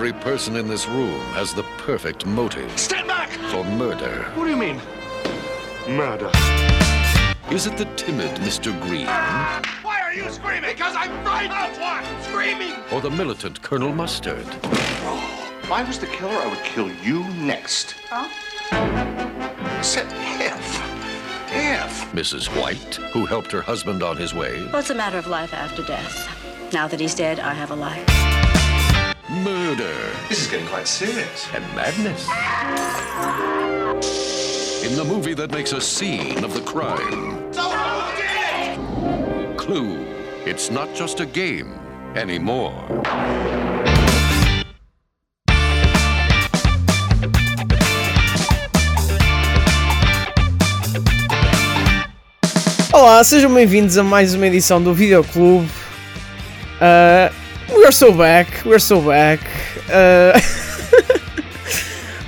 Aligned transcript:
Every 0.00 0.14
person 0.14 0.56
in 0.56 0.66
this 0.66 0.88
room 0.88 1.20
has 1.34 1.52
the 1.52 1.62
perfect 1.76 2.24
motive 2.24 2.70
Stand 2.78 3.06
back! 3.06 3.28
for 3.52 3.62
murder. 3.64 4.22
What 4.34 4.44
do 4.44 4.50
you 4.50 4.56
mean? 4.56 4.80
Murder. 5.86 6.30
Is 7.50 7.66
it 7.66 7.76
the 7.76 7.84
timid 7.96 8.34
Mr. 8.36 8.72
Green 8.80 9.04
Why 9.04 10.00
are 10.00 10.14
you 10.14 10.26
screaming? 10.30 10.70
Because 10.70 10.96
I'm 10.96 11.10
frightened 11.22 11.52
of 11.52 11.78
what? 11.78 12.02
Screaming! 12.22 12.72
or 12.90 13.02
the 13.02 13.10
militant 13.10 13.60
Colonel 13.60 13.92
Mustard? 13.92 14.46
If 14.48 15.70
I 15.70 15.84
was 15.86 15.98
the 15.98 16.06
killer, 16.06 16.32
I 16.32 16.46
would 16.46 16.64
kill 16.64 16.90
you 16.90 17.22
next. 17.34 17.94
Huh? 18.08 18.26
Said 19.82 20.06
if. 20.40 20.80
If. 21.52 22.10
Mrs. 22.12 22.46
White, 22.58 22.94
who 23.12 23.26
helped 23.26 23.52
her 23.52 23.60
husband 23.60 24.02
on 24.02 24.16
his 24.16 24.32
way? 24.32 24.64
Well, 24.68 24.78
it's 24.78 24.88
a 24.88 24.94
matter 24.94 25.18
of 25.18 25.26
life 25.26 25.52
after 25.52 25.82
death. 25.82 26.72
Now 26.72 26.88
that 26.88 27.00
he's 27.00 27.14
dead, 27.14 27.38
I 27.38 27.52
have 27.52 27.70
a 27.70 27.76
life. 27.76 28.39
Murder 29.30 29.94
This 30.28 30.42
is 30.42 30.46
getting 30.50 30.66
quite 30.66 30.88
serious. 30.88 31.46
and 31.54 31.64
madness. 31.76 32.26
In 34.84 34.96
the 34.96 35.04
movie 35.04 35.34
that 35.34 35.52
makes 35.52 35.72
a 35.72 35.80
scene 35.80 36.42
of 36.42 36.52
the 36.52 36.60
crime. 36.62 37.52
So 37.52 37.62
who 37.62 38.16
did 38.16 39.50
it? 39.52 39.56
Clue. 39.56 40.04
It's 40.44 40.70
not 40.72 40.92
just 40.96 41.20
a 41.20 41.26
game 41.26 41.78
anymore. 42.16 42.74
Olá, 52.92 53.22
sejam 53.22 53.52
bem-vindos 53.52 53.96
a 53.96 54.02
mais 54.02 54.34
uma 54.34 54.46
edição 54.46 54.82
do 54.82 54.92
Videoclube. 54.92 55.68
Uh, 56.80 57.32
we're 57.90 57.96
so 57.96 58.12
back, 58.12 58.46
we're 58.64 58.78
so 58.78 59.00
back. 59.00 59.40
Uh, 59.92 60.38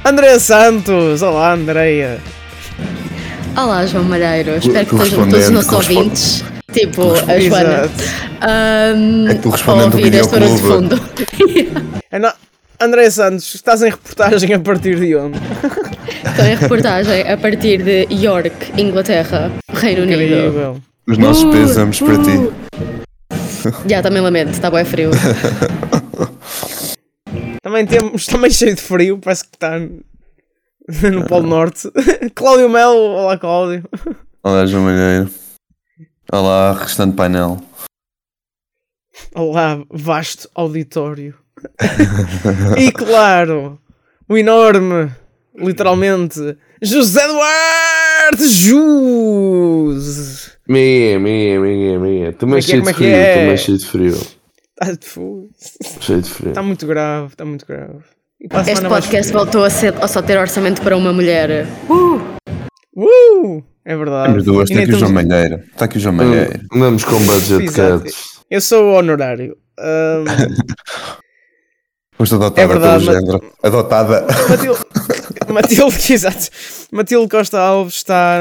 Andréa 0.05 0.41
Santos, 0.41 1.23
olá 1.23 1.53
Andreia. 1.53 2.19
Olá, 3.57 3.87
João 3.87 4.03
Malheiro. 4.03 4.57
Espero 4.57 4.87
que 4.87 4.95
estejam 4.97 5.29
todos 5.29 5.45
os 5.45 5.51
nossos 5.51 5.73
ouvintes, 5.73 6.45
tipo 6.73 7.13
a 7.13 7.39
Joana, 7.39 7.89
ahm, 8.41 9.29
É 9.31 9.35
que 9.37 9.43
tu 9.43 9.51
a 9.51 9.53
respondendo 9.53 9.91
do 9.93 9.99
ouvir 9.99 10.15
este 10.15 10.33
barulho 10.33 10.57
de 10.57 10.63
fundo. 10.63 11.01
É 12.11 12.85
Andréa 12.85 13.11
Santos, 13.13 13.55
estás 13.55 13.83
em 13.83 13.91
reportagem 13.91 14.53
a 14.53 14.59
partir 14.59 14.99
de 14.99 15.15
onde? 15.15 15.39
Estou 16.29 16.45
em 16.45 16.57
reportagem 16.57 17.23
a 17.23 17.37
partir 17.37 17.83
de 17.85 18.09
York, 18.11 18.73
Inglaterra, 18.77 19.53
Reino 19.73 20.03
Unido. 20.03 20.23
Incrível. 20.25 20.81
Os 21.07 21.19
nossos 21.19 21.45
pésamos 21.55 22.01
para 22.01 22.19
ti. 22.19 23.03
Já, 23.89 24.03
também 24.03 24.23
lamento, 24.23 24.51
está 24.51 24.71
bem 24.71 24.85
frio. 24.85 25.11
Também 27.63 27.87
temos, 27.87 28.27
também 28.27 28.51
cheio 28.51 28.75
de 28.75 28.83
frio, 28.83 29.19
parece 29.19 29.45
que 29.45 29.51
está 29.55 29.79
no 29.79 31.25
Polo 31.29 31.47
Norte. 31.47 31.89
Cláudio 32.35 32.69
Melo, 32.69 32.99
olá 32.99 33.39
Cláudio. 33.39 33.89
Olá, 34.43 34.67
João 34.67 34.83
Malheiro. 34.83 35.31
Olá, 36.33 36.73
restante 36.73 37.15
painel. 37.15 37.63
Olá, 39.33 39.81
vasto 39.89 40.51
auditório. 40.57 41.37
e 42.77 42.91
claro, 42.91 43.81
o 44.29 44.37
enorme, 44.37 45.13
literalmente, 45.55 46.59
José 46.83 47.29
Duarte 47.29 48.49
Jus. 48.49 50.52
Minha, 50.69 51.19
minha, 51.19 51.61
minha, 51.61 51.99
minha. 51.99 52.33
Também 52.33 52.57
é 52.57 52.59
é, 52.59 52.63
cheio 52.63 52.83
é 52.83 52.85
de 52.85 52.89
que 52.89 52.95
frio, 52.95 53.09
é? 53.15 53.35
também 53.35 53.57
cheio 53.57 53.79
de 53.79 53.87
frio. 53.87 54.15
Está 54.15 54.93
de 54.93 55.07
fogo. 55.07 55.51
Cheio 56.01 56.23
de 56.23 56.31
frio. 56.31 56.49
Está 56.51 56.63
muito 56.63 56.87
grave, 56.87 57.27
está 57.29 57.45
muito 57.45 57.67
grave. 57.67 57.95
Este 58.69 58.89
podcast 58.89 59.33
voltou 59.33 59.65
a, 59.65 59.71
ser, 59.71 59.95
a 60.03 60.09
só 60.09 60.21
ter 60.23 60.37
orçamento 60.39 60.83
para 60.83 60.97
uma 60.97 61.13
mulher. 61.13 61.67
Uh! 61.89 63.63
É 63.85 63.97
verdade. 63.97 64.29
Temos 64.31 64.45
duas, 64.45 64.71
está 64.71 64.83
aqui 64.83 64.93
o 64.93 64.99
João 64.99 65.13
temos- 65.13 65.25
Malheiro. 65.29 65.63
Está 65.73 65.85
aqui 65.85 65.97
o 65.97 66.01
João 66.01 66.15
Malheiro. 66.15 66.61
Andamos 66.73 67.05
com 67.05 67.19
budget 67.19 67.73
cats. 67.73 68.15
Eu 68.51 68.61
sou 68.61 68.85
o 68.85 68.95
honorário. 68.99 69.57
Ahm, 69.79 70.25
Foste 72.23 72.35
adotada 72.37 72.61
É 72.63 72.67
verdade, 72.67 73.05
pelo 73.05 73.15
mas- 73.17 73.25
género. 73.25 73.53
Adotada. 73.63 74.27
Matilde, 74.49 74.81
Matilde, 75.53 76.13
exato. 76.15 76.49
Matilde 76.93 77.29
Costa 77.29 77.59
Alves 77.59 77.95
está 77.97 78.39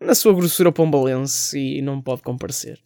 na 0.00 0.14
sua 0.14 0.34
grossura 0.34 0.72
pombalense 0.72 1.56
e 1.58 1.80
não 1.82 2.00
pode 2.00 2.22
comparecer. 2.22 2.78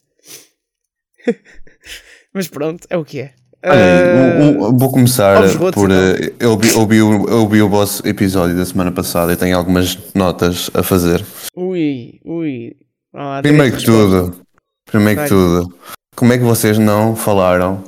Mas 2.34 2.48
pronto, 2.48 2.86
é 2.90 2.96
o 2.96 3.04
que 3.04 3.20
é. 3.20 3.32
Olha, 3.64 4.66
Ah, 4.68 4.70
vou 4.76 4.90
começar 4.92 5.38
rotos, 5.56 5.74
por. 5.74 5.90
então. 5.90 5.96
eh, 5.98 6.32
Eu 6.38 6.50
ouvi, 6.50 6.72
ouvi, 6.74 7.00
ouvi 7.00 7.62
o 7.62 7.68
vosso 7.68 8.06
episódio 8.06 8.54
da 8.56 8.64
semana 8.64 8.92
passada 8.92 9.32
e 9.32 9.36
tenho 9.36 9.56
algumas 9.56 9.98
notas 10.14 10.70
a 10.74 10.82
fazer. 10.82 11.24
Ui, 11.56 12.20
ui. 12.24 12.76
Ah, 13.14 13.40
Primeiro 13.42 13.76
que 13.76 13.84
tudo, 13.84 14.36
primeiro 14.84 15.22
que 15.22 15.28
tudo, 15.28 15.74
como 16.14 16.32
é 16.34 16.38
que 16.38 16.44
vocês 16.44 16.76
não 16.78 17.16
falaram 17.16 17.82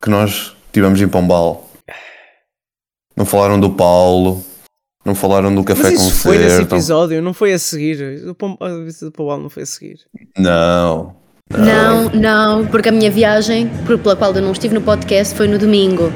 que 0.00 0.08
nós 0.08 0.54
estivemos 0.68 1.00
em 1.00 1.08
Pombal? 1.08 1.67
Não 3.18 3.26
falaram 3.26 3.58
do 3.58 3.68
Paulo, 3.70 4.44
não 5.04 5.12
falaram 5.12 5.52
do 5.52 5.64
café 5.64 5.82
Mas 5.82 5.94
isso 5.94 6.22
foi 6.22 6.38
nesse 6.38 6.50
concerto. 6.50 6.74
episódio, 6.76 7.20
não 7.20 7.34
foi 7.34 7.52
a 7.52 7.58
seguir. 7.58 8.00
A 8.60 8.68
visita 8.84 9.06
do 9.06 9.10
Paulo 9.12 9.42
não 9.42 9.50
foi 9.50 9.64
a 9.64 9.66
seguir. 9.66 9.98
Não. 10.38 11.16
Não, 11.50 12.10
não, 12.10 12.66
porque 12.66 12.90
a 12.90 12.92
minha 12.92 13.10
viagem, 13.10 13.68
pela 13.84 14.14
qual 14.14 14.32
eu 14.34 14.42
não 14.42 14.52
estive 14.52 14.72
no 14.72 14.82
podcast, 14.82 15.34
foi 15.34 15.48
no 15.48 15.58
domingo. 15.58 16.12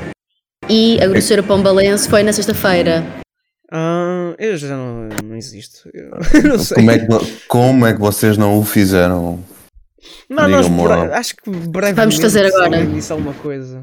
E 0.68 1.02
a 1.02 1.08
grossura 1.08 1.42
pombalense 1.42 2.08
foi 2.08 2.22
na 2.22 2.32
sexta-feira. 2.32 3.04
Ah, 3.72 4.34
eu 4.38 4.56
já 4.56 4.76
não, 4.76 5.08
não 5.24 5.34
existo. 5.34 5.88
Eu 5.92 6.10
não 6.50 6.58
sei. 6.58 6.76
Como 6.76 6.90
é, 6.92 6.98
que, 7.00 7.06
como 7.48 7.86
é 7.86 7.94
que 7.94 7.98
vocês 8.00 8.36
não 8.38 8.60
o 8.60 8.64
fizeram? 8.64 9.42
Não, 10.30 10.48
nós 10.48 10.66
acho 11.12 11.34
que 11.34 11.50
brevemente 11.50 11.94
Vamos 11.96 12.16
fazer 12.18 12.46
agora. 12.46 12.86
disse 12.86 13.10
alguma 13.10 13.34
coisa. 13.34 13.82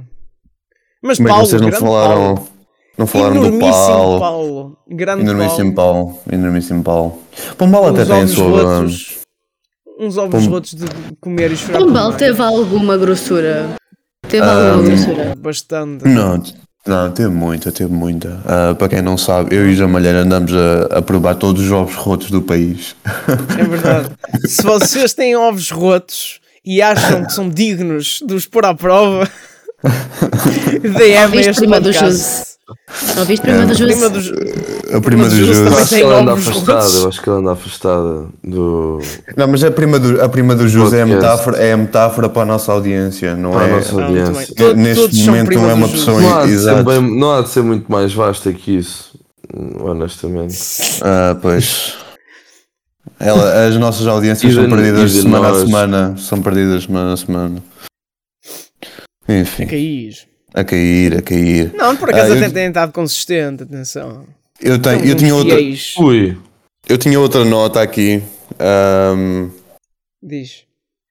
Mas 1.03 1.17
Como 1.17 1.27
é 1.27 1.31
que 1.31 1.35
Paulo, 1.35 1.49
vocês 1.49 1.61
não 1.61 1.71
falaram, 1.71 2.35
Paulo. 2.35 2.58
Não 2.99 3.07
falaram 3.07 3.35
do 3.35 3.45
Enormíssimo 3.45 3.71
Paulo? 3.71 4.19
Paulo. 4.19 4.77
Grande 4.89 5.21
Enormíssimo 5.21 5.73
Paulo. 5.73 6.05
Paulo. 6.07 6.21
Enormíssimo 6.29 6.83
Paulo. 6.83 7.19
Pombal 7.57 7.87
até 7.87 8.03
tem 8.03 8.21
a 8.23 8.27
sua. 8.27 8.63
rotos. 8.63 9.19
Uns 9.97 10.17
ovos 10.17 10.45
rotos 10.47 10.73
de 10.73 10.85
comer 11.21 11.49
e 11.49 11.55
chorar. 11.55 11.79
Pombal 11.79 12.13
teve 12.13 12.41
alguma 12.41 12.97
grossura. 12.97 13.69
Teve 14.27 14.45
alguma 14.45 14.83
grossura. 14.83 15.33
Bastante. 15.37 16.05
Não, 16.09 16.43
não, 16.85 17.11
teve 17.11 17.29
muita, 17.29 17.71
teve 17.71 17.93
muita. 17.93 18.41
Ah, 18.45 18.75
para 18.75 18.89
quem 18.89 19.01
não 19.01 19.17
sabe, 19.17 19.55
eu 19.55 19.69
e 19.69 19.71
o 19.71 19.75
João 19.75 19.91
Malheiro 19.91 20.17
andamos 20.17 20.51
a, 20.53 20.97
a 20.97 21.01
provar 21.01 21.35
todos 21.35 21.63
os 21.63 21.71
ovos 21.71 21.95
rotos 21.95 22.29
do 22.29 22.41
país. 22.41 22.97
É 23.57 23.63
verdade. 23.63 24.09
Se 24.45 24.61
vocês 24.61 25.13
têm 25.13 25.37
ovos 25.37 25.71
rotos 25.71 26.41
e 26.65 26.81
acham 26.81 27.23
que 27.23 27.31
são 27.31 27.47
dignos 27.47 28.19
de 28.27 28.33
os 28.33 28.45
pôr 28.45 28.65
à 28.65 28.73
prova, 28.73 29.25
DM 30.81 31.37
a 31.37 31.41
este 31.41 31.59
prima 31.61 31.79
do 31.79 31.91
podcast. 31.91 32.17
Jus? 32.17 32.49
Ouviste 33.17 33.41
prima 33.41 33.65
do 33.65 33.73
Jus? 33.73 34.31
A 34.93 35.01
prima 35.01 35.27
do 35.29 35.35
Jus. 35.35 35.57
também 35.57 35.73
Acho 35.79 35.95
que 35.95 36.01
ela 36.01 36.19
anda 36.21 36.33
afastada, 36.33 36.87
eu 36.97 37.07
acho 37.07 37.21
que 37.21 37.29
ela 37.29 37.39
anda 37.39 37.51
afastada 37.53 38.25
do. 38.43 38.99
Não, 39.35 39.47
mas 39.47 39.63
a 39.63 39.71
prima 39.71 39.97
do, 39.99 40.21
a 40.21 40.29
prima 40.29 40.55
do 40.55 40.67
Jus 40.67 40.93
é 40.93 41.01
a, 41.01 41.05
metáfora, 41.05 41.57
é 41.57 41.73
a 41.73 41.77
metáfora 41.77 42.29
para 42.29 42.41
a 42.43 42.45
nossa 42.45 42.71
audiência, 42.71 43.35
não 43.35 43.51
Para 43.51 43.65
a 43.65 43.67
é? 43.69 43.75
nossa 43.75 43.99
Ah, 44.01 44.05
audiência. 44.05 44.55
Todos- 44.55 44.75
Neste 44.75 45.25
momento 45.25 45.51
não 45.55 45.69
é 45.69 45.73
uma 45.73 45.89
pessoa 45.89 46.21
Não 46.21 46.37
há, 46.39 46.45
exata. 46.47 46.83
bem, 46.83 47.19
não 47.19 47.31
há 47.31 47.41
de 47.41 47.49
ser 47.49 47.63
muito 47.63 47.91
mais 47.91 48.13
vasta 48.13 48.53
que 48.53 48.77
isso, 48.77 49.17
honestamente. 49.81 50.57
Ah, 51.01 51.35
pois. 51.41 51.95
Ela, 53.19 53.67
as 53.67 53.75
nossas 53.77 54.05
audiências 54.07 54.53
são 54.53 54.69
perdidas 54.69 55.11
de 55.11 55.21
semana 55.23 55.47
a 55.47 55.51
nós. 55.51 55.61
semana. 55.65 56.15
São 56.17 56.41
perdidas 56.41 56.83
semana 56.83 57.13
a 57.13 57.17
semana. 57.17 57.63
Enfim, 59.29 59.67
Caís. 59.67 60.27
a 60.53 60.63
cair, 60.63 61.17
a 61.17 61.21
cair. 61.21 61.71
Não, 61.75 61.95
por 61.95 62.09
acaso 62.09 62.33
Ah, 62.33 62.35
eu- 62.35 62.43
até 62.45 62.49
tem 62.49 62.67
estado 62.67 62.91
consistente, 62.91 63.63
atenção. 63.63 64.25
Eu, 64.61 64.79
tenho, 64.81 65.05
eu, 65.05 65.15
tinha 65.15 65.35
outra. 65.35 65.55
Ui, 65.99 66.37
eu 66.87 66.97
tinha 66.97 67.19
outra 67.19 67.45
nota 67.45 67.81
aqui. 67.81 68.21
Ahm, 68.59 69.49
Diz. 70.21 70.63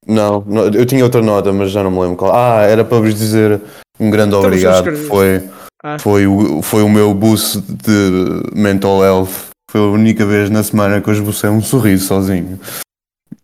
não, 0.07 0.45
não, 0.47 0.65
eu 0.67 0.85
tinha 0.85 1.05
outra 1.05 1.23
nota, 1.23 1.53
mas 1.53 1.71
já 1.71 1.83
não 1.83 1.91
me 1.91 2.01
lembro 2.01 2.17
qual. 2.17 2.35
Ah, 2.35 2.63
era 2.63 2.85
para 2.85 2.99
vos 2.99 3.15
dizer 3.15 3.61
um 4.01 4.11
grande 4.11 4.31
Então, 4.37 4.43
mas 4.43 4.49
obrigado. 4.65 4.89
eu. 4.89 5.07
Foi, 5.07 5.43
Ah. 5.85 5.99
foi, 5.99 6.27
o, 6.27 6.61
foi 6.61 6.83
o 6.83 6.89
meu 6.89 7.15
boost 7.15 7.61
de 7.61 8.43
mental 8.55 9.03
health. 9.03 9.31
Foi 9.71 9.81
a 9.81 9.85
única 9.85 10.27
vez 10.27 10.51
na 10.51 10.63
semana 10.63 11.01
que 11.01 11.09
eu 11.09 11.15
esbocei 11.15 11.49
um 11.49 11.63
sorriso 11.63 12.07
sozinho. 12.07 12.59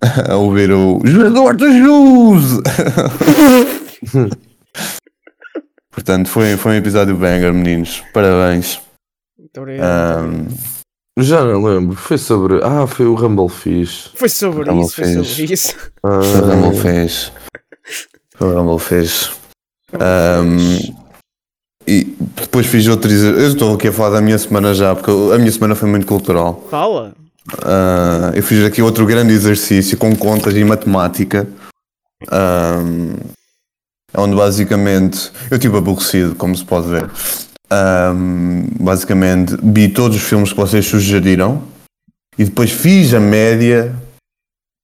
A 0.28 0.34
ouvir 0.36 0.70
o 0.72 1.00
Jogador 1.04 1.54
de 1.56 1.78
Jus! 1.78 2.60
Portanto, 6.04 6.28
foi, 6.28 6.56
foi 6.58 6.72
um 6.72 6.76
episódio 6.76 7.16
banger, 7.16 7.52
meninos. 7.54 8.02
Parabéns. 8.12 8.78
Muito 9.38 9.58
obrigado. 9.58 9.86
Ahm, 9.88 10.48
já 11.18 11.42
não 11.42 11.64
lembro. 11.64 11.96
Foi 11.96 12.18
sobre. 12.18 12.60
Ah, 12.62 12.86
foi 12.86 13.06
o 13.06 13.14
Rumble 13.14 13.48
Fish. 13.48 14.10
Foi 14.14 14.28
sobre 14.28 14.64
Ramon 14.64 14.82
isso, 14.82 14.94
foi 14.96 15.04
fez. 15.04 15.26
sobre 15.28 15.54
isso. 15.54 15.74
Ah, 16.02 16.18
o 16.18 16.50
Rumble 16.50 16.78
fez. 16.78 17.32
O 18.38 18.44
Rumble 18.44 18.78
fez. 18.78 19.30
Ahm, 19.94 20.78
E 21.86 22.04
depois 22.40 22.66
fiz 22.66 22.86
outro 22.88 23.10
exercício. 23.10 23.42
Eu 23.42 23.48
estou 23.52 23.74
aqui 23.74 23.88
a 23.88 23.92
falar 23.92 24.10
da 24.10 24.20
minha 24.20 24.36
semana 24.38 24.74
já, 24.74 24.94
porque 24.94 25.10
a 25.10 25.38
minha 25.38 25.52
semana 25.52 25.74
foi 25.74 25.88
muito 25.88 26.06
cultural. 26.06 26.66
Fala. 26.70 27.14
Ah, 27.62 28.30
eu 28.34 28.42
fiz 28.42 28.62
aqui 28.62 28.82
outro 28.82 29.06
grande 29.06 29.32
exercício 29.32 29.96
com 29.96 30.14
contas 30.14 30.54
e 30.54 30.64
matemática. 30.64 31.46
Ahm, 32.30 33.16
onde 34.16 34.34
basicamente 34.36 35.30
eu 35.50 35.56
estive 35.56 35.76
aborrecido, 35.78 36.34
como 36.34 36.56
se 36.56 36.64
pode 36.64 36.88
ver. 36.88 37.10
Ahm, 37.70 38.66
basicamente 38.80 39.56
vi 39.62 39.88
todos 39.88 40.16
os 40.16 40.22
filmes 40.22 40.50
que 40.52 40.56
vocês 40.58 40.86
sugeriram 40.86 41.62
e 42.38 42.44
depois 42.44 42.70
fiz 42.70 43.14
a 43.14 43.20
média 43.20 43.94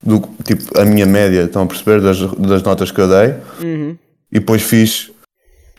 do 0.04 0.20
tipo 0.44 0.78
a 0.80 0.84
minha 0.84 1.04
média, 1.06 1.42
estão 1.44 1.62
a 1.62 1.66
perceber 1.66 2.00
das, 2.00 2.18
das 2.36 2.62
notas 2.62 2.90
que 2.90 3.00
eu 3.00 3.08
dei 3.08 3.34
Uhum. 3.62 3.96
e 4.32 4.38
depois 4.38 4.62
fiz 4.62 5.10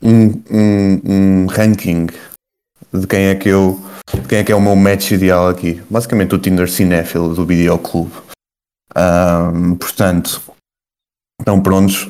um, 0.02 0.42
um, 0.50 1.02
um 1.06 1.46
ranking 1.48 2.08
de 2.94 3.08
quem 3.08 3.26
é 3.28 3.36
que 3.36 3.50
eu 3.50 3.82
quem 4.28 4.40
é 4.40 4.44
que 4.44 4.52
é 4.52 4.56
o 4.56 4.62
meu 4.62 4.76
match 4.76 5.12
ideal 5.12 5.48
aqui. 5.48 5.82
Basicamente 5.90 6.36
o 6.36 6.40
Tinder 6.40 6.70
cinéfilo 6.70 7.34
do 7.34 7.46
videoclube. 7.46 8.12
Ahm, 8.96 9.76
portanto, 9.76 10.42
estão 11.40 11.62
prontos. 11.62 12.10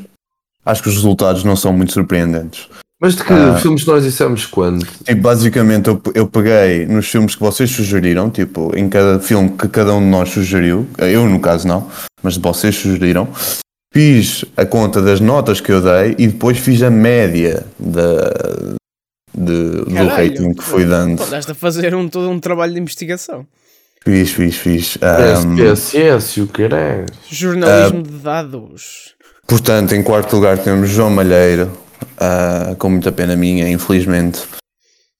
Acho 0.65 0.83
que 0.83 0.89
os 0.89 0.95
resultados 0.95 1.43
não 1.43 1.55
são 1.55 1.73
muito 1.73 1.91
surpreendentes. 1.93 2.67
Mas 3.01 3.15
de 3.15 3.23
que 3.23 3.33
Ah. 3.33 3.55
filmes 3.57 3.83
nós 3.85 4.03
dissemos 4.03 4.45
quando? 4.45 4.85
Tipo, 4.85 5.21
basicamente 5.21 5.87
eu, 5.87 5.99
eu 6.13 6.27
peguei 6.27 6.85
nos 6.85 7.07
filmes 7.07 7.33
que 7.33 7.41
vocês 7.41 7.71
sugeriram, 7.71 8.29
tipo, 8.29 8.71
em 8.77 8.87
cada 8.87 9.19
filme 9.19 9.49
que 9.57 9.67
cada 9.67 9.91
um 9.95 9.99
de 9.99 10.05
nós 10.05 10.29
sugeriu, 10.29 10.87
eu 10.99 11.27
no 11.27 11.39
caso 11.39 11.67
não, 11.67 11.89
mas 12.21 12.37
vocês 12.37 12.75
sugeriram, 12.75 13.27
fiz 13.91 14.45
a 14.55 14.63
conta 14.67 15.01
das 15.01 15.19
notas 15.19 15.59
que 15.59 15.71
eu 15.71 15.81
dei 15.81 16.13
e 16.19 16.27
depois 16.27 16.59
fiz 16.59 16.83
a 16.83 16.91
média 16.91 17.65
da, 17.79 18.29
de- 19.33 19.83
do 19.85 20.07
rating 20.07 20.53
que 20.53 20.63
fui 20.63 20.85
dando. 20.85 21.23
Estás 21.23 21.49
a 21.49 21.55
fazer 21.55 21.95
um, 21.95 22.07
todo 22.07 22.29
um 22.29 22.39
trabalho 22.39 22.73
de 22.73 22.79
investigação. 22.79 23.47
Fiz, 24.03 24.31
fiz, 24.31 24.55
fiz. 24.57 24.97
Que 25.55 25.61
é 25.63 25.75
ciência, 25.75 26.43
o 26.43 26.47
caralho. 26.47 27.05
Jornalismo 27.29 28.03
de 28.03 28.17
dados. 28.19 29.15
Portanto, 29.51 29.93
em 29.93 30.01
quarto 30.01 30.33
lugar 30.33 30.57
temos 30.57 30.89
João 30.89 31.09
Malheiro, 31.09 31.69
ah, 32.17 32.73
com 32.79 32.89
muita 32.89 33.11
pena 33.11 33.35
minha, 33.35 33.69
infelizmente, 33.69 34.39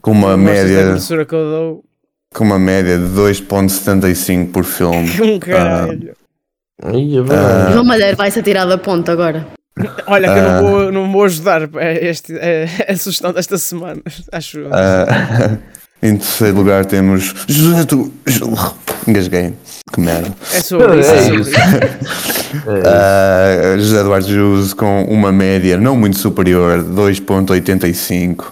com 0.02 0.12
uma 0.12 0.38
média, 0.38 0.84
grossura 0.86 1.26
que 1.26 1.36
eu 1.36 1.50
dou? 1.52 1.84
com 2.34 2.46
uma 2.46 2.58
média 2.58 2.98
de 2.98 3.04
2.75 3.14 4.52
por 4.54 4.64
filme. 4.64 5.10
Com 5.20 5.38
caralho. 5.38 6.16
É 6.82 6.88
Ah. 6.88 6.92
bem. 6.94 7.74
João 7.74 7.84
Malheiro 7.84 8.16
vai-se 8.16 8.40
atirar 8.40 8.66
da 8.66 8.78
ponta 8.78 9.12
agora. 9.12 9.46
Olha, 10.08 10.32
que 10.32 10.40
eu 10.40 10.44
não 10.44 10.62
vou, 10.62 10.92
não 10.94 11.12
vou 11.12 11.26
ajudar 11.26 11.64
a, 11.64 11.94
este, 11.94 12.34
a, 12.34 12.92
a 12.94 12.96
sugestão 12.96 13.34
desta 13.34 13.58
semana. 13.58 14.02
Acho 14.32 14.60
em 16.02 16.16
terceiro 16.18 16.56
lugar 16.56 16.86
temos 16.86 17.36
José 17.48 17.84
do. 17.84 18.12
Engasguei. 19.06 19.54
Que 19.92 20.00
merda. 20.02 20.32
É 20.54 20.62
sobre 20.62 21.00
isso. 21.00 21.12
É 21.12 21.18
É 21.18 21.36
isso. 21.36 21.50
isso. 21.50 21.60
Ah, 22.86 23.76
José 23.78 24.00
Eduardo 24.02 24.28
Jus 24.28 24.74
com 24.74 25.04
uma 25.06 25.32
média 25.32 25.78
não 25.78 25.96
muito 25.96 26.18
superior, 26.18 26.84
2.85. 26.84 28.46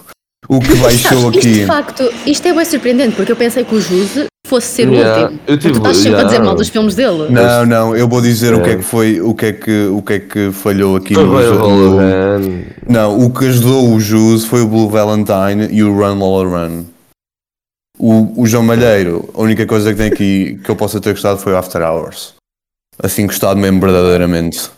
O 0.48 0.58
que 0.58 0.74
baixou 0.76 1.20
Sabes, 1.32 1.36
isto 1.36 1.38
aqui. 1.38 1.52
de 1.60 1.66
facto, 1.66 2.12
isto 2.26 2.48
é 2.48 2.52
bem 2.52 2.64
surpreendente, 2.64 3.14
porque 3.14 3.30
eu 3.32 3.36
pensei 3.36 3.64
que 3.64 3.74
o 3.74 3.80
Juse 3.80 4.24
fosse 4.46 4.66
ser 4.66 4.88
Yeah, 4.88 5.20
o 5.20 5.22
último. 5.22 5.40
eu 5.46 5.46
Porque 5.46 5.56
tu 5.56 5.66
tive- 5.74 5.78
estás 5.78 5.96
sempre 5.98 6.08
a 6.08 6.16
yeah. 6.18 6.30
dizer 6.32 6.44
mal 6.44 6.54
dos 6.56 6.68
filmes 6.68 6.94
dele. 6.96 7.26
Não, 7.30 7.66
não, 7.66 7.96
eu 7.96 8.08
vou 8.08 8.20
dizer 8.20 8.52
o 8.54 8.62
que 8.62 8.70
é 8.70 8.72
É. 8.72 8.76
que 8.76 8.82
foi, 8.82 9.20
o 9.20 9.32
que 9.34 9.46
é 9.46 9.52
que, 9.52 9.86
o 9.92 10.02
que 10.02 10.12
é 10.14 10.18
que 10.18 10.50
falhou 10.52 10.96
aqui 10.96 11.14
no. 11.14 12.00
Não, 12.88 13.18
o 13.20 13.30
que 13.30 13.46
ajudou 13.46 13.92
o 13.94 14.00
Jus 14.00 14.44
foi 14.44 14.62
o 14.62 14.66
Blue 14.66 14.88
Valentine 14.88 15.68
e 15.70 15.84
o 15.84 15.94
Run 15.96 16.14
Lola 16.18 16.48
Run. 16.66 16.84
O, 18.02 18.42
o 18.42 18.46
João 18.46 18.62
Malheiro, 18.64 19.28
a 19.34 19.40
única 19.42 19.66
coisa 19.66 19.90
que 19.92 19.98
tem 19.98 20.06
aqui 20.10 20.58
que 20.64 20.70
eu 20.70 20.76
possa 20.76 21.00
ter 21.00 21.10
gostado 21.12 21.38
foi 21.38 21.52
o 21.52 21.56
After 21.56 21.82
Hours. 21.82 22.34
Assim, 23.02 23.26
gostado 23.26 23.60
mesmo 23.60 23.78
verdadeiramente. 23.80 24.70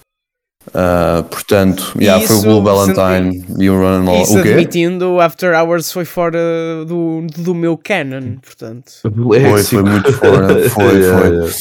Ah, 0.75 1.25
portanto, 1.29 1.93
yeah, 2.01 2.25
foi 2.25 2.37
o 2.37 2.39
Isso, 2.39 2.47
Blue 2.49 2.63
Valentine 2.63 3.45
e 3.59 3.69
o 3.69 3.75
Run 3.75 4.05
Lola. 4.05 4.23
Isso 4.23 4.39
O 4.39 4.43
quê? 4.43 4.51
admitindo, 4.51 5.21
After 5.21 5.53
Hours 5.55 5.91
foi 5.91 6.05
fora 6.05 6.39
do, 6.87 7.27
do 7.39 7.53
meu 7.55 7.77
canon, 7.77 8.37
portanto. 8.41 8.93
Foi, 9.03 9.63
foi 9.65 9.83
muito 9.83 10.13
fora. 10.13 10.43
Foi, 10.71 10.85
Yeah, 10.99 11.19
foi. 11.19 11.31
yeah. 11.37 11.53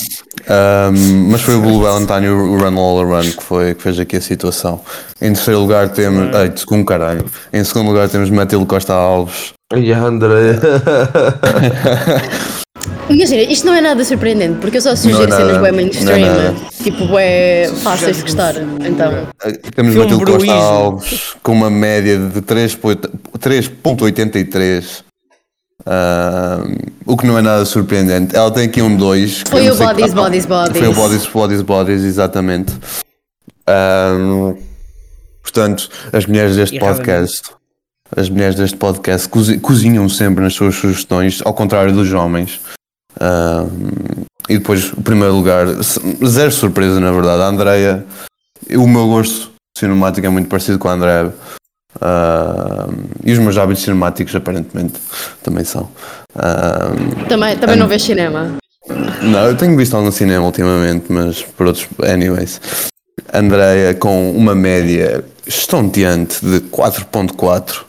Um, 0.91 1.29
mas 1.31 1.41
foi 1.41 1.55
o 1.55 1.61
Blue 1.61 1.81
Valentine 1.81 2.25
e 2.25 2.29
o 2.29 2.57
Run 2.57 2.77
All 2.79 3.05
Run 3.05 3.21
que, 3.21 3.43
foi, 3.43 3.75
que 3.75 3.81
fez 3.83 3.99
aqui 3.99 4.17
a 4.17 4.21
situação. 4.21 4.81
Em 5.21 5.33
terceiro 5.33 5.59
lugar 5.61 5.89
temos. 5.89 6.35
Ei, 6.35 6.51
segundo 6.55 6.85
caralho. 6.85 7.25
Em 7.53 7.63
segundo 7.63 7.87
lugar 7.89 8.09
temos 8.09 8.29
Matilde 8.29 8.65
Costa 8.65 8.93
Alves. 8.93 9.53
Ai, 9.73 9.91
André. 9.91 10.57
Imagina, 13.09 13.41
isto 13.44 13.65
não 13.65 13.73
é 13.73 13.81
nada 13.81 14.03
surpreendente, 14.06 14.57
porque 14.59 14.77
eu 14.77 14.81
só 14.81 14.95
sugiro 14.95 15.27
Não 15.27 15.35
é 15.35 15.39
cenas 15.39 15.57
nada, 15.57 15.62
bem 15.62 15.62
não 15.62 15.68
é 15.68 15.71
mainstream, 15.71 16.19
nada. 16.19 16.56
tipo, 16.81 17.06
bué 17.07 17.69
fáceis 17.83 18.18
de 18.18 18.23
gostar. 18.23 18.56
Então, 18.57 19.27
Temos 19.75 19.94
Filme 19.94 20.12
Matilde 20.12 20.25
Costa. 20.25 20.53
Alves 20.53 21.35
com 21.44 21.51
uma 21.51 21.69
média 21.69 22.18
de 22.18 22.41
3.83. 22.41 25.03
Um, 25.85 26.75
o 27.06 27.18
que 27.18 27.25
não 27.25 27.38
é 27.38 27.41
nada 27.41 27.65
surpreendente. 27.65 28.33
Ela 28.35 28.51
tem 28.51 28.65
aqui 28.65 28.81
um 28.81 28.95
2. 28.95 29.44
Foi 29.50 29.69
o 29.69 29.75
Bodies, 29.75 30.13
Bodies, 30.13 30.45
Bodies. 30.45 30.77
Foi 30.77 30.88
o 30.88 30.94
Bodies, 30.94 31.25
Bodies, 31.25 31.62
Bodies, 31.62 32.03
exatamente. 32.03 32.73
Um, 33.68 34.56
portanto, 35.41 35.89
as 36.13 36.25
mulheres 36.25 36.56
deste 36.56 36.79
podcast, 36.79 37.41
as 38.15 38.29
mulheres 38.29 38.55
deste 38.55 38.77
podcast 38.77 39.27
cozi- 39.29 39.59
cozinham 39.59 40.07
sempre 40.09 40.43
nas 40.43 40.53
suas 40.53 40.75
sugestões, 40.75 41.41
ao 41.45 41.53
contrário 41.53 41.93
dos 41.93 42.11
homens. 42.13 42.59
Um, 43.19 44.23
e 44.49 44.57
depois, 44.57 44.91
o 44.93 45.01
primeiro 45.01 45.33
lugar, 45.35 45.65
zero 46.25 46.51
surpresa 46.51 46.99
na 46.99 47.11
verdade. 47.11 47.41
A 47.41 47.45
Andrea, 47.47 48.05
o 48.75 48.87
meu 48.87 49.07
gosto 49.07 49.51
cinemático 49.77 50.25
é 50.25 50.29
muito 50.29 50.49
parecido 50.49 50.77
com 50.79 50.87
a 50.89 50.93
Andrea. 50.93 51.33
Um, 52.01 53.03
e 53.23 53.31
os 53.33 53.39
meus 53.39 53.57
hábitos 53.57 53.83
cinemáticos, 53.83 54.35
aparentemente, 54.35 54.93
também 55.43 55.63
são. 55.63 55.89
Um, 56.35 57.25
também, 57.27 57.57
também 57.57 57.75
não 57.75 57.87
vês 57.87 58.01
cinema. 58.03 58.57
não, 59.21 59.45
eu 59.45 59.55
tenho 59.55 59.75
visto 59.77 59.95
algum 59.95 60.11
cinema 60.11 60.45
ultimamente, 60.45 61.05
mas 61.11 61.41
por 61.41 61.67
outros. 61.67 61.87
Anyways. 62.03 62.59
Andreia 63.33 63.93
com 63.93 64.31
uma 64.31 64.53
média 64.55 65.23
estonteante 65.45 66.44
de 66.45 66.59
4.4. 66.61 67.83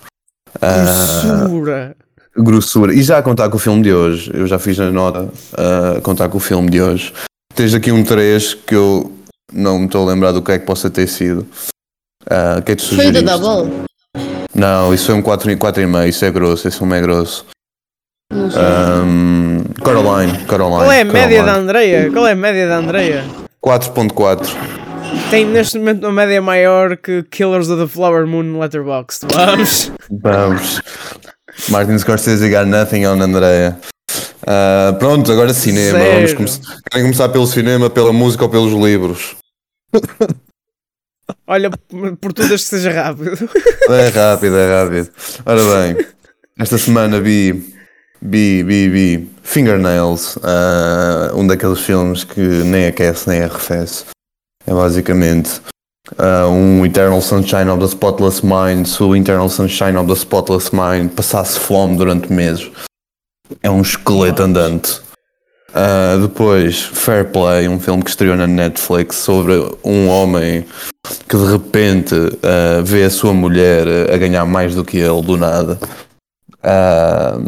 Grossura. 0.60 1.96
grossura. 2.36 2.94
E 2.94 3.02
já 3.02 3.18
a 3.18 3.22
contar 3.22 3.48
com 3.48 3.56
o 3.56 3.60
filme 3.60 3.82
de 3.82 3.92
hoje, 3.92 4.30
eu 4.34 4.46
já 4.46 4.58
fiz 4.58 4.78
a 4.80 4.90
nota 4.90 5.28
ah, 5.56 5.98
a 5.98 6.00
contar 6.00 6.28
com 6.28 6.38
o 6.38 6.40
filme 6.40 6.70
de 6.70 6.80
hoje. 6.80 7.12
Tens 7.54 7.74
aqui 7.74 7.92
um 7.92 8.02
3 8.02 8.54
que 8.54 8.74
eu 8.74 9.12
não 9.52 9.78
me 9.78 9.86
estou 9.86 10.08
a 10.08 10.12
lembrar 10.12 10.32
do 10.32 10.42
que 10.42 10.52
é 10.52 10.58
que 10.58 10.66
possa 10.66 10.88
ter 10.88 11.06
sido. 11.06 11.46
O 12.58 12.62
que 12.62 12.72
é 12.72 12.76
que 12.76 12.94
Foi 12.94 13.08
o 13.08 13.12
da? 13.12 13.36
Double? 13.36 13.82
Não, 14.54 14.94
isso 14.94 15.06
foi 15.06 15.14
um 15.14 15.22
4,5, 15.22 15.58
4,5, 15.58 16.08
isso 16.08 16.24
é 16.24 16.30
grosso, 16.30 16.68
esse 16.68 16.78
filme 16.78 16.96
é 16.96 17.00
grosso. 17.00 17.46
Ahm, 18.32 19.64
Caroline, 19.84 20.38
Caroline. 20.46 20.84
Qual 20.84 20.92
é 20.92 21.00
a 21.00 21.04
média 21.04 21.38
da 21.40 21.44
Caroline. 21.44 21.62
Andreia? 21.62 22.10
Qual 22.12 22.26
é 22.26 22.32
a 22.32 22.36
média 22.36 22.68
da 22.68 22.76
Andreia? 22.76 23.24
4.4. 23.62 24.81
Tem 25.30 25.46
neste 25.46 25.78
momento 25.78 26.04
uma 26.04 26.12
média 26.12 26.40
maior 26.42 26.96
que 26.96 27.22
Killers 27.24 27.68
of 27.68 27.82
the 27.82 27.88
Flower 27.88 28.26
Moon 28.26 28.42
no 28.42 28.60
Letterboxd. 28.60 29.26
Vamos! 29.32 29.92
Vamos. 30.10 30.80
Martin 31.68 31.98
Scorsese 31.98 32.50
got 32.50 32.66
nothing 32.66 33.06
on 33.06 33.20
Andrea. 33.20 33.78
Ah, 34.46 34.94
pronto, 34.98 35.30
agora 35.32 35.54
cinema. 35.54 35.98
Vamos 35.98 36.12
Sério? 36.12 36.36
começar. 36.36 36.60
Querem 36.90 37.06
começar 37.06 37.28
pelo 37.28 37.46
cinema, 37.46 37.88
pela 37.88 38.12
música 38.12 38.44
ou 38.44 38.50
pelos 38.50 38.72
livros? 38.72 39.36
Olha, 41.46 41.70
por 42.20 42.32
tudo 42.32 42.48
que 42.48 42.58
seja 42.58 42.90
rápido. 42.90 43.48
É 43.88 44.08
rápido, 44.08 44.56
é 44.56 44.82
rápido. 44.82 45.10
Ora 45.46 45.60
bem, 45.62 46.06
esta 46.58 46.76
semana 46.78 47.20
vi, 47.20 47.74
vi, 48.20 48.62
vi, 48.62 48.88
vi 48.88 49.30
Fingernails, 49.42 50.38
ah, 50.42 51.32
um 51.34 51.46
daqueles 51.46 51.80
filmes 51.80 52.24
que 52.24 52.40
nem 52.40 52.86
aquece 52.86 53.28
nem 53.28 53.42
arrefece. 53.42 54.04
É 54.66 54.72
basicamente 54.72 55.60
ah, 56.18 56.46
um 56.48 56.84
Eternal 56.84 57.20
Sunshine 57.20 57.68
of 57.70 57.80
the 57.80 57.88
Spotless 57.88 58.44
Mind. 58.44 58.86
Se 58.86 59.02
o 59.02 59.14
Eternal 59.16 59.48
Sunshine 59.48 59.96
of 59.96 60.08
the 60.08 60.14
Spotless 60.14 60.70
Mind 60.72 61.10
passasse 61.10 61.58
fome 61.58 61.96
durante 61.96 62.32
meses, 62.32 62.70
é 63.62 63.70
um 63.70 63.80
esqueleto 63.80 64.42
andante. 64.42 65.00
Ah, 65.74 66.18
depois, 66.20 66.82
Fair 66.82 67.30
Play, 67.30 67.68
um 67.68 67.80
filme 67.80 68.02
que 68.02 68.10
estreou 68.10 68.36
na 68.36 68.46
Netflix 68.46 69.16
sobre 69.16 69.54
um 69.82 70.08
homem 70.08 70.66
que 71.28 71.36
de 71.36 71.52
repente 71.52 72.14
ah, 72.42 72.82
vê 72.84 73.04
a 73.04 73.10
sua 73.10 73.32
mulher 73.32 74.10
a 74.12 74.16
ganhar 74.18 74.44
mais 74.44 74.74
do 74.74 74.84
que 74.84 74.98
ele 74.98 75.22
do 75.22 75.36
nada. 75.36 75.78
Ah, 76.62 77.38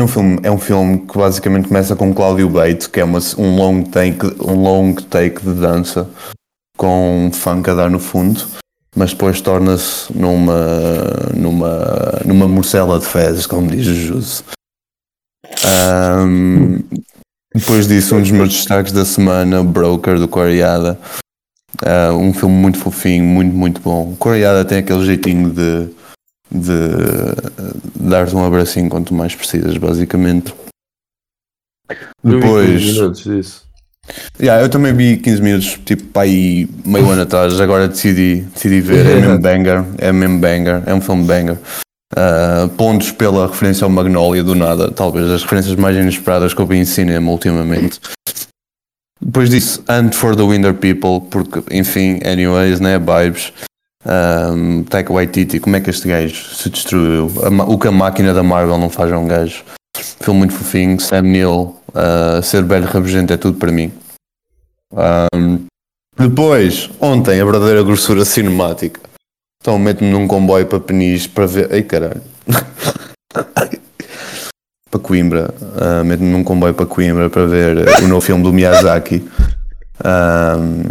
é 0.00 0.04
um 0.04 0.08
filme, 0.08 0.40
é 0.42 0.50
um 0.50 0.58
filme 0.58 0.98
que 1.00 1.16
basicamente 1.16 1.68
começa 1.68 1.94
com 1.94 2.14
Cláudio 2.14 2.48
Bate, 2.48 2.88
que 2.88 3.00
é 3.00 3.04
uma, 3.04 3.18
um 3.38 3.56
long 3.56 3.82
take, 3.82 4.26
um 4.40 4.62
long 4.62 4.94
take 4.94 5.40
de 5.42 5.52
dança 5.54 6.08
com 6.76 7.26
um 7.26 7.32
funk 7.32 7.68
a 7.68 7.74
dar 7.74 7.90
no 7.90 7.98
fundo. 8.00 8.46
mas 8.96 9.10
depois 9.10 9.40
torna-se 9.40 10.12
numa, 10.16 10.54
numa, 11.34 12.20
numa 12.24 12.48
morcela 12.48 12.98
de 12.98 13.06
fezes, 13.06 13.46
como 13.46 13.70
diz 13.70 13.86
o 13.86 13.94
Jus. 13.94 14.44
Ahm, 15.64 16.78
depois 17.54 17.86
disso, 17.86 18.16
um 18.16 18.20
dos 18.20 18.30
meus 18.30 18.52
destaques 18.54 18.92
da 18.92 19.04
semana, 19.04 19.62
Broker, 19.62 20.18
do 20.18 20.26
Coreada. 20.26 20.98
Ah, 21.84 22.12
um 22.12 22.32
filme 22.32 22.54
muito 22.54 22.78
fofinho, 22.78 23.24
muito, 23.24 23.54
muito 23.54 23.80
bom. 23.80 24.12
O 24.12 24.16
Coreada 24.16 24.64
tem 24.64 24.78
aquele 24.78 25.04
jeitinho 25.04 25.50
de, 25.50 25.88
de 26.50 26.74
dar-te 27.94 28.34
um 28.34 28.44
abracinho 28.44 28.88
quanto 28.88 29.14
mais 29.14 29.34
precisas, 29.34 29.76
basicamente. 29.76 30.54
Vi 32.22 32.32
15 32.32 32.40
Depois, 32.40 32.84
minutos 32.84 33.24
disso. 33.24 33.70
Yeah, 34.40 34.64
eu 34.64 34.68
também 34.68 34.92
vi 34.92 35.18
15 35.18 35.42
minutos, 35.42 35.78
tipo, 35.84 36.04
para 36.04 36.22
aí 36.22 36.68
meio 36.84 37.08
ano 37.08 37.22
atrás, 37.22 37.60
agora 37.60 37.86
decidi, 37.86 38.42
decidi 38.54 38.80
ver, 38.80 39.06
é 39.06 39.14
mesmo 39.20 39.38
banger, 39.40 39.84
é 39.98 40.10
mesmo 40.10 40.38
banger, 40.38 40.82
é 40.86 40.94
um 40.94 41.00
filme 41.00 41.24
banger. 41.24 41.58
Ah, 42.16 42.68
pontos 42.76 43.12
pela 43.12 43.46
referência 43.46 43.84
ao 43.84 43.90
Magnolia 43.90 44.42
do 44.42 44.54
nada, 44.54 44.90
talvez 44.90 45.28
das 45.28 45.42
referências 45.42 45.76
mais 45.76 45.96
inesperadas 45.96 46.52
que 46.52 46.60
eu 46.60 46.66
vi 46.66 46.76
em 46.76 46.84
cinema 46.84 47.30
ultimamente. 47.30 48.00
Depois 49.20 49.50
disso, 49.50 49.84
Hunt 49.88 50.14
for 50.14 50.34
the 50.34 50.42
Winter 50.42 50.74
People, 50.74 51.20
porque, 51.30 51.62
enfim, 51.70 52.18
anyways, 52.24 52.80
né, 52.80 52.98
vibes. 52.98 53.52
Um, 54.04 54.82
Taika 54.84 55.12
Waititi, 55.12 55.60
como 55.60 55.76
é 55.76 55.80
que 55.80 55.90
este 55.90 56.08
gajo 56.08 56.54
se 56.54 56.70
destruiu? 56.70 57.30
O 57.66 57.78
que 57.78 57.88
a 57.88 57.92
máquina 57.92 58.32
da 58.32 58.42
Marvel 58.42 58.78
não 58.78 58.88
faz 58.88 59.12
a 59.12 59.18
um 59.18 59.26
gajo. 59.26 59.62
Filme 60.20 60.38
muito 60.40 60.54
fofinho, 60.54 60.98
Sam 60.98 61.22
Neill, 61.22 61.76
uh, 61.88 62.42
ser 62.42 62.64
velho 62.64 62.86
rabugento 62.86 63.32
é 63.32 63.36
tudo 63.36 63.58
para 63.58 63.70
mim. 63.70 63.92
Um, 65.34 65.66
depois, 66.16 66.90
ontem, 67.00 67.40
a 67.40 67.44
verdadeira 67.44 67.82
grossura 67.82 68.24
cinemática. 68.24 69.00
Então 69.60 69.78
meto-me 69.78 70.10
num 70.10 70.26
comboio 70.26 70.66
para 70.66 70.80
Peniche 70.80 71.28
para 71.28 71.46
ver. 71.46 71.68
Ai 71.72 71.82
caralho. 71.82 72.22
para 74.90 75.00
Coimbra. 75.00 75.54
Uh, 75.60 76.04
meto-me 76.04 76.30
num 76.30 76.42
comboio 76.42 76.72
para 76.72 76.86
Coimbra 76.86 77.28
para 77.28 77.46
ver 77.46 77.86
o 78.02 78.08
novo 78.08 78.22
filme 78.22 78.42
do 78.42 78.52
Miyazaki. 78.52 79.28
Um, 80.02 80.82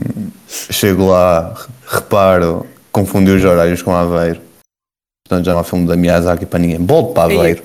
chego 0.47 1.07
lá, 1.07 1.55
reparo, 1.87 2.67
confundi 2.91 3.31
os 3.31 3.43
horários 3.43 3.81
com 3.81 3.95
Aveiro. 3.95 4.41
Portanto, 5.27 5.45
já 5.45 5.53
não 5.53 5.59
há 5.59 5.63
filme 5.63 5.87
da 5.87 5.95
Miyazaki 5.95 6.45
para 6.45 6.59
ninguém. 6.59 6.83
Volto 6.85 7.13
para 7.13 7.31
Ei, 7.31 7.39
Aveiro. 7.39 7.63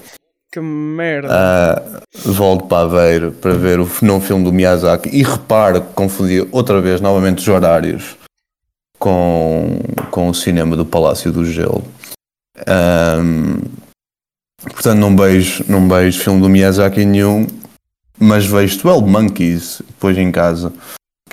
Que 0.53 0.61
merda. 0.61 1.29
Ah, 1.31 1.83
volto 2.25 2.67
para 2.67 2.85
Aveiro 2.85 3.33
para 3.33 3.55
ver 3.55 3.81
o 3.81 3.89
novo 4.03 4.25
filme 4.25 4.45
do 4.45 4.53
Miyazaki 4.53 5.09
e 5.09 5.23
reparo 5.23 5.81
que 5.81 5.93
confundi 5.95 6.47
outra 6.53 6.81
vez 6.81 7.01
novamente 7.01 7.39
os 7.39 7.49
horários 7.49 8.17
com, 8.99 9.81
com 10.11 10.29
o 10.29 10.35
cinema 10.35 10.77
do 10.77 10.85
Palácio 10.87 11.33
do 11.33 11.45
Gelo. 11.45 11.85
Ahm, 12.67 13.63
portanto, 14.63 14.99
não 14.99 15.17
vejo, 15.17 15.65
não 15.69 15.89
vejo 15.89 16.23
filme 16.23 16.41
do 16.41 16.49
Miyazaki 16.49 17.05
nenhum, 17.05 17.47
mas 18.19 18.47
vejo 18.47 18.81
12 18.81 19.05
Monkeys 19.05 19.83
depois 19.87 20.17
em 20.17 20.31
casa, 20.31 20.73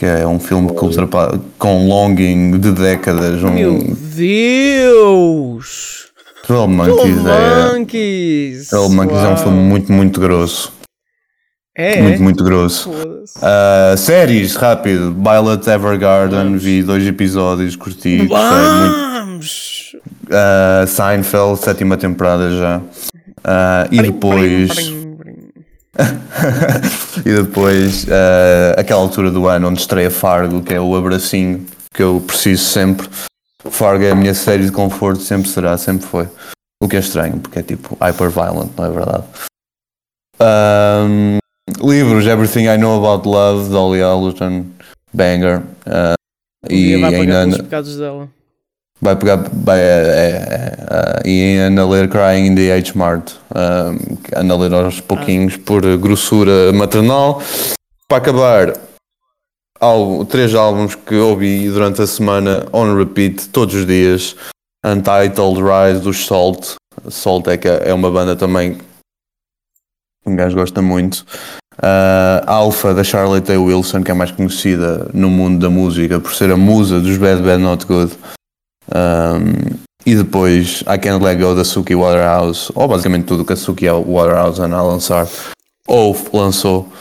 que 0.01 0.05
é 0.07 0.25
um 0.25 0.39
filme 0.39 0.67
que 0.73 0.83
ultrapa- 0.83 1.39
com 1.59 1.87
longing 1.87 2.57
de 2.57 2.71
décadas. 2.71 3.43
Um, 3.43 3.51
Meu 3.51 3.77
Deus! 4.15 6.07
12 6.47 6.73
Monkeys 6.73 7.17
é. 7.23 7.71
Monkeys! 7.77 8.69
12 8.71 8.95
Monkeys 8.95 9.19
é 9.19 9.21
um 9.21 9.27
Uau. 9.27 9.37
filme 9.37 9.59
muito, 9.59 9.91
muito 9.91 10.19
grosso. 10.19 10.73
É? 11.77 12.01
Muito, 12.01 12.23
muito 12.23 12.43
grosso. 12.43 12.89
Uh, 12.89 13.95
séries, 13.95 14.55
rápido. 14.55 15.13
Violet 15.13 15.69
Evergarden, 15.69 16.57
vi 16.57 16.81
dois 16.81 17.05
episódios, 17.05 17.75
curti, 17.75 18.25
gostei 18.25 18.71
muito. 18.79 18.95
Vamos! 18.97 19.95
Uh, 20.25 20.87
Seinfeld, 20.87 21.59
sétima 21.59 21.95
temporada 21.95 22.49
já. 22.49 22.79
Uh, 22.79 23.87
e 23.91 24.01
depois. 24.01 25.00
E 27.25 27.35
depois, 27.35 28.05
uh, 28.05 28.77
aquela 28.77 29.01
altura 29.01 29.29
do 29.29 29.47
ano 29.47 29.67
onde 29.67 29.81
estreia 29.81 30.09
Fargo, 30.09 30.63
que 30.63 30.73
é 30.73 30.79
o 30.79 30.95
abracinho 30.95 31.65
que 31.93 32.01
eu 32.01 32.23
preciso 32.25 32.63
sempre. 32.63 33.07
Fargo 33.69 34.03
é 34.03 34.11
a 34.11 34.15
minha 34.15 34.33
série 34.33 34.65
de 34.65 34.71
conforto, 34.71 35.21
sempre 35.21 35.49
será, 35.49 35.77
sempre 35.77 36.07
foi. 36.07 36.27
O 36.81 36.87
que 36.87 36.95
é 36.95 36.99
estranho, 36.99 37.39
porque 37.39 37.59
é 37.59 37.63
tipo 37.63 37.95
hyper 38.01 38.29
violent, 38.29 38.71
não 38.75 38.85
é 38.85 38.89
verdade? 38.89 39.23
Um, 40.41 41.37
livros, 41.85 42.25
Everything 42.25 42.65
I 42.65 42.77
Know 42.77 43.05
About 43.05 43.27
Love, 43.27 43.69
Dolly 43.69 44.01
Alderton, 44.01 44.65
Banger. 45.13 45.59
uh, 45.85 46.15
e 46.69 46.95
ainda 46.95 47.11
pelos 47.11 47.57
pecados 47.57 47.97
dela. 47.97 48.29
Vai 49.01 49.15
pegar 49.15 49.37
vai, 49.51 49.79
é, 49.79 49.83
é, 49.83 51.21
é, 51.25 51.29
e 51.29 51.57
anda 51.57 51.81
a 51.81 51.87
ler 51.87 52.07
Crying 52.07 52.47
in 52.47 52.55
the 52.55 52.71
H 52.71 52.93
Mart. 52.95 53.31
Um, 53.53 54.17
anda 54.39 54.53
a 54.53 54.57
ler 54.57 54.73
aos 54.73 55.01
pouquinhos 55.01 55.57
por 55.57 55.81
grossura 55.97 56.71
maternal. 56.71 57.41
Para 58.07 58.17
acabar 58.19 58.73
álbum, 59.79 60.23
três 60.25 60.53
álbuns 60.53 60.95
que 60.95 61.15
ouvi 61.15 61.69
durante 61.69 62.01
a 62.01 62.07
semana 62.07 62.67
on 62.71 62.95
repeat 62.95 63.49
todos 63.49 63.73
os 63.73 63.85
dias. 63.85 64.35
Untitled 64.85 65.59
Rise 65.61 66.01
dos 66.01 66.25
Salt. 66.25 66.75
Salt 67.09 67.47
é, 67.47 67.57
que 67.57 67.67
é 67.67 67.93
uma 67.93 68.11
banda 68.11 68.35
também 68.35 68.75
que 70.23 70.29
um 70.29 70.35
gajo 70.35 70.55
gosta 70.55 70.81
muito. 70.81 71.25
Uh, 71.77 72.45
Alpha 72.45 72.93
da 72.93 73.03
Charlotte 73.03 73.51
A. 73.51 73.59
Wilson, 73.59 74.03
que 74.03 74.11
é 74.11 74.13
mais 74.13 74.31
conhecida 74.31 75.09
no 75.13 75.29
mundo 75.29 75.59
da 75.59 75.69
música 75.69 76.19
por 76.19 76.33
ser 76.33 76.51
a 76.51 76.57
musa 76.57 76.99
dos 76.99 77.17
Bad 77.17 77.41
Bad 77.41 77.61
Not 77.61 77.85
Good. 77.85 78.11
Um, 78.93 79.79
e 80.05 80.15
depois 80.15 80.81
I 80.81 80.97
Can't 80.97 81.23
Let 81.23 81.39
Go 81.39 81.55
da 81.55 81.63
Suki 81.63 81.95
Waterhouse, 81.95 82.71
ou 82.75 82.87
basicamente 82.87 83.25
tudo 83.25 83.45
que 83.45 83.53
a 83.53 83.55
Suki 83.55 83.87
Waterhouse 83.89 84.59
anda 84.61 84.77
a 84.77 84.81
lançar, 84.81 85.27
ou 85.87 86.15
lançou, 86.33 86.91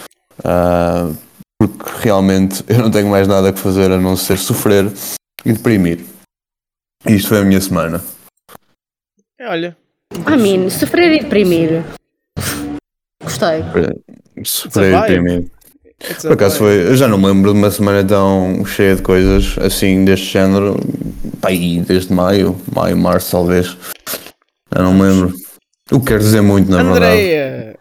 uh, 0.40 1.16
porque 1.58 1.90
realmente 2.02 2.64
eu 2.68 2.78
não 2.78 2.90
tenho 2.90 3.08
mais 3.08 3.26
nada 3.26 3.52
que 3.52 3.58
fazer 3.58 3.90
a 3.90 3.98
não 3.98 4.16
ser 4.16 4.38
sofrer 4.38 4.90
e 5.44 5.52
deprimir. 5.52 6.04
Isto 7.06 7.28
foi 7.28 7.38
a 7.38 7.44
minha 7.44 7.60
semana. 7.60 8.02
É, 9.38 9.48
Olha, 9.48 9.76
I 10.12 10.36
mean, 10.36 10.68
sofrer 10.68 11.12
e 11.12 11.20
deprimir. 11.20 11.82
Gostei. 13.22 13.62
Sofrer 14.44 14.94
e 14.94 15.00
deprimir. 15.00 15.50
It's 16.08 16.22
Por 16.22 16.32
acaso 16.32 16.58
foi, 16.58 16.88
eu 16.88 16.96
já 16.96 17.06
não 17.08 17.18
me 17.18 17.26
lembro 17.26 17.52
de 17.52 17.58
uma 17.58 17.70
semana 17.70 18.04
tão 18.04 18.64
cheia 18.64 18.96
de 18.96 19.02
coisas 19.02 19.56
assim 19.58 20.04
deste 20.04 20.26
género, 20.32 20.76
pá, 21.40 21.48
aí 21.48 21.80
desde 21.80 22.12
maio, 22.12 22.56
maio, 22.74 22.96
março 22.96 23.30
talvez. 23.32 23.76
Já 24.74 24.82
não 24.82 24.94
me 24.94 25.02
lembro. 25.02 25.34
O 25.90 25.98
que 26.00 26.06
quer 26.06 26.18
dizer 26.20 26.40
muito, 26.40 26.70
na 26.70 26.82
verdade. 26.82 27.04
Andreia! 27.04 27.76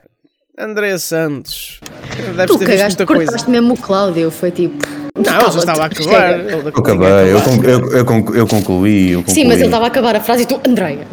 Andreia 0.57 0.97
Santos. 0.99 1.79
Deves 2.17 2.45
Tu 2.47 2.57
ter 2.57 2.65
visto 2.65 2.65
cagaste, 2.65 2.87
muita 2.97 3.05
coisa. 3.05 3.25
cortaste 3.25 3.49
mesmo 3.49 3.73
o 3.73 3.77
Cláudio, 3.77 4.29
foi 4.31 4.51
tipo. 4.51 4.85
Não, 5.15 5.41
ele 5.41 5.51
já 5.51 5.59
estava 5.59 5.83
a 5.83 5.85
acabar. 5.85 6.39
Eu 6.39 6.67
acabei, 6.69 7.07
eu, 7.09 7.37
eu, 7.63 7.91
eu, 7.97 8.05
con- 8.05 8.33
eu 8.35 8.47
concluí, 8.47 9.11
eu 9.11 9.19
concluí. 9.19 9.35
Sim, 9.35 9.45
mas 9.45 9.57
ele 9.57 9.65
estava 9.65 9.85
a 9.85 9.87
acabar 9.87 10.15
a 10.15 10.19
frase 10.21 10.43
e 10.43 10.45
tu, 10.45 10.59
Andreia. 10.67 11.05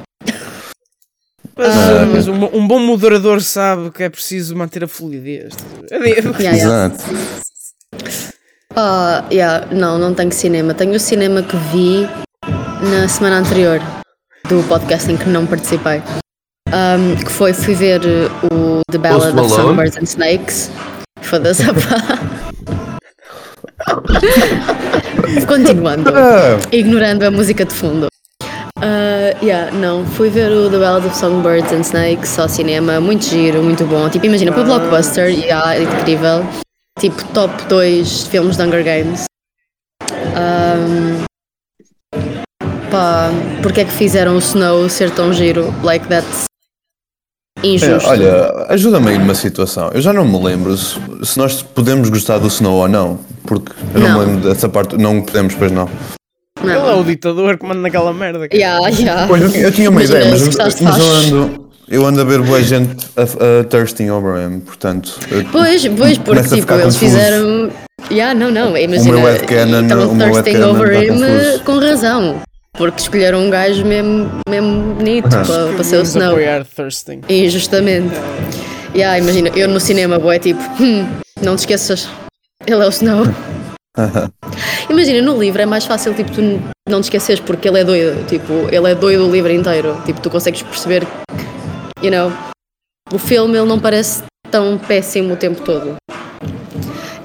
Mas, 1.58 1.68
Ah. 1.74 2.06
mas 2.12 2.28
um, 2.28 2.44
um 2.56 2.68
bom 2.68 2.78
moderador 2.78 3.40
sabe 3.40 3.90
que 3.90 4.02
é 4.02 4.08
preciso 4.10 4.54
manter 4.56 4.84
a 4.84 4.88
fluidez. 4.88 5.54
Yeah, 5.90 6.56
yeah. 6.56 6.56
Exato. 6.56 7.04
Ah, 8.74 9.24
yeah, 9.32 9.66
não, 9.72 9.98
não 9.98 10.12
tenho 10.14 10.32
cinema. 10.32 10.74
Tenho 10.74 10.92
o 10.94 11.00
cinema 11.00 11.42
que 11.42 11.56
vi 11.72 12.06
na 12.90 13.08
semana 13.08 13.38
anterior 13.38 13.80
do 14.48 14.62
podcast 14.68 15.10
em 15.10 15.16
que 15.16 15.28
não 15.28 15.46
participei. 15.46 16.02
Um, 16.68 17.16
que 17.16 17.30
foi, 17.30 17.52
fui 17.54 17.74
ver 17.74 18.00
uh, 18.04 18.80
o 18.80 18.82
The 18.90 18.98
Ballad 18.98 19.38
of? 19.38 19.48
Songbirds 19.50 19.96
and 19.96 20.02
Snakes. 20.02 20.70
Foda-se, 21.22 21.62
pá. 21.72 22.18
Continuando, 25.46 26.10
Ah, 26.14 26.58
ignorando 26.72 27.22
a 27.24 27.30
música 27.30 27.64
de 27.64 27.72
fundo. 27.72 28.08
Ah, 28.80 29.32
yeah, 29.42 29.70
não, 29.72 30.04
fui 30.04 30.28
ver 30.28 30.52
o 30.52 30.70
The 30.70 30.78
Ballad 30.78 31.06
of 31.06 31.16
Songbirds 31.16 31.72
and 31.72 31.80
Snakes 31.80 32.38
ao 32.38 32.48
cinema, 32.48 33.00
muito 33.00 33.24
giro, 33.24 33.62
muito 33.62 33.84
bom. 33.86 34.08
Tipo, 34.08 34.26
imagina, 34.26 34.52
para 34.52 34.64
blockbuster, 34.64 35.30
yeah, 35.30 35.74
é 35.74 35.82
incrível. 35.82 36.44
Tipo, 36.98 37.24
top 37.32 37.64
2 37.68 38.26
filmes 38.26 38.56
de 38.56 38.62
Hunger 38.62 38.84
Games. 38.84 39.24
Ahm, 40.36 41.24
pá, 42.90 43.30
porque 43.62 43.80
é 43.80 43.84
que 43.84 43.92
fizeram 43.92 44.36
o 44.36 44.38
Snow 44.38 44.88
ser 44.88 45.10
tão 45.10 45.32
giro? 45.32 45.74
Like, 45.82 46.06
that's 46.08 46.44
é, 47.62 47.66
injusto. 47.68 48.08
olha, 48.08 48.66
ajuda-me 48.68 49.08
aí 49.10 49.18
numa 49.18 49.34
situação. 49.34 49.90
Eu 49.94 50.00
já 50.02 50.12
não 50.12 50.26
me 50.26 50.42
lembro 50.42 50.76
se, 50.76 50.98
se 51.22 51.38
nós 51.38 51.62
podemos 51.62 52.10
gostar 52.10 52.38
do 52.38 52.48
Snow 52.48 52.74
ou 52.74 52.88
não. 52.88 53.18
Porque 53.46 53.72
eu 53.94 54.00
não, 54.00 54.08
Não. 54.08 54.18
me 54.18 54.26
lembro 54.26 54.48
dessa 54.48 54.68
parte. 54.68 54.96
Não 54.98 55.22
podemos, 55.22 55.54
pois 55.54 55.72
não. 55.72 55.88
Ele 56.62 56.72
é 56.72 56.74
não. 56.76 57.00
o 57.00 57.04
ditador 57.04 57.58
que 57.58 57.66
manda 57.66 57.80
naquela 57.80 58.12
merda. 58.12 58.48
cara. 58.48 58.54
Yeah, 58.60 58.88
yeah. 58.88 59.26
Pois, 59.26 59.42
eu, 59.42 59.50
tinha- 59.50 59.62
eu 59.64 59.72
tinha 59.72 59.90
uma 59.90 60.02
Imagina, 60.02 60.20
ideia, 60.36 60.44
mas, 60.56 60.80
mas 60.80 60.98
eu 60.98 61.10
ando. 61.12 61.66
Eu 61.88 62.04
ando 62.04 62.20
a 62.20 62.24
ver 62.24 62.42
boa 62.42 62.60
gente 62.62 63.06
a, 63.16 63.22
a 63.22 63.64
thirsting 63.64 64.10
over 64.10 64.42
him, 64.42 64.58
portanto. 64.60 65.20
Pois, 65.52 65.86
pois, 65.86 66.18
porque 66.18 66.42
tipo, 66.42 66.72
eles 66.72 66.84
confuso. 66.84 66.98
fizeram. 66.98 67.70
Yeah, 68.10 68.34
não, 68.38 68.50
não, 68.50 68.76
imagina. 68.76 69.12
meu 69.18 69.26
headcanon- 69.26 69.82
estavam 69.82 70.08
o 70.10 70.14
meu 70.16 70.32
thirsting 70.32 70.50
headcanon 70.50 70.70
over 70.74 70.88
tá 70.96 71.04
him 71.04 71.08
confuso. 71.20 71.62
com 71.64 71.78
razão. 71.78 72.42
Porque 72.76 73.00
escolheram 73.02 73.38
um 73.40 73.48
gajo 73.50 73.84
mesmo, 73.86 74.30
mesmo 74.48 74.94
bonito 74.94 75.28
para, 75.30 75.44
para 75.74 75.84
ser 75.84 75.96
o 75.98 76.02
Snow. 76.02 76.36
Thurston. 76.76 77.20
Injustamente. 77.28 78.14
Yeah, 78.94 79.18
imagina, 79.18 79.50
eu 79.54 79.68
no 79.68 79.78
cinema, 79.80 80.18
boé, 80.18 80.38
tipo, 80.38 80.60
"Hum, 80.82 81.06
não 81.42 81.54
te 81.56 81.60
esqueças, 81.60 82.08
ele 82.66 82.82
é 82.82 82.86
o 82.86 82.90
Snow. 82.90 83.24
Imagina, 84.90 85.22
no 85.22 85.38
livro 85.38 85.62
é 85.62 85.66
mais 85.66 85.84
fácil, 85.84 86.14
tipo, 86.14 86.30
tu 86.30 86.40
não 86.88 87.00
te 87.00 87.04
esqueces 87.04 87.40
porque 87.40 87.68
ele 87.68 87.80
é 87.80 87.84
doido. 87.84 88.26
Tipo, 88.26 88.52
ele 88.70 88.90
é 88.90 88.94
doido 88.94 89.26
o 89.26 89.32
livro 89.32 89.52
inteiro. 89.52 90.00
Tipo, 90.04 90.20
tu 90.20 90.30
consegues 90.30 90.62
perceber 90.62 91.04
que, 91.04 92.06
you 92.06 92.10
know, 92.10 92.32
o 93.12 93.18
filme 93.18 93.56
ele 93.56 93.66
não 93.66 93.78
parece 93.78 94.22
tão 94.50 94.78
péssimo 94.78 95.34
o 95.34 95.36
tempo 95.36 95.60
todo. 95.62 95.96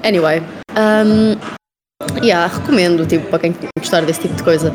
Anyway, 0.04 0.42
um, 0.76 1.36
yeah, 2.22 2.46
recomendo, 2.46 3.06
tipo, 3.06 3.26
para 3.28 3.38
quem 3.38 3.54
gostar 3.78 4.02
desse 4.04 4.22
tipo 4.22 4.34
de 4.34 4.42
coisa. 4.42 4.72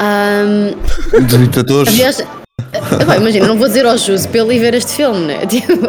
Um, 0.00 1.20
Dos 1.26 1.38
ditadores. 1.38 1.92
aliás, 1.92 2.20
eh, 2.20 3.04
pá, 3.06 3.16
imagina, 3.16 3.46
não 3.46 3.58
vou 3.58 3.68
dizer 3.68 3.84
ao 3.84 3.98
Jus 3.98 4.26
para 4.26 4.40
ele 4.40 4.54
ir 4.54 4.58
ver 4.60 4.74
este 4.74 4.92
filme, 4.92 5.26
né? 5.26 5.46
Tipo, 5.46 5.72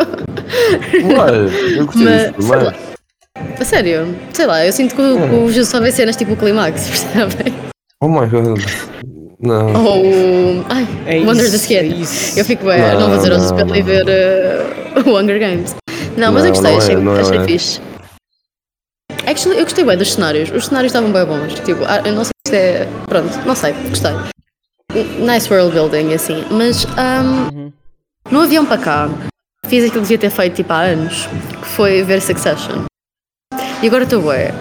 Ué, 0.94 1.78
eu 1.78 1.86
gostei 1.86 2.04
Mas, 2.04 2.36
disso. 2.36 2.91
A 3.62 3.66
sério, 3.66 4.16
sei 4.34 4.48
lá, 4.48 4.66
eu 4.66 4.72
sinto 4.74 4.96
que 4.96 5.02
o, 5.02 5.30
que 5.30 5.36
o 5.36 5.52
Jus 5.52 5.68
só 5.68 5.80
vê 5.80 5.92
cenas 5.92 6.16
tipo 6.16 6.34
o 6.34 6.38
Climax, 6.38 6.88
percebem? 6.90 7.54
Oh 8.02 8.08
my 8.10 8.26
god. 8.28 8.60
Não. 9.40 9.74
Ou 9.86 10.06
o. 10.06 10.66
Ai, 10.70 10.88
É 11.06 11.20
Wonder 11.20 11.46
isso, 11.46 11.52
the 11.52 11.58
Skin. 11.58 12.36
é. 12.38 12.40
Eu 12.42 12.46
fico 12.46 12.66
bem, 12.66 12.80
não, 12.80 13.08
vou 13.10 13.18
dizer 13.18 13.32
ao 13.32 13.40
Jus 13.40 13.52
Não, 13.52 13.58
para 13.58 13.66
não. 13.66 13.84
ver 13.84 14.10
eh, 14.10 14.66
o 15.06 15.18
Hunger 15.20 15.40
Games. 15.40 15.76
Não, 16.18 16.32
mas 16.34 16.44
eu 16.46 16.52
Não, 16.52 16.62
gostei, 16.62 16.72
não 16.72 16.78
é, 16.78 16.78
achei, 16.78 16.96
não 16.96 17.16
é, 17.16 17.22
achei 17.22 17.38
não 17.38 17.44
é. 17.44 17.48
fixe. 17.48 17.80
Actually, 19.28 19.60
eu 19.60 19.64
gostei 19.66 19.84
bem 19.86 19.98
dos 19.98 20.14
cenários. 20.14 20.52
Os 20.52 20.66
cenários 20.66 20.92
estavam 20.92 21.12
bem 21.12 21.26
bons. 21.26 21.54
Tipo, 21.62 21.84
ah, 21.86 22.02
eu 22.04 22.14
não 22.14 22.24
sei 22.24 22.32
se 22.48 22.56
é. 22.56 22.88
Pronto, 23.08 23.38
não 23.46 23.56
sei, 23.56 23.74
gostei. 23.90 24.12
Nice 25.20 25.52
world 25.54 25.72
building, 25.74 26.14
assim. 26.14 26.44
Mas 26.52 26.86
um, 26.86 27.72
no 28.32 28.42
avião 28.42 28.66
para 28.66 28.78
cá, 28.80 29.10
fiz 29.68 29.84
aquilo 29.84 30.02
que 30.04 30.10
devia 30.10 30.18
ter 30.18 30.30
feito 30.32 30.56
tipo 30.56 30.74
há 30.74 30.82
anos, 30.82 31.28
que 31.62 31.68
foi 31.68 32.04
ver 32.04 32.22
Succession. 32.22 32.84
E 33.82 33.88
agora 33.88 34.04
estou 34.04 34.22
bué. 34.22 34.54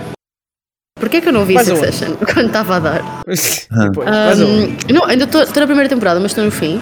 Porquê 0.99 1.19
é 1.19 1.21
que 1.21 1.29
eu 1.29 1.33
não 1.33 1.45
vi 1.45 1.57
aonde? 1.57 1.71
Succession 1.71 2.15
quando 2.17 2.47
estava 2.47 2.77
a 2.77 2.79
dar? 2.79 3.03
Depois, 3.27 4.09
mais 4.09 4.41
um. 4.41 4.65
Um, 4.65 4.77
não, 4.93 5.05
ainda 5.05 5.25
estou 5.25 5.45
na 5.45 5.67
primeira 5.67 5.89
temporada, 5.89 6.21
mas 6.21 6.31
estou 6.31 6.45
no 6.45 6.51
fim. 6.51 6.81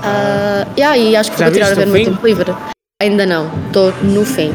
Ah, 0.00 0.66
yeah, 0.76 0.96
e 0.96 1.16
acho 1.16 1.32
que 1.32 1.38
Já 1.38 1.46
vou 1.46 1.54
tirar 1.54 1.72
a 1.72 1.74
ver 1.74 1.82
o 1.82 1.86
no 1.86 1.92
meu 1.92 2.04
tempo 2.04 2.26
livre. 2.26 2.54
Ainda 3.02 3.26
não, 3.26 3.50
estou 3.66 3.92
no 4.02 4.24
fim. 4.24 4.50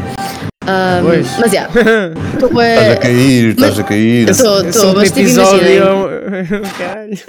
Um, 0.64 1.06
Pois. 1.06 1.28
mas 1.40 1.52
yeah, 1.52 1.70
estou 2.34 2.50
Estás 2.50 2.92
a 2.92 2.98
cair, 2.98 3.50
estás 3.50 3.80
a 3.80 3.84
cair. 3.84 4.30
Estou, 4.30 4.60
Esse 4.60 4.70
estou, 4.70 4.94
mas 4.94 5.12
tipo, 5.12 5.30
imaginem. 5.30 5.80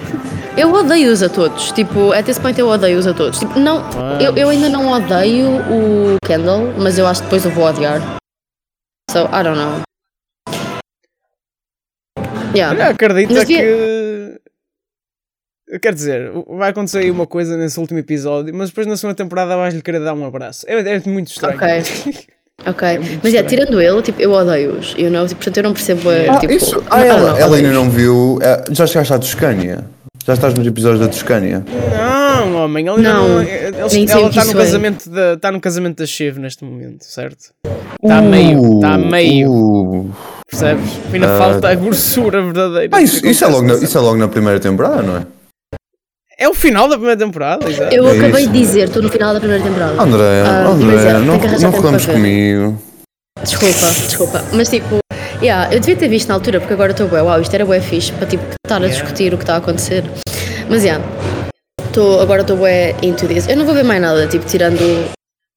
Eu 0.57 0.73
odeio-os 0.73 1.21
a 1.25 1.29
todos. 1.29 1.73
Tipo, 1.73 2.13
at 2.13 2.25
this 2.25 2.39
point 2.39 2.57
eu 2.57 2.69
odeio-os 2.69 3.09
a 3.09 3.13
todos. 3.13 3.41
Tipo, 3.41 3.59
não, 3.59 3.83
eu, 4.21 4.37
eu 4.37 4.49
ainda 4.49 4.69
não 4.69 4.93
odeio 4.93 5.49
o 5.49 6.17
Kendall, 6.25 6.73
mas 6.79 6.97
eu 6.97 7.09
acho 7.09 7.23
que 7.23 7.27
depois 7.27 7.45
eu 7.45 7.51
vou 7.51 7.65
odiar. 7.65 8.01
So, 9.11 9.27
I 9.33 9.43
don't 9.43 9.57
know. 9.57 9.83
Yeah. 12.55 12.73
Olha, 12.73 12.89
acredita 12.91 13.35
Mas 13.35 13.47
devia- 13.47 13.63
que. 13.63 14.41
Eu 15.67 15.81
quero 15.81 15.95
dizer, 15.95 16.31
vai 16.47 16.71
acontecer 16.71 16.99
aí 16.99 17.11
uma 17.11 17.27
coisa 17.27 17.57
nesse 17.57 17.81
último 17.81 17.99
episódio, 17.99 18.55
mas 18.55 18.69
depois 18.69 18.87
na 18.87 18.97
segunda 18.97 19.17
temporada 19.17 19.57
vais-lhe 19.57 19.81
querer 19.83 19.99
dar 20.01 20.13
um 20.15 20.25
abraço. 20.25 20.65
É, 20.69 20.79
é 20.79 21.01
muito 21.07 21.29
estranho. 21.29 21.57
Ok. 21.57 22.25
Ok. 22.65 22.83
Mas 23.21 23.33
yeah, 23.33 23.47
tirando 23.47 23.81
ele, 23.83 24.01
tipo, 24.01 24.21
eu 24.23 24.31
odeio-os. 24.31 24.95
You 24.97 25.11
know? 25.11 25.27
tipo, 25.27 25.39
portanto, 25.41 25.57
eu 25.57 25.63
não 25.65 25.73
percebo. 25.73 26.09
Ah, 26.31 26.39
tipo, 26.39 26.53
isso, 26.53 26.79
I 26.79 26.85
ah, 26.89 26.97
don't 26.99 27.09
ela, 27.09 27.29
know, 27.31 27.37
ela 27.37 27.57
ainda 27.57 27.73
não 27.73 27.91
viu. 27.91 28.39
eh, 28.41 28.65
Já 28.71 28.87
chegaste 28.87 29.13
à 29.13 29.19
Toscânia? 29.19 29.85
Já 30.27 30.33
estás 30.35 30.55
nos 30.55 30.67
episódios 30.67 31.01
da 31.01 31.09
Toscânia? 31.09 31.63
Não, 31.93 32.65
homem, 32.65 32.89
ele 32.89 33.03
Não, 33.03 33.29
não. 33.29 33.43
ele- 33.43 33.77
ela 33.77 33.87
está 33.87 34.45
no, 34.45 34.51
é. 34.53 34.55
casamento 34.55 35.11
da, 35.11 35.35
está 35.35 35.53
no 35.53 35.61
casamento 35.61 35.99
da 35.99 36.07
Shiv 36.07 36.39
neste 36.39 36.65
momento, 36.65 37.05
certo? 37.05 37.51
Está 38.03 38.19
a 38.19 38.23
meio, 38.23 38.77
está 38.77 38.95
a 38.95 38.99
meio, 38.99 39.51
Uh. 39.53 40.11
percebes? 40.51 40.91
Ainda 41.13 41.29
falta 41.39 41.69
a 41.69 41.75
grossura 41.75 42.43
verdadeira. 42.43 42.89
Ah, 42.97 43.03
isso, 43.03 43.25
isso 43.27 43.45
é 43.45 43.49
logo 43.49 43.67
na, 43.67 43.75
isso 43.75 43.99
é 43.99 44.01
logo 44.01 44.17
na 44.17 44.29
primeira 44.29 44.59
temporada, 44.59 45.03
não 45.03 45.17
é? 45.19 45.27
É 46.39 46.49
o 46.49 46.55
final 46.55 46.89
da 46.89 46.97
primeira 46.97 47.19
temporada, 47.19 47.69
exato. 47.69 47.95
Eu 47.95 48.09
É 48.09 48.17
acabei 48.17 48.43
isso. 48.45 48.53
de 48.53 48.59
dizer, 48.59 48.85
estou 48.89 49.03
no 49.03 49.09
final 49.11 49.35
da 49.35 49.41
primeira 49.41 49.63
temporada. 49.63 50.03
André, 50.03 50.43
Ah, 50.47 50.67
André, 50.67 50.97
é, 50.97 51.13
não, 51.13 51.21
não 51.27 51.99
ver. 51.99 52.13
comigo. 52.13 52.83
Desculpa, 53.43 53.87
desculpa. 54.07 54.45
Mas 54.53 54.69
tipo, 54.71 54.99
yeah, 55.45 55.73
eu 55.73 55.79
devia 55.79 55.95
ter 55.95 56.09
visto 56.09 56.29
na 56.29 56.35
altura, 56.35 56.59
porque 56.59 56.73
agora 56.73 56.93
estou 56.93 57.07
bué, 57.07 57.23
uau, 57.23 57.41
isto 57.41 57.55
era 57.55 57.67
bué 57.67 57.81
fixe 57.81 58.13
para 58.13 58.27
tipo 58.27 58.43
estar 58.65 58.83
a 58.83 58.89
discutir 58.89 59.35
o 59.35 59.37
que 59.37 59.43
está 59.43 59.55
a 59.55 59.59
acontecer. 59.59 60.03
Mas 60.71 60.83
yeah, 60.83 61.05
tô, 61.93 62.19
agora 62.21 62.41
estou 62.41 62.57
bué 62.57 62.95
into 63.03 63.27
this. 63.29 63.47
Eu 63.47 63.57
não 63.57 63.67
vou 63.67 63.75
ver 63.75 63.85
mais 63.85 64.01
nada, 64.01 64.27
tipo, 64.27 64.47
tirando 64.47 64.81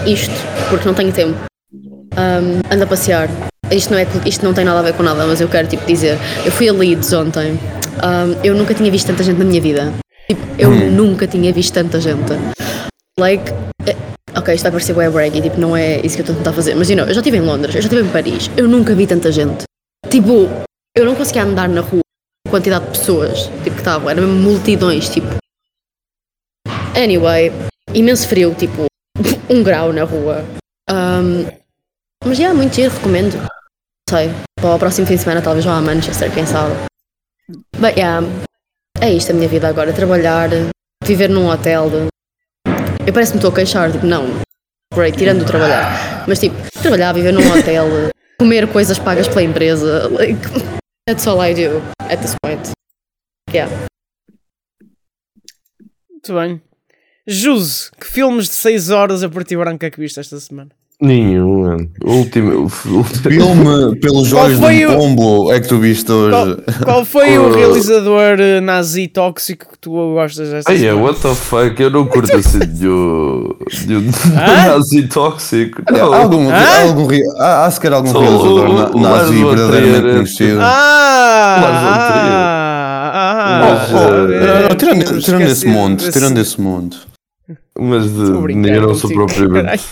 isto, 0.05 0.33
porque 0.69 0.85
não 0.85 0.93
tenho 0.93 1.11
tempo. 1.13 1.37
Um, 1.73 2.73
ando 2.73 2.83
a 2.83 2.87
passear. 2.87 3.29
Isto 3.71 3.91
não, 3.91 3.99
é, 3.99 4.07
isto 4.25 4.43
não 4.43 4.53
tem 4.53 4.65
nada 4.65 4.79
a 4.79 4.81
ver 4.81 4.93
com 4.93 5.03
nada, 5.03 5.25
mas 5.25 5.39
eu 5.39 5.47
quero 5.47 5.67
tipo 5.67 5.85
dizer, 5.85 6.17
eu 6.45 6.51
fui 6.51 6.67
a 6.67 6.73
Leeds 6.73 7.13
ontem. 7.13 7.57
Um, 8.03 8.43
eu 8.43 8.55
nunca 8.55 8.73
tinha 8.73 8.91
visto 8.91 9.07
tanta 9.07 9.23
gente 9.23 9.37
na 9.37 9.45
minha 9.45 9.61
vida. 9.61 9.93
Tipo, 10.27 10.41
eu 10.57 10.69
nunca 10.69 11.27
tinha 11.27 11.53
visto 11.53 11.73
tanta 11.73 11.99
gente. 12.01 12.33
Like, 13.17 13.53
eh, 13.85 13.95
ok, 14.35 14.53
isto 14.53 14.63
vai 14.63 14.71
parecer 14.71 14.93
bué 14.93 15.09
braggy, 15.09 15.41
tipo, 15.41 15.59
não 15.59 15.75
é 15.75 16.01
isso 16.01 16.15
que 16.15 16.21
eu 16.21 16.23
estou 16.23 16.33
a 16.33 16.37
tentar 16.37 16.53
fazer. 16.53 16.75
Mas, 16.75 16.89
you 16.89 16.97
know, 16.97 17.05
eu 17.05 17.13
já 17.13 17.21
estive 17.21 17.37
em 17.37 17.41
Londres, 17.41 17.73
eu 17.75 17.81
já 17.81 17.87
estive 17.87 18.01
em 18.01 18.11
Paris, 18.11 18.49
eu 18.57 18.67
nunca 18.67 18.93
vi 18.93 19.07
tanta 19.07 19.31
gente. 19.31 19.63
Tipo, 20.09 20.47
eu 20.95 21.05
não 21.05 21.15
conseguia 21.15 21.43
andar 21.43 21.67
na 21.67 21.81
rua, 21.81 22.01
quantidade 22.49 22.85
de 22.85 22.91
pessoas, 22.91 23.47
tipo, 23.63 23.71
que 23.71 23.79
estavam, 23.79 24.09
eram 24.09 24.27
multidões, 24.27 25.09
tipo. 25.09 25.27
Anyway, 26.95 27.51
imenso 27.93 28.27
frio, 28.27 28.55
tipo, 28.55 28.85
um 29.49 29.61
grau 29.63 29.91
na 29.91 30.03
rua. 30.03 30.45
Um, 30.89 31.45
mas, 32.25 32.37
já, 32.37 32.53
muito 32.53 32.75
giro, 32.75 32.93
recomendo. 32.93 33.37
Não 33.37 33.47
sei, 34.09 34.29
para 34.55 34.75
o 34.75 34.79
próximo 34.79 35.05
fim 35.05 35.15
de 35.15 35.21
semana 35.21 35.41
talvez 35.41 35.65
vá 35.65 35.77
a 35.77 35.81
Manchester, 35.81 36.33
quem 36.33 36.45
sabe. 36.45 36.73
But, 37.77 37.97
yeah, 37.97 38.25
é 39.01 39.11
isto 39.11 39.31
a 39.31 39.35
minha 39.35 39.49
vida 39.49 39.67
agora, 39.67 39.91
trabalhar, 39.93 40.49
viver 41.03 41.29
num 41.29 41.49
hotel, 41.49 41.91
eu 43.05 43.13
parece 43.13 43.31
que 43.31 43.37
me 43.37 43.39
estou 43.39 43.51
a 43.51 43.55
queixar, 43.55 43.91
tipo, 43.91 44.05
não. 44.05 44.25
Great, 44.93 45.17
tirando 45.17 45.41
o 45.41 45.45
trabalhar. 45.45 46.25
Mas 46.27 46.39
tipo, 46.39 46.55
trabalhar, 46.81 47.13
viver 47.13 47.31
num 47.31 47.51
hotel, 47.51 47.87
comer 48.39 48.71
coisas 48.71 48.99
pagas 48.99 49.27
pela 49.27 49.43
empresa. 49.43 50.07
Like, 50.09 50.41
that's 51.07 51.25
all 51.27 51.41
I 51.41 51.53
do 51.53 51.81
at 51.99 52.21
this 52.21 52.35
point. 52.43 52.71
Yeah. 53.53 53.69
Muito 56.09 56.33
bem. 56.33 56.61
Juse, 57.27 57.91
que 57.99 58.07
filmes 58.07 58.47
de 58.47 58.55
6 58.55 58.89
horas 58.89 59.23
a 59.23 59.29
partir 59.29 59.57
branca 59.57 59.87
é 59.87 59.91
que 59.91 59.99
viste 59.99 60.19
esta 60.19 60.39
semana? 60.39 60.71
Nenhum, 60.99 61.61
mano. 61.61 61.89
O 62.03 62.11
último. 62.13 62.67
Filme 62.69 63.95
pelos 63.99 64.31
Qual 64.33 64.45
olhos 64.45 64.59
foi 64.59 64.77
de 64.77 64.85
o- 64.87 64.91
um 64.93 64.97
pombo 65.15 65.53
é 65.53 65.59
que 65.59 65.67
tu 65.67 65.77
viste 65.77 66.07
Qual, 66.07 66.17
hoje. 66.47 66.57
qual 66.83 67.05
foi 67.05 67.37
o 67.37 67.53
realizador 67.53 68.39
eh, 68.39 68.59
nazi 68.59 69.07
tóxico 69.07 69.67
que 69.73 69.77
tu 69.77 69.91
gostas 69.91 70.49
desta 70.49 70.71
Ai, 70.71 70.87
é, 70.87 70.93
what 70.93 71.19
the 71.21 71.35
fuck? 71.35 71.79
Eu 71.79 71.91
não 71.91 72.07
curto 72.07 72.33
assim 72.37 72.57
de 72.59 72.87
um. 72.87 73.47
de 73.85 73.95
um 73.95 74.11
nazi 74.33 75.03
tóxico. 75.03 75.83
Não. 75.91 76.11
há, 76.13 76.17
algum, 76.23 76.49
há, 76.49 76.81
algum, 76.81 77.07
há, 77.37 77.65
há 77.67 77.71
sequer 77.71 77.93
algum 77.93 78.11
Só 78.11 78.19
realizador 78.19 78.67
o- 78.69 78.73
na- 78.73 78.89
o 78.89 78.99
nazi 78.99 79.35
verdadeiramente 79.43 79.99
Trier. 80.01 80.13
conhecido. 80.15 80.59
Ah! 80.61 81.57
Ah, 81.59 83.11
ah, 83.13 83.59
ah, 83.59 84.27
eh, 84.31 84.61
Não, 84.61 84.69
não, 84.69 84.75
tirando, 85.19 85.41
esse 85.43 85.67
mundo, 85.67 85.97
desse- 85.97 86.11
tirando 86.11 86.37
esse 86.39 86.59
mundo. 86.59 86.95
Mas 87.79 88.11
de, 88.11 88.21
eu 88.71 88.81
não 88.81 88.95
sou 88.95 89.09
propriamente. 89.11 89.83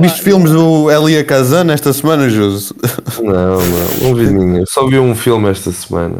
Viste 0.00 0.22
filmes 0.22 0.50
do 0.50 0.90
Elia 0.90 1.24
Kazan 1.24 1.72
esta 1.72 1.92
semana, 1.92 2.28
Jose? 2.28 2.74
Não, 3.22 3.32
não, 3.32 3.58
não 4.02 4.14
vi 4.14 4.26
ninguém. 4.32 4.64
Só 4.68 4.86
vi 4.86 4.98
um 4.98 5.14
filme 5.14 5.48
esta 5.48 5.70
semana. 5.72 6.18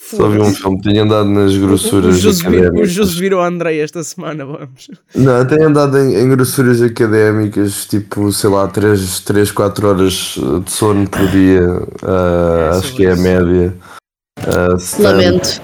Só 0.00 0.28
vi 0.28 0.38
um 0.38 0.52
filme. 0.52 0.80
Tenho 0.82 1.02
andado 1.04 1.28
nas 1.28 1.54
O 1.54 1.60
grossuras 1.60 2.20
vir- 2.22 2.28
o 2.28 2.38
académicas. 2.48 2.90
Jose 2.92 3.18
virou 3.18 3.40
a 3.40 3.46
Andrei 3.46 3.80
esta 3.80 4.02
semana, 4.04 4.44
vamos. 4.44 4.88
Não, 5.14 5.46
tenho 5.46 5.66
andado 5.68 5.98
em, 5.98 6.14
em 6.14 6.28
grossuras 6.28 6.80
académicas, 6.82 7.86
tipo, 7.86 8.30
sei 8.32 8.50
lá, 8.50 8.68
3, 8.68 9.20
3 9.20 9.50
4 9.50 9.88
horas 9.88 10.12
de 10.64 10.70
sono 10.70 11.08
por 11.08 11.26
dia. 11.28 11.62
ah, 12.02 12.70
É, 12.74 12.78
acho 12.78 12.94
que 12.94 13.06
é 13.06 13.12
a 13.12 13.16
média. 13.16 13.74
Stand- 14.78 15.02
Lamento. 15.04 15.62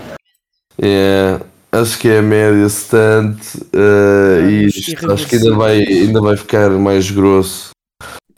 É, 0.82 1.38
acho 1.72 1.98
que 1.98 2.08
é 2.08 2.18
a 2.18 2.22
média 2.22 2.66
stand 2.66 3.36
ah, 3.74 4.40
e 4.48 4.66
isto 4.66 5.12
acho 5.12 5.26
que 5.26 5.36
ainda 5.36 5.54
vai, 5.54 5.82
ainda 5.82 6.20
vai 6.20 6.36
ficar 6.36 6.70
mais 6.70 7.10
grosso. 7.10 7.70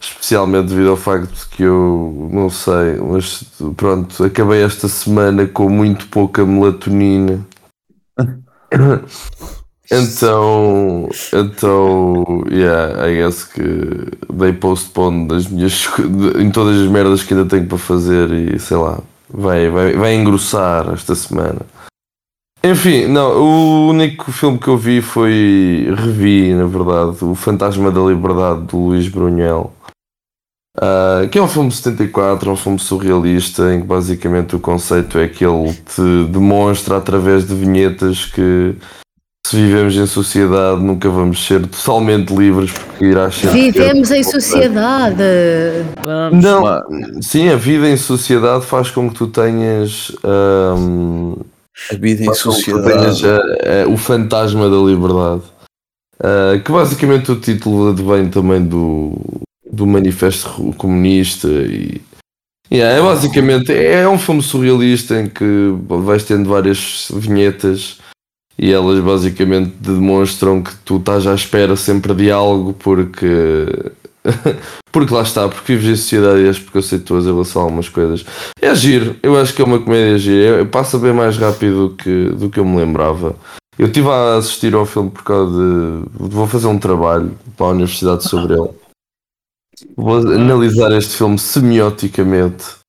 Especialmente 0.01 0.69
devido 0.69 0.91
ao 0.91 0.97
facto 0.97 1.49
que 1.51 1.63
eu 1.63 2.29
não 2.33 2.51
sei, 2.51 2.97
mas 2.97 3.45
pronto, 3.77 4.25
acabei 4.25 4.63
esta 4.63 4.89
semana 4.89 5.47
com 5.47 5.69
muito 5.69 6.09
pouca 6.09 6.45
melatonina. 6.45 7.47
Então, 9.95 11.07
então, 11.35 12.25
yeah, 12.51 13.07
I 13.07 13.15
guess 13.15 13.45
que 13.45 13.61
dei 14.33 14.55
postpone 14.55 15.29
das 15.29 15.47
minhas, 15.47 15.87
em 16.39 16.51
todas 16.51 16.81
as 16.81 16.89
merdas 16.89 17.23
que 17.23 17.35
ainda 17.35 17.47
tenho 17.47 17.67
para 17.67 17.77
fazer 17.77 18.33
e 18.33 18.59
sei 18.59 18.79
lá, 18.79 19.01
vai, 19.29 19.69
vai, 19.69 19.93
vai 19.93 20.15
engrossar 20.15 20.91
esta 20.95 21.15
semana. 21.15 21.61
Enfim, 22.65 23.07
não, 23.07 23.33
o 23.33 23.89
único 23.89 24.31
filme 24.31 24.59
que 24.59 24.69
eu 24.69 24.77
vi 24.77 25.03
foi. 25.03 25.93
Revi, 25.97 26.55
na 26.55 26.67
verdade, 26.67 27.25
O 27.25 27.35
Fantasma 27.35 27.91
da 27.91 28.01
Liberdade 28.01 28.63
do 28.63 28.79
Luís 28.79 29.09
Brunel. 29.09 29.73
Uh, 30.79 31.29
que 31.29 31.39
é 31.39 31.43
um 31.43 31.49
filme 31.49 31.69
de 31.69 31.75
74, 31.77 32.49
é 32.49 32.53
um 32.53 32.57
filme 32.57 32.79
surrealista, 32.79 33.75
em 33.75 33.81
que 33.81 33.87
basicamente 33.87 34.57
o 34.57 34.61
conceito 34.61 35.19
é 35.19 35.29
que 35.29 35.45
ele 35.45 35.73
te 35.73 36.25
demonstra 36.31 36.97
através 36.97 37.47
de 37.47 37.55
vinhetas 37.55 38.25
que 38.25 38.75
se 39.47 39.57
vivemos 39.57 39.95
em 39.97 40.07
sociedade 40.07 40.81
nunca 40.83 41.11
vamos 41.11 41.45
ser 41.45 41.67
totalmente 41.67 42.35
livres 42.35 42.73
porque 42.73 43.05
irá 43.05 43.31
ser. 43.31 43.49
Vivemos 43.49 44.11
em 44.11 44.23
sociedade! 44.23 45.23
Não, 46.33 46.63
sim, 47.21 47.51
a 47.51 47.57
vida 47.57 47.87
em 47.87 47.97
sociedade 47.99 48.65
faz 48.65 48.91
com 48.91 49.11
que 49.11 49.17
tu 49.17 49.27
tenhas. 49.27 50.11
ahm, 50.25 51.35
A 51.91 51.97
vida 51.97 52.25
em 52.25 52.35
sociedade. 52.35 53.27
ah, 53.27 53.85
ah, 53.85 53.89
o 53.89 53.97
fantasma 53.97 54.69
da 54.69 54.77
liberdade. 54.77 55.43
Ah, 56.23 56.59
que 56.65 56.71
basicamente 56.71 57.33
o 57.33 57.41
título 57.41 57.91
advém 57.91 58.29
também 58.29 58.65
do, 58.65 59.19
do 59.71 59.87
manifesto 59.87 60.73
comunista 60.77 61.49
e. 61.49 62.01
Yeah, 62.73 62.99
é 62.99 63.03
basicamente 63.03 63.71
é 63.71 64.09
um 64.09 64.19
filme 64.19 64.43
surrealista 64.43 65.21
em 65.21 65.29
que 65.29 65.45
vais 65.87 66.25
tendo 66.25 66.49
várias 66.49 67.09
vinhetas 67.13 67.99
e 68.59 68.73
elas 68.73 68.99
basicamente 69.01 69.75
demonstram 69.79 70.63
que 70.63 70.75
tu 70.77 70.97
estás 70.97 71.27
à 71.27 71.35
espera 71.35 71.77
sempre 71.77 72.15
de 72.15 72.31
algo 72.31 72.73
porque 72.73 73.67
porque 74.93 75.15
lá 75.15 75.23
está, 75.23 75.49
porque 75.49 75.75
vives 75.75 75.91
em 75.91 75.97
sociedade 75.97 76.41
e 76.41 76.49
és 76.49 76.59
preconceituoso 76.59 77.29
em 77.29 77.33
relação 77.33 77.63
a 77.63 77.65
algumas 77.65 77.89
coisas. 77.89 78.25
É 78.61 78.75
giro, 78.75 79.17
eu 79.23 79.39
acho 79.39 79.55
que 79.55 79.63
é 79.63 79.65
uma 79.65 79.81
comédia 79.81 80.19
gira, 80.19 80.65
passa 80.65 80.99
bem 80.99 81.13
mais 81.13 81.37
rápido 81.37 81.89
do 81.89 81.95
que, 81.97 82.25
do 82.31 82.51
que 82.51 82.59
eu 82.59 82.65
me 82.65 82.77
lembrava. 82.77 83.37
Eu 83.79 83.87
estive 83.87 84.09
a 84.09 84.37
assistir 84.37 84.75
ao 84.75 84.85
filme 84.85 85.11
por 85.11 85.23
causa 85.23 85.51
de. 85.51 86.05
Vou 86.15 86.47
fazer 86.47 86.67
um 86.67 86.79
trabalho 86.79 87.37
para 87.57 87.67
a 87.67 87.71
universidade 87.71 88.25
sobre 88.25 88.55
ele. 88.55 88.71
Vou 89.97 90.19
analisar 90.19 90.93
este 90.93 91.17
filme 91.17 91.39
semioticamente 91.39 92.83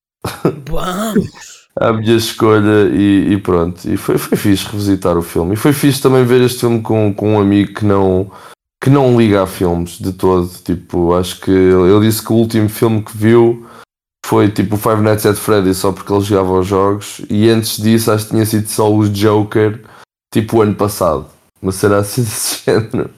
Vamos. 0.69 1.63
à 1.75 1.91
minha 1.91 2.15
escolha 2.15 2.89
e, 2.91 3.33
e 3.33 3.37
pronto. 3.37 3.89
E 3.89 3.97
foi, 3.97 4.17
foi 4.17 4.37
fixe 4.37 4.65
revisitar 4.65 5.17
o 5.17 5.21
filme. 5.21 5.53
E 5.53 5.57
foi 5.57 5.73
fixe 5.73 6.01
também 6.01 6.23
ver 6.25 6.41
este 6.41 6.61
filme 6.61 6.81
com, 6.81 7.13
com 7.13 7.35
um 7.35 7.39
amigo 7.39 7.73
que 7.73 7.85
não, 7.85 8.31
que 8.83 8.89
não 8.89 9.17
liga 9.17 9.41
a 9.41 9.47
filmes 9.47 9.97
de 9.97 10.11
todo. 10.11 10.49
Tipo, 10.61 11.15
acho 11.15 11.39
que 11.39 11.49
ele, 11.49 12.05
disse 12.05 12.21
que 12.21 12.33
o 12.33 12.35
último 12.35 12.67
filme 12.67 13.01
que 13.01 13.15
viu 13.15 13.65
foi 14.25 14.49
tipo 14.49 14.75
Five 14.75 15.01
Nights 15.01 15.25
at 15.25 15.37
Freddy's 15.37 15.77
só 15.77 15.93
porque 15.93 16.11
ele 16.11 16.21
jogava 16.21 16.49
aos 16.49 16.67
jogos. 16.67 17.21
E 17.29 17.49
antes 17.49 17.81
disso 17.81 18.11
acho 18.11 18.25
que 18.25 18.31
tinha 18.31 18.45
sido 18.45 18.67
só 18.67 18.93
o 18.93 19.07
Joker, 19.07 19.81
tipo 20.33 20.57
o 20.57 20.61
ano 20.61 20.75
passado. 20.75 21.27
Mas 21.61 21.75
será 21.75 21.99
assim 21.99 22.23
desse 22.23 22.61
género. 22.65 23.09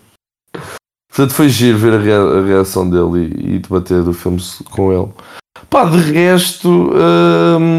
Portanto, 1.10 1.34
foi 1.34 1.50
giro 1.50 1.80
ver 1.80 1.94
a 1.94 2.42
reação 2.44 2.88
dele 2.88 3.34
e, 3.36 3.56
e 3.56 3.60
debater 3.60 4.04
do 4.04 4.14
filme 4.14 4.40
com 4.70 4.94
ele. 4.94 5.12
Pá, 5.68 5.86
de 5.86 5.98
resto, 5.98 6.92
hum, 6.94 7.78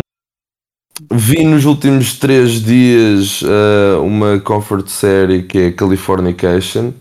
vi 1.12 1.44
nos 1.44 1.64
últimos 1.66 2.18
três 2.18 2.62
dias 2.62 3.42
uh, 3.42 4.03
uma 4.03 4.40
comfort 4.40 4.88
série 4.88 5.44
que 5.44 5.59
é 5.59 5.70
Californication. 5.70 6.92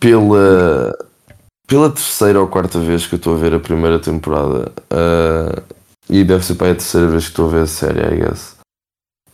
Pela, 0.00 0.96
pela 1.66 1.90
terceira 1.90 2.40
ou 2.40 2.48
quarta 2.48 2.78
vez 2.80 3.06
que 3.06 3.14
eu 3.14 3.16
estou 3.18 3.34
a 3.34 3.38
ver 3.38 3.54
a 3.54 3.60
primeira 3.60 3.98
temporada. 3.98 4.72
uh, 4.92 5.62
e 6.08 6.22
deve 6.22 6.44
ser 6.44 6.54
para 6.56 6.72
a 6.72 6.74
terceira 6.74 7.08
vez 7.08 7.24
que 7.24 7.30
estou 7.30 7.48
a 7.48 7.52
ver 7.52 7.60
a 7.62 7.66
série, 7.66 8.00
I 8.00 8.18
guess. 8.20 8.56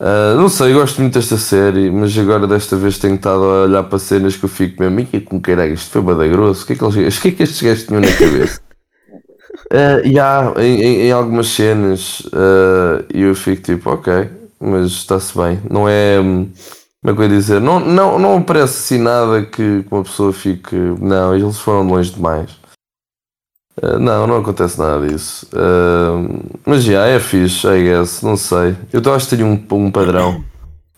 Uh, 0.00 0.36
não 0.36 0.48
sei, 0.48 0.72
gosto 0.72 1.00
muito 1.00 1.14
desta 1.14 1.36
série, 1.36 1.90
mas 1.90 2.16
agora 2.16 2.46
desta 2.46 2.76
vez 2.76 2.98
tenho 2.98 3.16
estado 3.16 3.42
a 3.44 3.64
olhar 3.64 3.82
para 3.84 3.98
cenas 3.98 4.36
que 4.36 4.44
eu 4.44 4.48
fico 4.48 4.82
mesmo, 4.82 5.00
e 5.12 5.20
como 5.20 5.40
caralho, 5.40 5.74
isto 5.74 5.90
foi 5.90 6.00
bada 6.00 6.26
grosso, 6.26 6.64
o 6.64 6.66
que 6.66 6.72
é 6.72 6.76
que, 6.76 6.84
eles, 6.84 7.18
o 7.18 7.22
que, 7.22 7.28
é 7.28 7.32
que 7.32 7.42
estes 7.42 7.62
gajos 7.62 7.84
tinham 7.84 8.00
na 8.00 8.12
cabeça? 8.12 8.60
Uh, 9.72 10.00
e 10.06 10.18
há 10.18 10.52
em, 10.58 10.82
em- 10.82 11.00
em 11.08 11.12
algumas 11.12 11.48
cenas 11.48 12.20
uh, 12.26 13.04
eu 13.12 13.34
fico 13.34 13.62
tipo, 13.62 13.90
ok, 13.90 14.28
mas 14.60 14.86
está-se 14.92 15.36
bem. 15.36 15.60
Não 15.70 15.88
é. 15.88 16.18
Como 17.02 17.12
é 17.12 17.14
que 17.16 17.20
eu 17.20 17.24
ia 17.24 17.28
dizer? 17.40 17.60
Não, 17.60 17.80
não, 17.80 18.18
não 18.18 18.36
aparece 18.38 18.78
assim 18.94 19.02
nada 19.02 19.42
que 19.42 19.84
uma 19.90 20.02
pessoa 20.02 20.32
fique. 20.32 20.74
Não, 21.00 21.34
eles 21.34 21.58
foram 21.58 21.86
longe 21.88 22.12
demais. 22.12 22.50
Uh, 23.82 23.98
não, 23.98 24.26
não 24.26 24.36
acontece 24.38 24.78
nada 24.78 25.06
disso. 25.08 25.46
Uh, 25.54 26.58
mas 26.66 26.84
já, 26.84 27.06
é 27.06 27.18
fixe, 27.18 27.66
I 27.66 27.82
guess, 27.84 28.20
não 28.20 28.36
sei. 28.36 28.76
Eu 28.92 29.14
acho 29.14 29.28
que 29.28 29.36
tenho 29.36 29.48
um, 29.48 29.74
um 29.76 29.90
padrão 29.90 30.44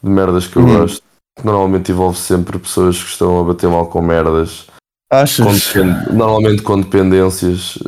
de 0.03 0.11
merdas 0.11 0.47
que 0.49 0.57
eu 0.57 0.67
gosto. 0.67 1.03
Que 1.39 1.47
normalmente 1.47 1.93
envolve 1.93 2.19
sempre 2.19 2.59
pessoas 2.59 3.01
que 3.03 3.09
estão 3.09 3.41
a 3.41 3.45
bater 3.45 3.69
mal 3.71 3.87
com 3.87 4.03
merdas 4.03 4.67
com 5.09 5.17
Achas? 5.17 5.73
depend- 5.73 6.13
normalmente 6.13 6.63
com 6.63 6.79
dependências, 6.81 7.79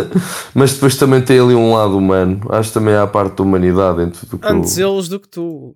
mas 0.54 0.74
depois 0.74 0.96
também 0.96 1.20
tem 1.20 1.38
ali 1.40 1.54
um 1.54 1.74
lado 1.74 1.98
humano. 1.98 2.40
Acho 2.50 2.68
que 2.68 2.74
também 2.74 2.94
há 2.94 3.02
a 3.02 3.06
parte 3.06 3.36
da 3.36 3.42
humanidade 3.42 4.02
em 4.02 4.10
tudo 4.10 4.36
o 4.36 4.38
que 4.38 4.46
eu- 4.46 4.50
Antes 4.50 4.78
eles 4.78 5.08
do 5.08 5.18
que 5.20 5.28
tu. 5.28 5.74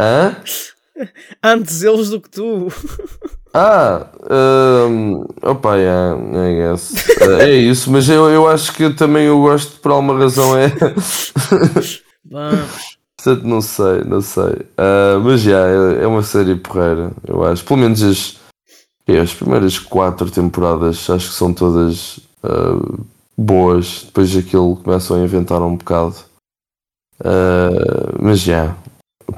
Hã? 0.00 0.34
Antes 1.42 1.82
eles 1.82 2.08
do 2.08 2.20
que 2.20 2.30
tu. 2.30 2.68
Ah, 3.52 4.06
um, 4.88 5.26
opa, 5.42 5.76
yeah, 5.76 6.16
I 6.16 6.54
guess. 6.54 6.92
Uh, 7.20 7.40
é 7.40 7.50
isso, 7.50 7.90
mas 7.90 8.08
eu, 8.08 8.30
eu 8.30 8.46
acho 8.48 8.72
que 8.72 8.88
também 8.94 9.26
eu 9.26 9.40
gosto 9.40 9.78
por 9.80 9.90
alguma 9.90 10.16
razão 10.16 10.56
é. 10.56 10.70
Portanto, 13.16 13.44
não 13.44 13.60
sei, 13.60 14.04
não 14.04 14.20
sei. 14.22 14.64
Ah, 14.78 15.18
mas 15.22 15.40
já, 15.40 15.66
é, 15.66 16.04
é 16.04 16.06
uma 16.06 16.22
série 16.22 16.54
porreira, 16.54 17.10
eu 17.26 17.44
acho. 17.44 17.64
Pelo 17.64 17.80
menos 17.80 18.02
as, 18.02 18.38
é, 19.06 19.18
as 19.18 19.34
primeiras 19.34 19.78
quatro 19.78 20.30
temporadas 20.30 21.10
acho 21.10 21.28
que 21.28 21.34
são 21.34 21.52
todas 21.52 22.20
ah, 22.42 22.78
boas. 23.36 24.04
Depois 24.06 24.34
aquilo 24.36 24.76
começam 24.76 25.16
a 25.16 25.24
inventar 25.24 25.60
um 25.60 25.76
bocado. 25.76 26.16
Ah, 27.22 28.16
mas 28.18 28.38
já, 28.40 28.76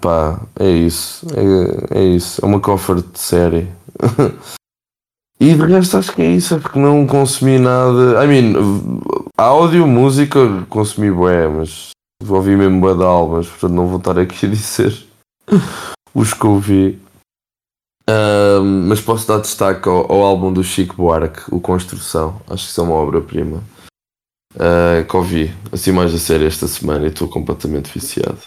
pá, 0.01 0.41
é 0.59 0.69
isso. 0.69 1.27
É, 1.35 1.99
é 2.01 2.05
isso. 2.05 2.45
É 2.45 2.47
uma 2.47 2.61
comfort 2.61 3.17
série. 3.17 3.69
E 5.41 5.57
de 5.57 5.67
resto 5.67 5.97
acho 5.97 6.13
que 6.15 6.23
é 6.23 6.31
isso, 6.31 6.55
é 6.55 6.59
porque 6.61 6.79
não 6.79 7.05
consumi 7.05 7.59
nada. 7.59 8.25
I 8.25 8.29
mean, 8.29 8.53
áudio, 9.37 9.89
música, 9.89 10.39
consumi 10.69 11.11
bué, 11.11 11.49
mas 11.49 11.91
ouvi 12.29 12.55
mesmo 12.55 12.81
bué 12.81 12.95
de 12.95 13.03
álbuns, 13.03 13.49
portanto 13.49 13.73
não 13.73 13.89
vou 13.89 13.99
estar 13.99 14.17
aqui 14.21 14.47
a 14.47 14.49
dizer 14.49 15.05
os 16.15 16.33
que 16.33 16.47
ouvi. 16.47 17.03
Ahm, 18.09 18.87
mas 18.87 19.01
posso 19.01 19.27
dar 19.27 19.39
destaque 19.39 19.89
ao, 19.89 20.13
ao 20.13 20.23
álbum 20.23 20.53
do 20.53 20.63
Chico 20.63 20.95
Buarque, 20.95 21.43
o 21.51 21.59
Construção. 21.59 22.41
Acho 22.49 22.65
que 22.65 22.71
isso 22.71 22.81
é 22.81 22.85
uma 22.85 22.95
obra-prima. 22.95 23.65
Ah, 24.59 25.03
que 25.03 25.17
ouvi 25.17 25.53
assim 25.73 25.93
mais 25.93 26.15
a 26.15 26.19
sério 26.19 26.47
esta 26.47 26.69
semana 26.69 27.07
e 27.07 27.09
estou 27.09 27.29
completamente 27.29 27.93
viciado. 27.93 28.39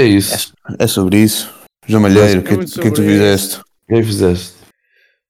É 0.00 0.04
isso. 0.04 0.52
É 0.78 0.86
sobre 0.86 1.18
isso. 1.18 1.52
João 1.86 2.02
Malheiro, 2.02 2.40
o 2.40 2.42
que, 2.42 2.54
É 2.54 2.56
que 2.82 2.88
é 2.88 2.90
tu 2.90 3.02
fizeste? 3.02 3.58
O 3.90 3.94
que 3.94 4.02
fizeste? 4.02 4.54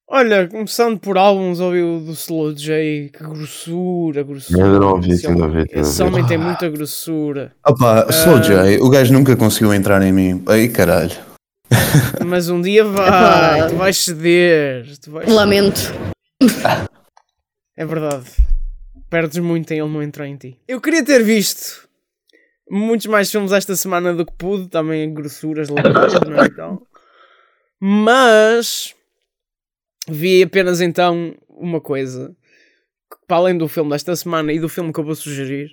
Olha, 0.08 0.46
começando 0.48 0.98
por 0.98 1.16
álbuns, 1.16 1.60
ouvi 1.60 1.82
o 1.82 2.00
do 2.00 2.12
Slow 2.12 2.52
J, 2.52 3.10
que 3.12 3.22
grossura, 3.24 4.22
grossura. 4.22 4.64
Ainda 4.64 4.78
não 4.80 4.90
ouvi, 4.90 5.10
Esse 5.12 5.26
homem- 5.28 5.42
ouvi, 5.42 5.58
ainda 5.58 5.80
Esse 5.80 6.02
ouvi. 6.02 6.14
homem 6.14 6.26
tem 6.26 6.38
muita 6.38 6.68
grossura. 6.68 7.52
Opa, 7.66 8.06
Slow 8.10 8.36
Ah. 8.36 8.40
J, 8.40 8.78
o 8.80 8.88
gajo 8.90 9.12
nunca 9.12 9.36
conseguiu 9.36 9.72
entrar 9.74 10.02
em 10.02 10.12
mim. 10.12 10.42
Ai 10.46 10.68
caralho. 10.68 11.16
Mas 12.26 12.48
um 12.48 12.60
dia 12.60 12.84
vai, 12.84 13.58
Epá. 13.60 13.68
tu 13.70 13.76
vais 13.76 13.96
ceder. 13.96 14.86
Tu 15.00 15.10
vais 15.10 15.28
Lamento. 15.32 15.80
É 17.76 17.86
verdade. 17.86 18.24
Perdes 19.08 19.38
muito 19.38 19.72
em 19.72 19.78
ele 19.80 19.88
não 19.88 20.02
entrar 20.02 20.26
em 20.28 20.36
ti. 20.36 20.58
Eu 20.68 20.80
queria 20.80 21.04
ter 21.04 21.22
visto 21.22 21.88
muitos 22.70 23.06
mais 23.06 23.30
filmes 23.30 23.52
esta 23.52 23.74
semana 23.74 24.14
do 24.14 24.24
que 24.24 24.32
pude, 24.32 24.68
também 24.68 25.12
grossuras 25.12 25.68
lamentadas, 25.68 26.20
não 26.20 26.42
é? 26.42 26.46
Então. 26.46 26.86
Mas 27.80 28.94
vi 30.08 30.42
apenas 30.42 30.80
então 30.80 31.34
uma 31.48 31.80
coisa. 31.80 32.34
que, 33.10 33.26
Para 33.26 33.38
além 33.38 33.58
do 33.58 33.68
filme 33.68 33.90
desta 33.90 34.14
semana 34.14 34.52
e 34.52 34.60
do 34.60 34.68
filme 34.68 34.92
que 34.92 35.00
eu 35.00 35.04
vou 35.04 35.14
sugerir, 35.14 35.72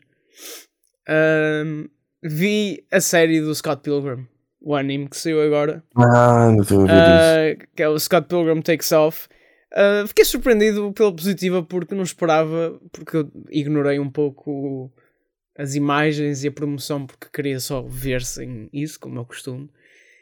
ahm, 1.07 1.85
vi 2.23 2.85
a 2.91 2.99
série 2.99 3.41
do 3.41 3.53
Scott 3.53 3.81
Pilgrim, 3.83 4.27
o 4.61 4.75
anime 4.75 5.07
que 5.07 5.17
saiu 5.17 5.41
agora. 5.41 5.83
Ah, 5.95 6.51
não 6.51 6.63
tenho 6.63 6.81
a 6.81 6.85
ver 6.85 7.55
isso. 7.55 7.63
Uh, 7.63 7.67
que 7.75 7.83
é 7.83 7.89
o 7.89 7.99
Scott 7.99 8.27
Pilgrim 8.27 8.61
Takes 8.61 8.91
Off. 8.91 9.27
Uh, 9.73 10.07
fiquei 10.07 10.25
surpreendido 10.25 10.91
pela 10.93 11.13
positiva 11.13 11.61
porque 11.61 11.93
não 11.93 12.03
esperava, 12.03 12.79
porque 12.91 13.17
eu 13.17 13.31
ignorei 13.51 13.99
um 13.99 14.09
pouco 14.09 14.91
as 15.57 15.75
imagens 15.75 16.43
e 16.43 16.47
a 16.47 16.51
promoção 16.51 17.05
porque 17.05 17.27
queria 17.33 17.59
só 17.59 17.81
ver 17.81 18.21
sem 18.23 18.69
isso, 18.71 18.99
como 18.99 19.17
é 19.17 19.21
o 19.21 19.25
costume. 19.25 19.69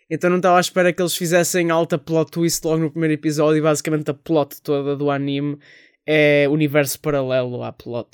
Então 0.09 0.29
não 0.29 0.37
estava 0.37 0.57
à 0.57 0.61
espera 0.61 0.93
que 0.93 1.01
eles 1.01 1.15
fizessem 1.15 1.71
alta 1.71 1.97
plot 1.97 2.31
twist 2.31 2.65
logo 2.65 2.83
no 2.83 2.91
primeiro 2.91 3.13
episódio 3.15 3.57
e 3.57 3.61
basicamente 3.61 4.09
a 4.11 4.13
plot 4.13 4.61
toda 4.61 4.95
do 4.95 5.09
anime 5.09 5.57
é 6.05 6.47
universo 6.49 6.99
paralelo 6.99 7.63
à 7.63 7.71
plot 7.71 8.09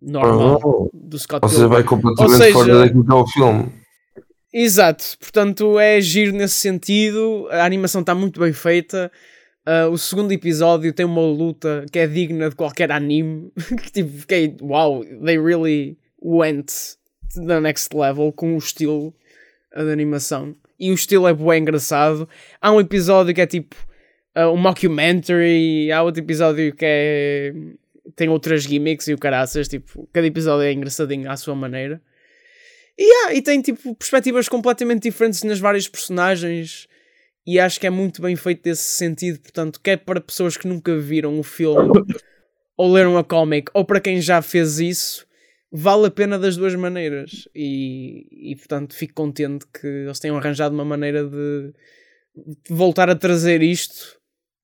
normal 0.00 0.60
Oh, 0.64 0.90
do 0.92 1.18
Scott 1.18 1.40
Ou 1.44 1.48
seja, 1.50 1.68
vai 1.68 1.82
completamente 1.84 2.32
Ou 2.32 2.38
seja- 2.38 2.52
fora 2.52 2.78
daquilo 2.78 3.04
que 3.04 3.12
é 3.12 3.14
o 3.14 3.26
filme. 3.26 3.72
Exato, 4.54 5.04
portanto 5.18 5.78
é 5.78 6.00
giro 6.00 6.32
nesse 6.32 6.54
sentido, 6.56 7.48
a 7.50 7.64
animação 7.64 8.00
está 8.02 8.14
muito 8.14 8.38
bem 8.40 8.52
feita. 8.52 9.10
Uh, 9.66 9.90
o 9.90 9.96
segundo 9.96 10.32
episódio 10.32 10.92
tem 10.92 11.06
uma 11.06 11.22
luta 11.22 11.86
que 11.90 11.98
é 11.98 12.06
digna 12.06 12.50
de 12.50 12.56
qualquer 12.56 12.90
anime. 12.90 13.50
que 13.82 13.92
tipo, 13.92 14.10
fiquei, 14.18 14.56
wow, 14.60 15.02
they 15.24 15.38
really 15.38 15.96
went 16.22 16.96
to 17.34 17.44
the 17.46 17.60
next 17.60 17.94
level 17.94 18.32
com 18.32 18.54
o 18.54 18.58
estilo 18.58 19.14
de 19.74 19.90
animação. 19.90 20.54
E 20.78 20.90
o 20.90 20.94
estilo 20.94 21.28
é 21.28 21.34
bem 21.34 21.62
engraçado. 21.62 22.28
Há 22.60 22.72
um 22.72 22.80
episódio 22.80 23.34
que 23.34 23.40
é 23.40 23.46
tipo 23.46 23.76
uh, 24.36 24.48
um 24.48 24.56
mockumentary, 24.56 25.90
há 25.92 26.02
outro 26.02 26.22
episódio 26.22 26.74
que 26.74 26.84
é. 26.84 27.52
tem 28.16 28.28
outras 28.28 28.64
gimmicks 28.64 29.08
e 29.08 29.14
o 29.14 29.18
caraças, 29.18 29.68
tipo, 29.68 30.08
cada 30.12 30.26
episódio 30.26 30.64
é 30.64 30.72
engraçadinho 30.72 31.30
à 31.30 31.36
sua 31.36 31.54
maneira. 31.54 32.00
E, 32.98 33.04
yeah, 33.04 33.34
e 33.34 33.42
tem 33.42 33.60
tipo 33.62 33.94
perspectivas 33.94 34.48
completamente 34.48 35.04
diferentes 35.04 35.42
nas 35.44 35.58
várias 35.58 35.88
personagens 35.88 36.86
e 37.46 37.58
acho 37.58 37.80
que 37.80 37.86
é 37.86 37.90
muito 37.90 38.20
bem 38.20 38.36
feito 38.36 38.68
nesse 38.68 38.82
sentido. 38.82 39.40
Portanto, 39.40 39.80
quer 39.80 39.98
para 39.98 40.20
pessoas 40.20 40.56
que 40.56 40.68
nunca 40.68 40.96
viram 40.98 41.38
o 41.38 41.42
filme 41.42 41.90
ou 42.76 42.92
leram 42.92 43.16
a 43.16 43.24
comic, 43.24 43.70
ou 43.74 43.84
para 43.84 44.00
quem 44.00 44.20
já 44.20 44.42
fez 44.42 44.78
isso, 44.78 45.26
vale 45.72 46.06
a 46.06 46.10
pena 46.10 46.38
das 46.38 46.56
duas 46.56 46.74
maneiras. 46.74 47.48
E, 47.54 48.26
e 48.30 48.56
portanto, 48.56 48.94
fico 48.94 49.14
contente 49.14 49.66
que 49.66 49.86
eles 49.86 50.20
tenham 50.20 50.36
arranjado 50.36 50.74
uma 50.74 50.84
maneira 50.84 51.26
de, 51.26 51.72
voltar 52.68 53.08
a 53.08 53.16
trazer 53.16 53.62
isto 53.62 54.20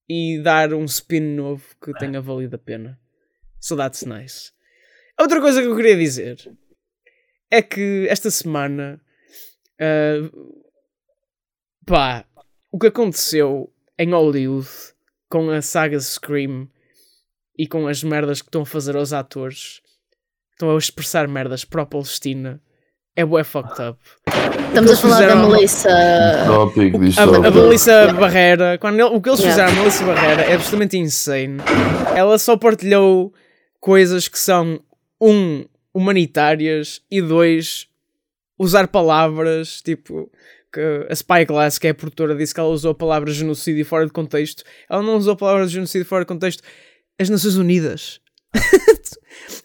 e 0.08 0.38
dar 0.40 0.72
um 0.74 0.84
spin 0.84 1.20
novo 1.20 1.64
que 1.82 1.92
tenha 1.94 2.20
valido 2.20 2.56
a 2.56 2.58
pena. 2.58 3.00
So 3.60 3.76
that's 3.76 4.04
nice. 4.04 4.52
Outra 5.18 5.40
coisa 5.40 5.60
que 5.60 5.66
eu 5.66 5.76
queria 5.76 5.96
dizer 5.96 6.36
é 7.50 7.62
que 7.62 8.06
esta 8.08 8.30
semana. 8.30 9.00
Uh, 9.80 10.64
pá, 11.86 12.24
o 12.70 12.78
que 12.78 12.88
aconteceu 12.88 13.72
em 13.98 14.12
Hollywood 14.12 14.68
com 15.28 15.50
a 15.50 15.62
saga 15.62 15.98
Scream 16.00 16.68
e 17.56 17.66
com 17.66 17.86
as 17.86 18.02
merdas 18.02 18.40
que 18.40 18.48
estão 18.48 18.62
a 18.62 18.66
fazer 18.66 18.96
aos 18.96 19.12
atores, 19.12 19.80
estão 20.58 20.74
a 20.74 20.78
expressar 20.78 21.28
merdas 21.28 21.64
para 21.64 21.82
a 21.82 21.86
Palestina, 21.86 22.60
é 23.14 23.24
bué 23.24 23.44
fucked 23.44 23.80
up. 23.80 23.98
Estamos 24.68 24.90
a 24.92 24.96
falar 24.96 25.26
da 25.28 25.36
Melissa. 25.36 25.88
Tópico, 26.46 26.98
A, 27.16 27.46
a. 27.46 27.50
Melissa 27.50 28.12
Barrera, 28.12 28.76
quando 28.78 28.94
ele- 28.94 29.04
o 29.04 29.20
que 29.20 29.28
eles 29.28 29.40
Yeah. 29.40 29.54
fizeram 29.64 29.72
a 29.72 29.82
Melissa 29.84 30.04
Barrera 30.04 30.42
é 30.42 30.54
absolutamente 30.54 30.98
insane. 30.98 31.58
Ela 32.14 32.38
só 32.38 32.56
partilhou 32.56 33.32
coisas 33.80 34.26
que 34.28 34.38
são, 34.38 34.80
um, 35.20 35.64
humanitárias 35.94 37.00
e 37.10 37.22
dois, 37.22 37.86
usar 38.58 38.88
palavras 38.88 39.80
tipo. 39.82 40.30
Que 40.70 41.06
a 41.08 41.14
Spyglass, 41.16 41.78
que 41.78 41.86
é 41.86 41.90
a 41.90 41.94
produtora, 41.94 42.34
disse 42.36 42.52
que 42.52 42.60
ela 42.60 42.68
usou 42.68 42.90
a 42.90 42.94
palavra 42.94 43.32
genocídio 43.32 43.86
fora 43.86 44.04
de 44.04 44.12
contexto. 44.12 44.62
Ela 44.90 45.02
não 45.02 45.16
usou 45.16 45.32
a 45.32 45.36
palavra 45.36 45.66
genocídio 45.66 46.04
fora 46.06 46.24
de 46.24 46.28
contexto. 46.28 46.62
As 47.18 47.30
Nações 47.30 47.56
Unidas. 47.56 48.20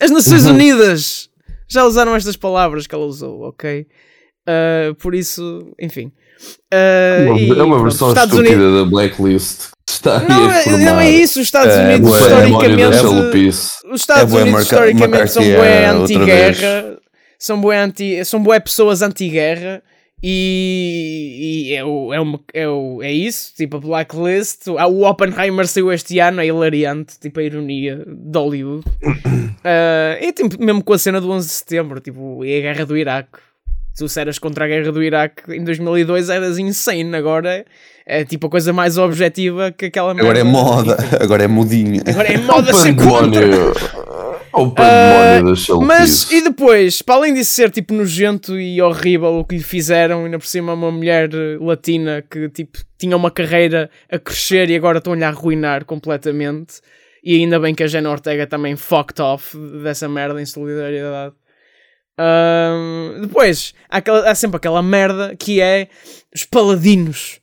As 0.04 0.12
Nações 0.12 0.46
Unidas 0.46 1.30
já 1.68 1.84
usaram 1.86 2.16
estas 2.16 2.36
palavras 2.36 2.86
que 2.88 2.94
ela 2.96 3.06
usou, 3.06 3.42
ok? 3.44 3.88
Uh, 4.48 4.94
por 4.96 5.16
isso, 5.16 5.72
enfim. 5.80 6.12
Uh, 6.74 7.38
e, 7.38 7.50
É 7.50 7.54
uma 7.64 7.76
pronto, 7.78 7.84
versão 7.84 8.10
Estados 8.10 8.34
estúpida 8.34 8.56
Unidos- 8.62 8.84
da 8.84 8.90
Blacklist. 8.90 9.62
Está 9.90 10.20
Não, 10.22 10.52
é, 10.52 10.66
não 10.86 11.00
é 11.00 11.10
isso. 11.10 11.40
Os 11.40 11.46
Estados 11.46 11.74
É, 11.74 11.84
Unidos, 11.96 12.12
da 12.12 12.18
historicamente. 12.18 13.72
Os 13.92 14.02
Estados 14.02 14.34
É 14.34 14.36
Unidos, 14.38 14.52
Marca- 14.52 14.64
historicamente, 14.64 15.32
são 15.32 15.44
bué 15.44 15.84
é, 15.84 15.94
outra 15.94 16.04
anti-guerra. 16.04 16.98
São 17.40 17.62
bué, 17.62 17.78
anti, 17.80 18.26
são 18.26 18.42
bué 18.44 18.60
pessoas 18.60 19.02
anti-guerra. 19.02 19.84
E, 20.26 21.68
e 21.70 21.76
é, 21.76 21.84
o, 21.84 22.14
é, 22.14 22.20
uma, 22.22 22.40
é, 22.54 22.66
o, 22.66 23.04
é 23.04 23.12
isso, 23.12 23.54
tipo 23.58 23.76
a 23.76 23.80
Blacklist. 23.82 24.68
O 24.68 24.76
o 24.76 25.10
Oppenheimer 25.10 25.68
saiu 25.68 25.92
este 25.92 26.18
ano, 26.20 26.40
é 26.40 26.48
hilariante, 26.48 27.20
tipo 27.20 27.42
a 27.42 27.44
ironia 27.44 28.06
de 28.08 28.40
Hollywood. 28.40 28.86
Ah, 29.66 30.18
e 30.22 30.34
tipo, 30.34 30.62
mesmo 30.62 30.84
com 30.84 30.92
a 30.92 30.98
cena 30.98 31.22
do 31.22 31.32
11 31.32 31.48
de 31.48 31.54
setembro, 31.54 32.02
tipo, 32.02 32.44
e 32.44 32.58
a 32.58 32.62
guerra 32.62 32.86
do 32.86 32.98
Iraque. 32.98 33.40
Tu 33.98 34.10
se 34.10 34.20
eras 34.20 34.38
contra 34.38 34.66
a 34.66 34.68
guerra 34.68 34.92
do 34.92 35.02
Iraque 35.02 35.54
em 35.54 35.64
2002 35.64 36.30
eras 36.30 36.58
insane, 36.58 37.16
agora 37.16 37.64
é 38.06 38.26
tipo 38.26 38.48
a 38.48 38.50
coisa 38.50 38.74
mais 38.74 38.98
objetiva 38.98 39.72
que 39.72 39.86
aquela 39.86 40.12
Agora 40.12 40.38
é 40.38 40.44
moda, 40.44 40.98
agora 41.22 41.44
é 41.44 41.48
modinha. 41.48 42.02
Agora 42.06 42.28
é 42.28 42.38
moda 42.40 42.74
ser 42.76 42.94
contra. 42.94 43.42
Chalupice. 45.66 45.88
Mas 45.88 46.32
e 46.32 46.42
depois, 46.44 47.02
para 47.02 47.16
além 47.16 47.34
de 47.34 47.44
ser 47.44 47.72
tipo 47.72 47.94
nojento 47.94 48.60
e 48.60 48.82
horrível 48.82 49.40
o 49.40 49.46
que 49.46 49.56
lhe 49.58 49.64
fizeram, 49.64 50.26
ainda 50.26 50.38
por 50.38 50.46
cima 50.48 50.74
uma 50.74 50.92
mulher 50.92 51.30
eh, 51.34 51.58
latina 51.60 52.22
que 52.30 52.48
tipo 52.50 52.78
tinha 52.98 53.18
uma 53.18 53.32
carreira 53.32 53.90
a 54.12 54.18
crescer 54.20 54.70
e 54.70 54.76
agora 54.76 55.00
estão-lhe 55.00 55.24
a 55.24 55.30
arruinar 55.30 55.86
completamente. 55.86 56.76
E 57.24 57.36
ainda 57.38 57.60
bem 57.60 57.74
que 57.74 57.84
a 57.84 57.88
Jenna 57.88 58.12
Ortega 58.12 58.46
também 58.46 58.76
fucked 58.76 59.22
off 59.22 59.58
dessa 59.82 60.08
merda 60.10 60.42
em 60.42 60.46
solidariedade. 60.46 61.34
Ahm, 62.18 63.22
depois, 63.22 63.74
há, 63.90 63.98
aquela- 63.98 64.30
há 64.30 64.36
sempre 64.36 64.58
aquela 64.58 64.84
merda 64.84 65.36
que 65.36 65.60
é 65.62 65.88
os 66.36 66.44
paladinos 66.44 67.40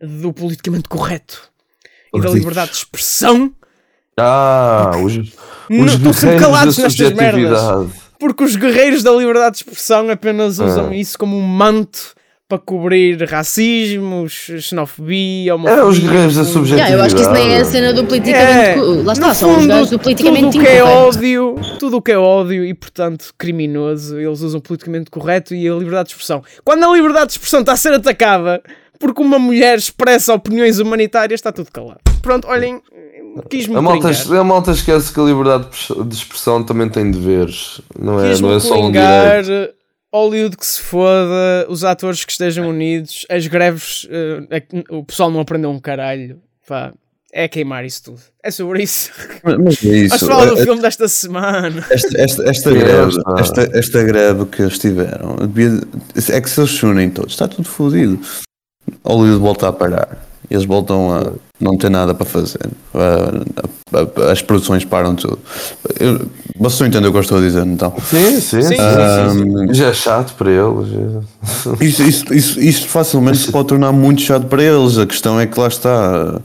do 0.00 0.32
politicamente 0.32 0.88
correto 0.88 1.50
e 2.14 2.20
da 2.20 2.28
liberdade 2.40 2.72
de 2.72 2.76
expressão. 2.78 3.54
Ah, 4.16 4.92
os, 5.02 5.16
Não, 5.70 5.84
os 5.84 5.92
sempre 5.92 6.10
guerreiros 6.12 6.40
calados 6.40 6.76
da 6.76 6.82
nestas 6.84 7.12
merdas. 7.12 7.58
subjetividade. 7.58 8.02
Porque 8.18 8.44
os 8.44 8.56
guerreiros 8.56 9.02
da 9.02 9.10
liberdade 9.12 9.52
de 9.52 9.56
expressão 9.58 10.08
apenas 10.10 10.58
usam 10.58 10.90
Ah. 10.90 10.94
isso 10.96 11.18
como 11.18 11.36
um 11.36 11.40
manto 11.42 12.14
para 12.48 12.58
cobrir 12.58 13.22
racismo, 13.24 14.28
xenofobia, 14.28 15.54
homofobia. 15.54 15.82
É, 15.82 15.84
os 15.86 15.98
guerreiros 15.98 16.36
da 16.36 16.44
subjetividade. 16.44 16.90
Yeah, 16.92 16.96
eu 16.96 17.02
acho 17.06 17.14
que 17.16 17.22
isso 17.22 17.30
nem 17.30 17.54
é 17.54 17.60
a 17.60 17.64
cena 17.64 17.92
do 17.94 18.04
politicamente. 18.04 18.78
É, 18.78 19.02
Lá 19.04 19.12
está, 19.14 19.34
são 19.34 19.58
os 19.58 19.66
gajos 19.66 19.90
do 19.90 19.98
politicamente 19.98 20.50
tudo 20.50 20.58
o 20.58 20.62
que 20.62 20.68
é 20.68 20.84
ódio, 20.84 21.54
tudo 21.78 21.96
o 21.96 22.02
que 22.02 22.12
é 22.12 22.18
ódio 22.18 22.64
e 22.64 22.74
portanto 22.74 23.32
criminoso, 23.38 24.18
eles 24.20 24.40
usam 24.42 24.58
o 24.58 24.62
politicamente 24.62 25.10
correto 25.10 25.54
e 25.54 25.66
a 25.66 25.72
liberdade 25.72 26.08
de 26.08 26.12
expressão. 26.12 26.42
Quando 26.62 26.84
a 26.84 26.92
liberdade 26.94 27.26
de 27.28 27.32
expressão 27.32 27.60
está 27.60 27.72
a 27.72 27.76
ser 27.76 27.94
atacada 27.94 28.62
porque 29.00 29.20
uma 29.22 29.38
mulher 29.38 29.78
expressa 29.78 30.32
opiniões 30.34 30.78
humanitárias, 30.78 31.38
está 31.38 31.50
tudo 31.50 31.70
calado. 31.72 32.00
Pronto, 32.20 32.46
olhem, 32.46 32.80
quis-me 33.48 33.76
A 33.76 33.82
malta, 33.82 34.08
brincar. 34.08 34.36
a 34.36 34.44
malta 34.44 34.70
esquece 34.72 35.12
que 35.12 35.20
a 35.20 35.22
liberdade 35.24 35.66
de 36.06 36.14
expressão 36.14 36.62
também 36.62 36.88
tem 36.88 37.10
deveres. 37.10 37.80
Não 37.98 38.20
é, 38.20 38.38
não 38.38 38.52
é 38.54 38.60
só 38.60 38.80
um 38.86 38.90
direito. 38.92 39.74
Hollywood 40.14 40.56
que 40.58 40.66
se 40.66 40.80
foda, 40.82 41.66
os 41.70 41.84
atores 41.84 42.22
que 42.24 42.32
estejam 42.32 42.68
unidos, 42.68 43.24
as 43.30 43.46
greves, 43.46 44.06
é 44.50 44.60
que 44.60 44.84
o 44.90 45.02
pessoal 45.04 45.30
não 45.30 45.40
aprendeu 45.40 45.70
um 45.70 45.80
caralho. 45.80 46.38
Pá, 46.68 46.92
é 47.32 47.48
queimar 47.48 47.82
isso 47.86 48.04
tudo. 48.04 48.20
É 48.42 48.50
sobre 48.50 48.82
isso. 48.82 49.10
Mas 49.42 49.56
mas 49.56 49.84
é 49.84 49.88
isso. 49.88 50.26
falar 50.26 50.44
do 50.44 50.58
eh, 50.58 50.64
filme 50.64 50.82
desta 50.82 51.08
semana. 51.08 51.82
Esta, 51.90 52.20
esta, 52.20 52.42
esta, 52.50 52.70
Sim, 52.70 52.78
greve, 52.78 53.16
esta, 53.38 53.70
esta 53.78 54.02
greve 54.02 54.44
que 54.46 54.60
eles 54.62 54.78
tiveram 54.78 55.36
devia- 55.36 55.80
é 56.30 56.40
que 56.42 56.50
se 56.50 56.60
eles 56.60 56.72
se 56.72 56.84
unem 56.84 57.08
todos, 57.08 57.32
está 57.32 57.48
tudo 57.48 57.66
fodido. 57.66 58.20
Hollywood 59.02 59.40
volta 59.40 59.68
a 59.68 59.72
parar. 59.72 60.26
Eles 60.52 60.66
voltam 60.66 61.10
a 61.14 61.32
não 61.58 61.78
ter 61.78 61.88
nada 61.90 62.14
para 62.14 62.26
fazer. 62.26 62.58
A- 62.94 63.96
a- 63.96 64.28
a- 64.28 64.32
as 64.32 64.42
produções 64.42 64.84
param 64.84 65.14
tudo. 65.14 65.38
Eu, 65.98 66.26
vocês 66.58 66.86
entendem 66.88 67.08
o 67.08 67.12
que 67.12 67.16
eu 67.16 67.22
estou 67.22 67.38
a 67.38 67.40
dizer, 67.40 67.66
então? 67.66 67.94
Sim, 68.04 68.32
sim, 68.40 68.62
Sim, 68.62 68.62
sim. 68.62 68.76
sim, 68.76 69.66
sim. 69.68 69.74
Já 69.74 69.86
é 69.88 69.94
chato 69.94 70.34
para 70.36 70.50
eles. 70.50 70.88
já. 70.88 71.72
Isso, 71.80 72.02
isso, 72.02 72.34
isso, 72.34 72.60
isso 72.60 72.86
facilmente 72.88 73.38
se 73.38 73.50
pode 73.50 73.68
tornar 73.68 73.92
muito 73.92 74.20
chato 74.20 74.46
para 74.46 74.62
eles. 74.62 74.98
A 74.98 75.06
questão 75.06 75.40
é 75.40 75.46
que 75.46 75.58
lá 75.58 75.68
está. 75.68 76.40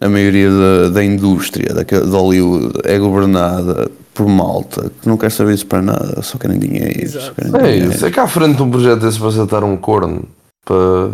A 0.00 0.08
maioria 0.08 0.50
da, 0.50 0.88
da 0.88 1.04
indústria 1.04 1.72
daque- 1.72 2.00
de 2.00 2.10
Hollywood 2.10 2.72
é 2.82 2.98
governada 2.98 3.88
por 4.12 4.26
malta 4.26 4.90
que 5.00 5.08
não 5.08 5.16
quer 5.16 5.30
saber 5.30 5.54
isso 5.54 5.64
para 5.66 5.80
nada, 5.80 6.20
só 6.22 6.36
querem 6.38 6.58
dinheiro. 6.58 7.08
Só 7.08 7.30
querem 7.30 7.54
É 7.54 7.58
dinheiro. 7.72 7.92
isso. 7.94 8.04
É 8.06 8.10
que 8.10 8.18
à 8.18 8.26
frente 8.26 8.56
de 8.56 8.62
um 8.64 8.70
projeto 8.70 8.98
desse 9.00 9.18
para 9.18 9.28
acertar 9.28 9.62
um 9.62 9.76
corno. 9.76 10.24
Para... 10.64 11.10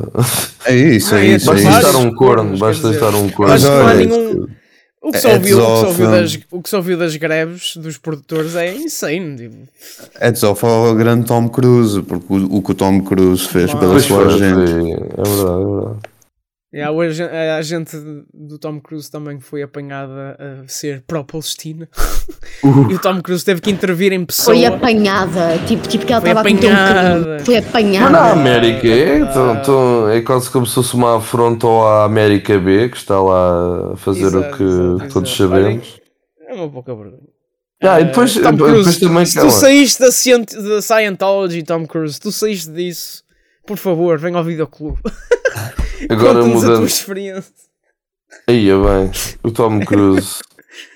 É 0.66 0.74
isso, 0.74 1.14
é 1.14 1.24
isso. 1.26 1.50
É 1.50 1.54
Basta 1.54 1.70
vários 1.70 1.86
estar 1.86 1.98
isso. 1.98 1.98
um 1.98 2.14
corno. 2.14 2.58
Basta 2.58 2.90
estar 2.90 3.14
um 3.14 3.28
corno. 3.30 3.56
que 3.56 3.62
não 3.62 3.86
há 3.86 3.94
nenhum. 3.94 4.48
O 5.00 5.12
que, 5.12 5.18
se 5.20 5.28
é 5.28 5.34
ouviu, 5.34 5.58
o, 5.62 5.94
que 5.94 6.02
um. 6.02 6.10
das, 6.10 6.38
o 6.50 6.62
que 6.62 6.76
ouviu 6.76 6.98
das 6.98 7.16
greves 7.16 7.76
dos 7.76 7.96
produtores 7.96 8.54
é 8.56 8.74
insane. 8.74 9.36
Tipo, 9.36 9.56
É 10.20 10.34
só 10.34 10.54
ao 10.60 10.94
grande 10.94 11.24
Tom 11.24 11.48
Cruise, 11.48 12.02
porque 12.02 12.26
o, 12.28 12.56
o 12.56 12.62
que 12.62 12.72
o 12.72 12.74
Tom 12.74 13.00
Cruise 13.00 13.46
fez 13.48 13.72
pela 13.72 13.98
sua 14.00 14.28
gente. 14.30 14.44
É 14.44 14.54
verdade, 14.54 15.02
é 15.16 15.22
verdade. 15.22 15.96
E 16.72 16.80
a, 16.80 16.90
agen- 16.90 17.24
a 17.30 17.56
agente 17.56 17.96
do 18.34 18.58
Tom 18.58 18.78
Cruise 18.80 19.10
também 19.10 19.40
foi 19.40 19.62
apanhada 19.62 20.36
a 20.38 20.68
ser 20.68 21.02
pró-Palestina. 21.06 21.88
Uh. 22.62 22.90
E 22.90 22.94
o 22.94 22.98
Tom 22.98 23.20
Cruise 23.22 23.44
teve 23.44 23.60
que 23.60 23.70
intervir 23.70 24.12
em 24.12 24.24
pessoa. 24.24 24.54
Foi 24.54 24.64
apanhada, 24.66 25.58
tipo, 25.66 25.86
tipo 25.88 26.04
que 26.04 26.12
ela 26.12 26.20
estava 26.22 26.40
a 26.40 26.42
cometer 26.42 26.70
um 26.70 26.74
apanhada. 26.74 27.38
Foi 27.44 27.54
Mas 27.54 27.62
na 27.62 27.68
apanhada. 27.68 28.18
América 28.32 28.88
é, 28.88 29.18
então, 29.18 29.54
então, 29.54 30.08
é 30.10 30.20
quase 30.22 30.50
como 30.50 30.66
se 30.66 30.74
fosse 30.74 30.94
uma 30.94 31.16
afronta 31.18 31.66
à 31.66 32.04
América 32.04 32.58
B, 32.58 32.88
que 32.88 32.96
está 32.96 33.20
lá 33.20 33.92
a 33.92 33.96
fazer 33.96 34.26
Exato, 34.26 34.54
o 34.54 34.56
que 34.56 34.62
exato, 34.64 35.12
todos 35.12 35.30
exato. 35.30 35.50
sabemos. 35.54 36.00
É 36.48 36.54
uma 36.54 36.68
pouca 36.70 36.94
vergonha. 36.94 37.22
Ah, 37.82 38.00
e 38.00 38.04
depois, 38.06 38.34
Tom 38.34 38.50
depois 38.52 38.72
Cruise, 38.72 39.00
também 39.00 39.24
se 39.26 39.34
tu 39.34 39.36
calma. 39.36 39.50
saíste 39.52 40.00
da, 40.00 40.10
Scient- 40.10 40.52
da 40.54 40.82
Scientology, 40.82 41.62
Tom 41.62 41.86
Cruise, 41.86 42.18
tu 42.18 42.32
saíste 42.32 42.70
disso, 42.72 43.22
por 43.68 43.76
favor, 43.76 44.18
venha 44.18 44.38
ao 44.38 44.44
videoclube. 44.44 44.98
Agora 46.08 46.40
a 46.40 46.44
mudando. 46.44 46.76
tua 46.76 46.86
experiência. 46.86 47.52
Aí 48.48 48.70
é 48.70 48.74
bem, 48.74 49.10
o 49.42 49.50
Tom 49.50 49.80
Cruise 49.80 50.38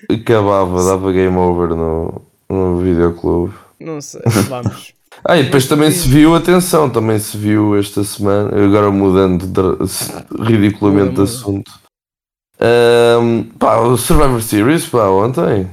acabava, 0.09 0.83
dava 0.83 1.11
game 1.11 1.37
over 1.37 1.69
no, 1.69 2.21
no 2.49 2.79
videoclube. 2.79 3.53
Não 3.79 4.01
sei, 4.01 4.21
vamos. 4.49 4.91
Ah, 5.25 5.37
e 5.37 5.43
depois 5.43 5.67
também 5.67 5.89
se 5.89 6.09
viu, 6.09 6.35
atenção, 6.35 6.89
também 6.89 7.17
se 7.17 7.37
viu 7.37 7.79
esta 7.79 8.03
semana, 8.03 8.49
agora 8.65 8.91
mudando 8.91 9.45
ridiculamente 10.41 11.11
de 11.11 11.19
Muda, 11.19 11.23
assunto. 11.23 11.71
Ahm, 12.59 13.43
pá, 13.57 13.77
o 13.77 13.95
Survivor 13.95 14.41
Series, 14.41 14.85
pá, 14.87 15.07
ontem. 15.07 15.69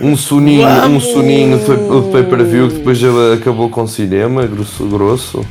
Um 0.00 0.16
soninho, 0.16 0.66
um 0.66 0.80
Vamos! 0.80 1.04
soninho 1.04 1.58
de 1.58 1.64
pa- 1.64 1.74
de 1.74 2.10
pay-per-view 2.12 2.68
que 2.68 2.74
depois 2.74 3.02
ele 3.02 3.34
acabou 3.34 3.68
com 3.70 3.86
cinema, 3.86 4.44
grosso. 4.46 4.84
grosso. 4.86 5.46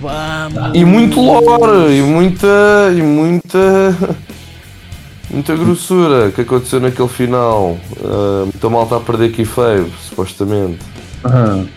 Vamos. 0.00 0.74
E 0.74 0.84
muito 0.84 1.20
lore, 1.20 1.96
e 1.98 2.02
muita. 2.02 2.46
e 2.96 3.00
muita. 3.02 3.96
muita 5.30 5.56
grossura 5.56 6.30
que 6.30 6.40
aconteceu 6.42 6.80
naquele 6.80 7.08
final. 7.08 7.78
Ah, 8.04 8.42
muita 8.44 8.68
malta 8.68 8.96
a 8.96 9.00
perder 9.00 9.30
keyfave, 9.32 9.90
supostamente. 10.08 10.78
Vamos. 11.22 11.68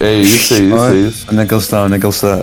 É 0.00 0.14
isso, 0.14 0.54
é 0.54 0.58
isso, 0.58 0.84
é 0.84 0.94
isso. 0.96 1.26
Onde 1.32 1.40
é 1.42 1.46
que 1.46 1.54
ele 1.54 1.60
está? 1.60 1.82
Onde 1.84 1.94
é 1.94 1.98
que 1.98 2.04
ele 2.06 2.12
está? 2.12 2.40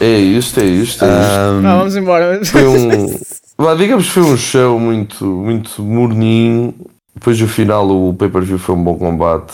É 0.00 0.18
isto, 0.18 0.60
é 0.60 0.64
isto, 0.64 1.04
é 1.04 1.08
isto. 1.08 1.24
Ahm, 1.24 1.66
Ah, 1.66 1.76
vamos 1.78 1.96
embora. 1.96 2.44
Foi 2.44 2.66
um. 2.66 3.18
vá, 3.62 3.74
digamos 3.74 4.06
que 4.06 4.12
foi 4.12 4.22
um 4.22 4.36
show 4.36 4.78
muito, 4.78 5.24
muito 5.24 5.82
morninho. 5.82 6.74
Depois 7.14 7.38
do 7.38 7.46
final 7.46 7.88
o 7.90 8.14
pay-per-view 8.14 8.58
foi 8.58 8.74
um 8.74 8.82
bom 8.82 8.96
combate. 8.96 9.52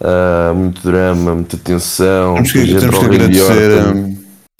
Ah, 0.00 0.52
muito 0.54 0.80
drama, 0.82 1.34
muita 1.34 1.56
tensão. 1.56 2.34
temos, 2.34 2.52
que, 2.52 2.66
temos, 2.78 2.98
que 2.98 3.04
agradecer, 3.04 3.70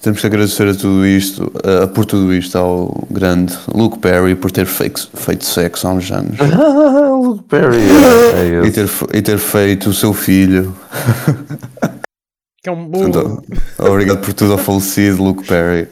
temos 0.02 0.20
que 0.20 0.26
agradecer 0.26 0.68
a 0.68 0.74
tudo 0.74 1.06
isto, 1.06 1.52
a- 1.64 1.86
por 1.86 2.04
tudo 2.04 2.34
isto 2.34 2.58
ao 2.58 3.06
grande 3.08 3.56
Luke 3.72 3.98
Perry 4.00 4.34
por 4.34 4.50
ter 4.50 4.66
feito, 4.66 5.08
feito 5.14 5.44
sexo 5.44 5.86
há 5.86 5.92
uns 5.92 6.10
anos. 6.10 6.36
Ah, 6.40 7.08
Luke 7.14 7.44
Perry. 7.44 7.78
É, 8.34 8.64
é 8.64 8.66
E 8.66 8.70
ter, 8.72 8.88
e 9.14 9.22
ter 9.22 9.38
feito 9.38 9.90
o 9.90 9.94
seu 9.94 10.12
filho. 10.12 10.74
Que 12.62 12.68
é 12.68 12.72
um 12.72 12.86
burro. 12.86 13.12
Portanto, 13.12 13.42
obrigado 13.78 14.18
por 14.20 14.32
tudo 14.34 14.52
ao 14.52 14.58
falecido 14.58 15.22
Luke 15.22 15.46
Perry. 15.46 15.86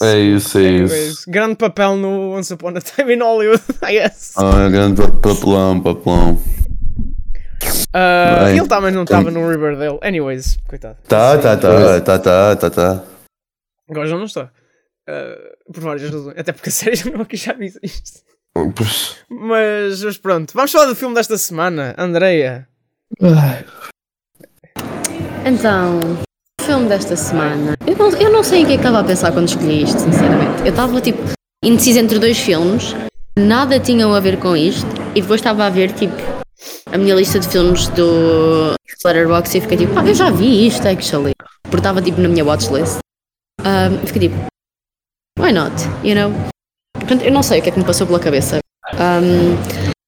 É 0.00 0.18
isso, 0.18 0.58
é 0.58 0.62
isso. 0.62 0.94
Anyways, 0.94 1.24
grande 1.26 1.56
papel 1.56 1.96
no 1.96 2.30
Once 2.36 2.52
Upon 2.54 2.70
a 2.76 2.80
Time 2.80 3.14
in 3.14 3.20
Hollywood, 3.20 3.62
I 3.82 3.92
guess. 3.92 4.32
Ah, 4.38 4.68
grande 4.70 5.02
pa- 5.02 5.10
papelão, 5.10 5.80
papelão. 5.80 6.40
Bem, 8.44 8.58
ele 8.58 8.68
também 8.68 8.90
não 8.90 9.02
então- 9.02 9.20
estava 9.20 9.30
no 9.30 9.48
Riverdale. 9.48 9.98
Anyways, 10.02 10.56
coitado. 10.68 10.96
Tá, 11.06 11.36
tá, 11.38 11.56
tá, 11.56 12.00
tá, 12.00 12.18
tá, 12.18 12.56
tá, 12.56 12.70
tá. 12.70 13.04
Agora 13.90 14.08
já 14.08 14.16
não 14.16 14.24
está. 14.24 14.50
Ah, 15.06 15.36
por 15.72 15.80
várias 15.82 16.10
razões. 16.10 16.38
Até 16.38 16.52
porque 16.52 16.70
a 16.70 16.72
série 16.72 16.96
já 16.96 17.10
não 17.10 17.26
já 17.30 17.52
não 17.52 17.62
existe. 17.62 18.22
Mas, 19.28 20.02
mas 20.02 20.16
pronto, 20.18 20.52
vamos 20.54 20.72
falar 20.72 20.86
do 20.86 20.94
filme 20.96 21.14
desta 21.14 21.36
semana. 21.36 21.94
Andreia. 21.98 22.66
Então, 25.44 26.00
filme 26.72 26.88
desta 26.88 27.14
semana. 27.16 27.76
Eu 27.86 27.94
não, 27.98 28.10
eu 28.12 28.32
não 28.32 28.42
sei 28.42 28.62
em 28.62 28.64
que 28.64 28.72
é 28.72 28.76
que 28.76 28.80
estava 28.80 29.00
a 29.00 29.04
pensar 29.04 29.30
quando 29.30 29.46
escolhi 29.46 29.82
isto, 29.82 29.98
sinceramente. 29.98 30.62
Eu 30.62 30.70
estava 30.70 30.98
tipo 31.02 31.20
indecisa 31.62 32.00
entre 32.00 32.18
dois 32.18 32.38
filmes, 32.38 32.96
nada 33.38 33.78
tinham 33.78 34.14
a 34.14 34.20
ver 34.20 34.38
com 34.38 34.56
isto, 34.56 34.88
e 35.14 35.20
depois 35.20 35.38
estava 35.38 35.66
a 35.66 35.68
ver 35.68 35.92
tipo 35.92 36.14
a 36.90 36.96
minha 36.96 37.14
lista 37.14 37.38
de 37.38 37.46
filmes 37.46 37.88
do 37.88 38.72
Letterboxd 39.04 39.58
e 39.58 39.60
fiquei 39.60 39.76
tipo, 39.76 39.98
ah, 39.98 40.06
eu 40.06 40.14
já 40.14 40.30
vi 40.30 40.66
isto, 40.66 40.88
actually. 40.88 41.34
Porque 41.64 41.76
estava 41.76 42.00
tipo 42.00 42.18
na 42.22 42.28
minha 42.28 42.42
watchlist. 42.42 43.00
Um, 43.60 44.06
fiquei 44.06 44.30
tipo, 44.30 44.46
why 45.38 45.52
not? 45.52 45.74
You 46.02 46.14
know? 46.14 46.32
Portanto, 46.94 47.22
eu 47.22 47.32
não 47.32 47.42
sei 47.42 47.60
o 47.60 47.62
que 47.62 47.68
é 47.68 47.72
que 47.72 47.78
me 47.78 47.84
passou 47.84 48.06
pela 48.06 48.18
cabeça. 48.18 48.60
Um, 48.94 49.58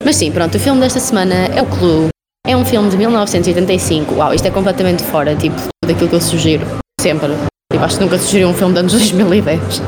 mas 0.03 0.17
sim, 0.17 0.33
pronto, 0.33 0.57
o 0.57 0.61
filme 0.61 0.81
desta 0.81 0.99
semana 0.99 1.35
é 1.35 1.61
o 1.61 1.67
Clue. 1.67 2.09
É 2.47 2.55
um 2.55 2.63
filme 2.63 2.91
de 2.91 2.99
1985. 2.99 4.17
Uau, 4.17 4.35
isto 4.35 4.47
é 4.47 4.51
completamente 4.51 5.03
fora, 5.03 5.35
tipo, 5.35 5.57
daquilo 5.83 6.11
que 6.11 6.15
eu 6.15 6.21
sugiro. 6.21 6.67
Sempre. 7.01 7.31
Tipo, 7.73 7.83
acho 7.83 7.97
que 7.97 8.05
nunca 8.05 8.19
sugeri 8.19 8.45
um 8.45 8.53
filme 8.53 8.75
de 8.75 8.81
anos 8.81 8.93
2010. 8.99 9.81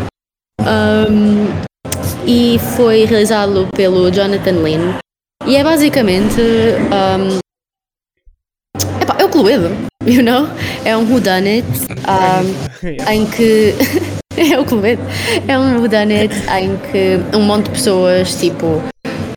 Um, 0.62 1.46
e 2.26 2.58
foi 2.76 3.04
realizado 3.04 3.68
pelo 3.76 4.10
Jonathan 4.10 4.62
Lynn. 4.62 4.94
E 5.46 5.56
é 5.56 5.62
basicamente. 5.62 6.40
Um, 6.40 7.38
epá, 9.02 9.16
é 9.18 9.24
o 9.24 9.28
Cluedo, 9.28 9.70
you 10.06 10.22
know? 10.22 10.48
É 10.82 10.96
um 10.96 11.12
whodunit. 11.12 11.66
Um, 12.08 12.86
em 13.12 13.26
que 13.26 13.74
é 14.34 14.58
o 14.58 14.64
Cluedo. 14.64 15.02
É 15.46 15.58
um 15.58 15.82
whodunit 15.82 16.34
em 16.58 16.74
que 16.90 17.36
um 17.36 17.42
monte 17.42 17.66
de 17.66 17.72
pessoas, 17.72 18.34
tipo, 18.40 18.82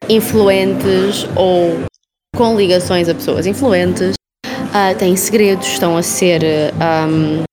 influentes 0.08 1.28
ou 1.36 1.89
com 2.36 2.56
ligações 2.56 3.10
a 3.10 3.16
pessoas 3.16 3.46
influentes, 3.46 4.14
ah, 4.74 4.94
têm 4.98 5.16
segredos, 5.16 5.68
estão 5.68 5.98
a 5.98 6.04
ser. 6.04 6.44
ahm, 6.80 7.44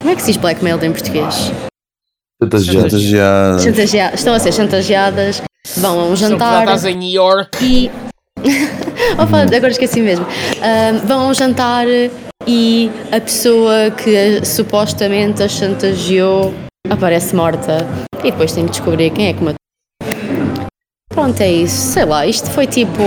como 0.00 0.12
é 0.12 0.14
que 0.14 0.22
se 0.22 0.32
diz 0.32 0.36
blackmailed 0.36 0.84
em 0.86 0.92
português? 0.92 1.52
Chantageado. 2.40 3.62
Chantageadas, 3.62 4.20
estão 4.20 4.34
a 4.34 4.38
ser 4.38 4.52
chantageadas, 4.52 5.42
vão 5.76 6.00
a 6.00 6.04
um 6.04 6.14
jantar 6.16 6.62
estás 6.62 6.84
em 6.84 6.94
New 6.94 7.10
York. 7.10 7.64
e. 7.64 7.90
Opa, 9.20 9.40
agora 9.42 9.68
esqueci 9.68 10.00
mesmo. 10.00 10.24
Vão 11.04 11.22
a 11.22 11.26
um 11.26 11.34
jantar 11.34 11.86
e 12.46 12.90
a 13.10 13.20
pessoa 13.20 13.90
que 13.90 14.44
supostamente 14.44 15.42
a 15.42 15.48
chantageou 15.48 16.54
aparece 16.88 17.34
morta. 17.34 17.86
E 18.22 18.30
depois 18.30 18.52
tem 18.52 18.64
que 18.64 18.70
descobrir 18.72 19.10
quem 19.10 19.28
é 19.28 19.32
que 19.32 19.42
matou. 19.42 19.57
Pronto, 21.08 21.40
é 21.40 21.50
isso. 21.50 21.92
Sei 21.92 22.04
lá, 22.04 22.26
isto 22.26 22.50
foi 22.50 22.66
tipo. 22.66 23.02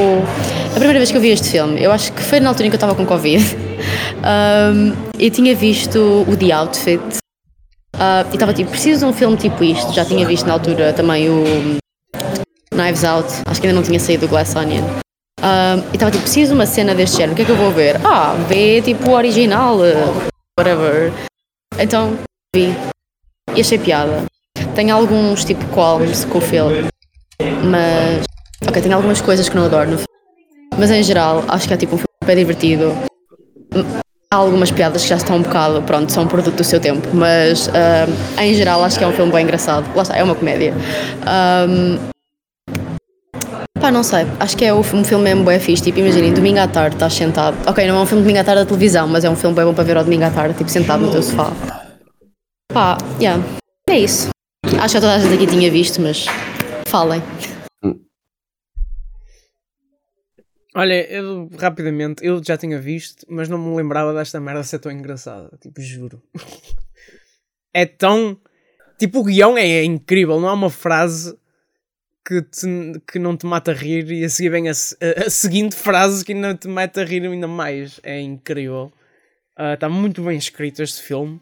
A 0.71 0.75
primeira 0.75 0.99
vez 0.99 1.11
que 1.11 1.17
eu 1.17 1.21
vi 1.21 1.29
este 1.29 1.49
filme, 1.49 1.81
eu 1.81 1.91
acho 1.91 2.11
que 2.13 2.21
foi 2.21 2.39
na 2.39 2.49
altura 2.49 2.67
em 2.67 2.69
que 2.69 2.75
eu 2.75 2.77
estava 2.77 2.95
com 2.95 3.05
Covid. 3.05 3.43
Ahm, 4.23 4.93
eu 5.17 5.29
tinha 5.31 5.55
visto 5.55 6.25
o 6.27 6.37
The 6.37 6.51
Outfit. 6.51 7.01
ah, 7.97 8.25
e 8.31 8.33
estava 8.33 8.53
tipo, 8.53 8.69
preciso 8.69 9.05
de 9.05 9.05
um 9.05 9.13
filme 9.13 9.37
tipo 9.37 9.63
isto. 9.63 9.91
Já 9.93 10.05
tinha 10.05 10.25
visto 10.25 10.45
na 10.45 10.53
altura 10.53 10.93
também 10.93 11.29
o 11.29 11.43
Knives 12.73 13.03
Out. 13.03 13.27
Acho 13.45 13.61
que 13.61 13.67
ainda 13.67 13.79
não 13.79 13.85
tinha 13.85 13.99
saído 13.99 14.25
o 14.25 14.29
Glass 14.29 14.55
Onion. 14.55 14.83
Um, 15.41 15.79
e 15.91 15.95
estava 15.95 16.11
tipo, 16.11 16.23
preciso 16.23 16.51
de 16.51 16.53
uma 16.53 16.67
cena 16.67 16.93
deste 16.93 17.17
género, 17.17 17.33
o 17.33 17.35
que 17.35 17.41
é 17.41 17.45
que 17.45 17.51
eu 17.51 17.57
vou 17.57 17.71
ver? 17.71 17.99
Ah, 18.05 18.35
vê 18.47 18.79
tipo 18.81 19.09
o 19.09 19.13
original, 19.13 19.77
uh, 19.77 20.31
whatever. 20.57 21.11
Então 21.79 22.15
vi 22.55 22.75
e 23.55 23.61
achei 23.61 23.79
piada. 23.79 24.25
Tem 24.75 24.91
alguns 24.91 25.43
tipo 25.43 25.65
qualms 25.69 26.25
com 26.25 26.37
o 26.37 26.41
filme, 26.41 26.87
mas. 27.63 28.25
Ok, 28.67 28.81
tem 28.81 28.93
algumas 28.93 29.21
coisas 29.21 29.49
que 29.49 29.55
não 29.55 29.65
adoro 29.65 29.91
no 29.91 29.97
filme. 29.97 30.07
Mas 30.77 30.91
em 30.91 31.03
geral, 31.03 31.43
acho 31.47 31.67
que 31.67 31.73
é 31.73 31.77
tipo 31.77 31.95
um 31.95 31.97
filme 31.97 32.25
bem 32.25 32.35
divertido. 32.35 32.95
Há 34.31 34.35
algumas 34.35 34.71
piadas 34.71 35.03
que 35.03 35.09
já 35.09 35.17
estão 35.17 35.37
um 35.37 35.41
bocado, 35.41 35.81
pronto, 35.81 36.11
são 36.11 36.25
produto 36.27 36.55
do 36.55 36.63
seu 36.63 36.79
tempo, 36.79 37.07
mas 37.13 37.67
um, 37.67 38.41
em 38.41 38.53
geral 38.53 38.83
acho 38.83 38.97
que 38.97 39.03
é 39.03 39.07
um 39.07 39.11
filme 39.11 39.31
bem 39.31 39.43
engraçado. 39.43 39.85
Lá 39.95 40.03
está, 40.03 40.15
é 40.15 40.23
uma 40.23 40.35
comédia. 40.35 40.73
Um, 41.67 42.11
Pá, 43.81 43.89
não 43.89 44.03
sei. 44.03 44.27
Acho 44.39 44.55
que 44.55 44.63
é 44.63 44.71
um 44.71 44.83
filme 44.83 45.23
mesmo 45.23 45.43
bem 45.43 45.59
fixe. 45.59 45.81
Tipo, 45.81 45.99
imaginem, 45.99 46.31
domingo 46.31 46.59
à 46.59 46.67
tarde 46.67 46.95
estás 46.95 47.13
sentado. 47.13 47.57
Ok, 47.65 47.85
não 47.87 47.97
é 47.97 48.01
um 48.01 48.05
filme 48.05 48.21
domingo 48.21 48.39
à 48.39 48.43
tarde 48.43 48.61
da 48.61 48.65
televisão, 48.65 49.07
mas 49.07 49.25
é 49.25 49.29
um 49.29 49.35
filme 49.35 49.55
bem 49.55 49.65
bom 49.65 49.73
para 49.73 49.83
ver 49.83 49.97
ao 49.97 50.03
domingo 50.03 50.23
à 50.23 50.29
tarde, 50.29 50.53
tipo, 50.53 50.69
sentado 50.69 51.03
no 51.03 51.11
teu 51.11 51.23
sofá. 51.23 51.51
Pá, 52.71 52.97
yeah. 53.19 53.43
É 53.89 53.97
isso. 53.97 54.29
Acho 54.79 54.95
que 54.95 55.01
toda 55.01 55.15
a 55.15 55.19
gente 55.19 55.33
aqui 55.33 55.47
tinha 55.47 55.71
visto, 55.71 55.99
mas 55.99 56.27
falem. 56.87 57.21
Olha, 60.73 61.05
eu 61.11 61.49
rapidamente, 61.59 62.25
eu 62.25 62.41
já 62.41 62.57
tinha 62.57 62.79
visto, 62.79 63.25
mas 63.29 63.49
não 63.49 63.57
me 63.57 63.75
lembrava 63.75 64.13
desta 64.13 64.39
merda 64.39 64.63
ser 64.63 64.79
tão 64.79 64.91
engraçada. 64.91 65.51
Tipo, 65.59 65.81
juro. 65.81 66.23
é 67.73 67.85
tão. 67.85 68.39
Tipo, 68.97 69.19
o 69.19 69.23
guião 69.23 69.57
é 69.57 69.83
incrível, 69.83 70.39
não 70.39 70.47
há 70.47 70.53
uma 70.53 70.69
frase 70.69 71.37
que, 72.25 72.41
te- 72.41 73.01
que 73.11 73.19
não 73.19 73.35
te 73.35 73.45
mata 73.45 73.71
a 73.71 73.73
rir 73.73 74.09
e 74.11 74.23
a 74.23 74.29
seguir 74.29 74.49
vem 74.49 74.69
a, 74.69 74.71
a- 74.71 75.25
a 75.25 75.29
seguinte 75.29 75.75
frase 75.75 76.23
que 76.23 76.31
ainda 76.33 76.55
te 76.55 76.67
mata 76.69 77.01
a 77.01 77.05
rir 77.05 77.25
ainda 77.25 77.47
mais. 77.47 77.99
É 78.03 78.21
incrível. 78.21 78.93
Está 79.73 79.89
muito 79.89 80.23
bem 80.23 80.37
escrito 80.37 80.81
este 80.81 81.01
filme. 81.01 81.41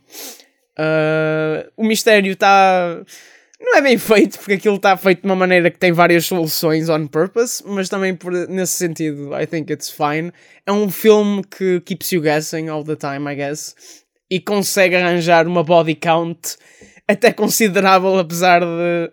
Ah, 0.76 1.70
o 1.78 1.84
mistério 1.86 2.32
está. 2.34 3.04
Não 3.62 3.78
é 3.78 3.82
bem 3.82 3.98
feito, 3.98 4.38
porque 4.40 4.54
aquilo 4.54 4.76
está 4.78 4.96
feito 4.96 5.22
de 5.22 5.26
uma 5.28 5.36
maneira 5.36 5.70
que 5.70 5.78
tem 5.78 5.92
várias 5.92 6.26
soluções 6.26 6.88
on 6.90 7.06
purpose, 7.08 7.62
mas 7.66 7.90
também 7.90 8.16
por, 8.16 8.32
nesse 8.48 8.74
sentido, 8.74 9.32
I 9.38 9.46
think 9.46 9.72
it's 9.72 9.90
fine. 9.90 10.32
É 10.66 10.72
um 10.72 10.90
filme 10.90 11.44
que 11.44 11.82
keeps 11.82 12.12
you 12.12 12.22
guessing 12.22 12.70
all 12.70 12.84
the 12.84 12.96
time, 12.96 13.30
I 13.32 13.36
guess, 13.36 13.76
e 14.32 14.40
consegue 14.40 14.96
arranjar 14.96 15.46
uma 15.46 15.64
body 15.64 15.96
count 15.96 16.56
até 17.08 17.34
considerável, 17.34 18.18
apesar 18.18 18.62
de 18.62 19.12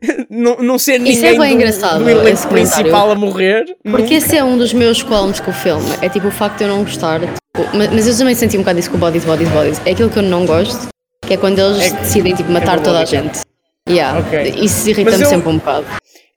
não, 0.28 0.56
não 0.56 0.78
ser 0.78 1.00
Isso 1.02 1.24
é 1.24 1.32
ninguém 1.32 1.38
bem 1.38 1.48
do, 1.50 1.54
engraçado, 1.54 2.02
do 2.04 2.10
elenco 2.10 2.48
principal 2.48 3.10
a 3.10 3.14
morrer. 3.14 3.76
Porque 3.84 4.14
esse 4.14 4.36
é 4.36 4.42
um 4.42 4.58
dos 4.58 4.72
meus 4.72 5.02
colmos 5.02 5.38
com 5.40 5.50
o 5.50 5.54
filme. 5.54 5.84
É 6.02 6.08
tipo 6.08 6.28
o 6.28 6.30
facto 6.32 6.58
de 6.58 6.64
eu 6.64 6.68
não 6.68 6.82
gostar. 6.82 7.20
tipo, 7.20 7.36
mas, 7.76 8.06
eu 8.08 8.16
também 8.18 8.34
senti 8.34 8.56
um 8.56 8.60
bocado 8.60 8.78
isso 8.80 8.90
com 8.90 8.96
o 8.96 9.00
Bodies, 9.00 9.24
Bodies, 9.24 9.48
Bodies. 9.50 9.80
É 9.86 9.92
aquilo 9.92 10.10
que 10.10 10.18
eu 10.18 10.22
não 10.22 10.44
gosto, 10.46 10.88
que 11.26 11.34
é 11.34 11.36
quando 11.36 11.58
eles 11.58 11.92
É- 11.92 11.96
decidem 12.00 12.34
tipo, 12.34 12.50
matar 12.50 12.78
é 12.78 12.82
toda 12.82 13.00
a 13.00 13.04
gente. 13.04 13.40
Yeah. 13.88 14.18
Ok. 14.20 14.54
Isso 14.62 14.88
irrita-me 14.90 15.24
sempre 15.24 15.48
um 15.48 15.58
bocado. 15.58 15.86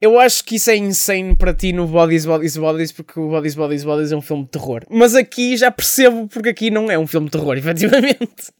Eu 0.01 0.19
acho 0.19 0.43
que 0.43 0.55
isso 0.55 0.69
é 0.69 0.75
insane 0.75 1.33
para 1.33 1.53
ti 1.53 1.71
no 1.71 1.87
Bodies, 1.87 2.25
Bodies, 2.25 2.57
Bodies, 2.57 2.91
porque 2.91 3.17
o 3.19 3.29
Bodies, 3.29 3.55
Bodies, 3.55 3.83
Bodies 3.85 4.11
é 4.11 4.15
um 4.17 4.21
filme 4.21 4.43
de 4.43 4.49
terror. 4.49 4.81
Mas 4.89 5.15
aqui 5.15 5.55
já 5.55 5.71
percebo 5.71 6.27
porque 6.27 6.49
aqui 6.49 6.69
não 6.69 6.91
é 6.91 6.97
um 6.99 7.07
filme 7.07 7.27
de 7.27 7.31
terror, 7.31 7.55
efetivamente. 7.57 8.51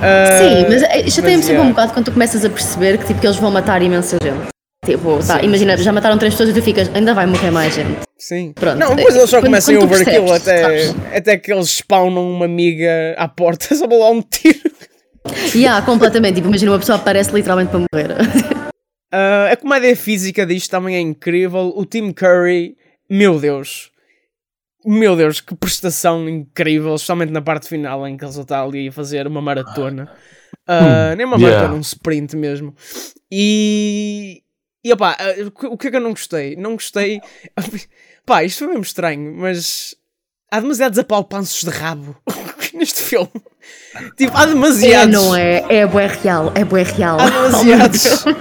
Ah, 0.00 0.38
Sim, 0.38 0.66
mas 0.68 1.14
já 1.14 1.22
tem 1.22 1.36
mas, 1.36 1.46
sempre 1.46 1.62
um 1.62 1.70
bocado 1.70 1.92
quando 1.94 2.04
tu 2.06 2.12
começas 2.12 2.44
a 2.44 2.50
perceber 2.50 2.98
que, 2.98 3.06
tipo, 3.06 3.20
que 3.20 3.26
eles 3.26 3.36
vão 3.38 3.50
matar 3.50 3.80
imensa 3.80 4.18
gente. 4.22 4.48
Tipo, 4.84 5.18
tá, 5.26 5.40
Sim, 5.40 5.46
imagina, 5.46 5.76
já 5.78 5.92
mataram 5.92 6.18
três 6.18 6.34
pessoas 6.34 6.50
e 6.50 6.52
tu 6.52 6.62
ficas, 6.62 6.90
ainda 6.94 7.14
vai 7.14 7.26
morrer 7.26 7.50
mais 7.50 7.74
gente. 7.74 7.98
Sim. 8.18 8.52
Pronto. 8.54 8.78
Não, 8.78 8.94
depois 8.94 9.16
eles 9.16 9.30
só 9.30 9.38
Quando- 9.38 9.44
começam 9.46 9.74
quando 9.76 9.88
tu 9.88 9.94
overkill 9.94 10.32
até, 10.32 10.62
sabes? 10.62 10.94
até 11.14 11.36
que 11.38 11.52
eles 11.52 11.70
spawnam 11.70 12.30
uma 12.30 12.44
amiga 12.44 13.14
à 13.16 13.26
porta 13.26 13.72
só 13.74 13.88
para 13.88 13.96
lá 13.96 14.10
um 14.10 14.20
tiro. 14.22 14.60
E 15.54 15.66
há 15.66 15.80
completamente, 15.82 16.36
tipo, 16.36 16.48
imagina 16.48 16.72
uma 16.72 16.78
pessoa 16.78 16.96
aparece 16.98 17.32
literalmente 17.32 17.70
para 17.70 17.80
morrer. 17.80 18.16
Ah, 19.12 19.50
a 19.52 19.56
comédia 19.56 19.94
física 19.96 20.44
disto 20.44 20.68
também 20.70 20.96
é 20.96 21.00
incrível. 21.00 21.72
O 21.76 21.86
Tim 21.86 22.12
Curry, 22.12 22.76
meu 23.08 23.38
Deus. 23.38 23.90
Meu 24.84 25.14
Deus, 25.16 25.40
que 25.40 25.54
prestação 25.54 26.28
incrível, 26.28 26.92
especialmente 26.96 27.30
na 27.32 27.40
parte 27.40 27.68
final 27.68 28.06
em 28.06 28.16
que 28.16 28.24
ele 28.24 28.32
só 28.32 28.42
está 28.42 28.60
ali 28.62 28.88
a 28.88 28.92
fazer 28.92 29.26
uma 29.28 29.40
maratona. 29.40 30.10
Ah, 30.66 31.14
nem 31.16 31.24
uma 31.24 31.36
Yeah. 31.38 31.56
maratona, 31.56 31.78
um 31.78 31.80
sprint 31.80 32.36
mesmo. 32.36 32.74
E. 33.30 34.42
E 34.84 34.92
opá, 34.92 35.16
ah, 35.18 35.46
o 35.46 35.50
que- 35.52 35.66
o 35.66 35.76
que 35.78 35.86
é 35.86 35.90
que 35.92 35.96
eu 35.96 36.00
não 36.00 36.10
gostei? 36.10 36.56
Não 36.56 36.72
gostei. 36.72 37.20
Pá, 38.26 38.42
isto 38.44 38.58
foi 38.58 38.68
mesmo 38.68 38.82
estranho, 38.82 39.32
mas. 39.36 39.94
Há 40.50 40.60
demasiados 40.60 40.98
apalpanços 40.98 41.62
de 41.62 41.70
rabo 41.70 42.16
neste 42.78 43.02
filme. 43.02 43.28
Tipo, 44.16 44.36
há 44.36 44.42
É, 44.44 44.46
demasiados. 44.46 45.12
não 45.14 45.34
é? 45.34 45.64
É 45.68 45.86
bué 45.86 46.06
real, 46.06 46.52
é 46.54 46.64
bué 46.64 46.82
real. 46.82 47.18
Há 47.20 47.24
Oh, 47.26 47.30
demasiados. 47.30 48.24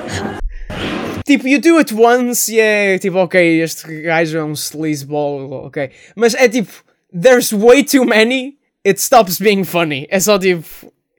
Tipo, 1.26 1.48
you 1.48 1.60
do 1.60 1.78
it 1.80 1.92
once 1.96 2.54
e 2.54 2.60
é 2.60 3.00
tipo, 3.00 3.18
ok, 3.18 3.62
este 3.64 4.02
gajo 4.04 4.38
é 4.38 4.44
um 4.44 4.52
sleazeball, 4.54 5.52
ok. 5.66 5.90
Mas 6.16 6.36
é 6.36 6.48
tipo, 6.48 6.72
there's 7.20 7.52
way 7.52 7.84
too 7.84 8.06
many, 8.06 8.58
it 8.86 9.02
stops 9.02 9.40
being 9.40 9.64
funny. 9.64 10.06
É 10.12 10.20
só 10.20 10.38
tipo, 10.38 10.64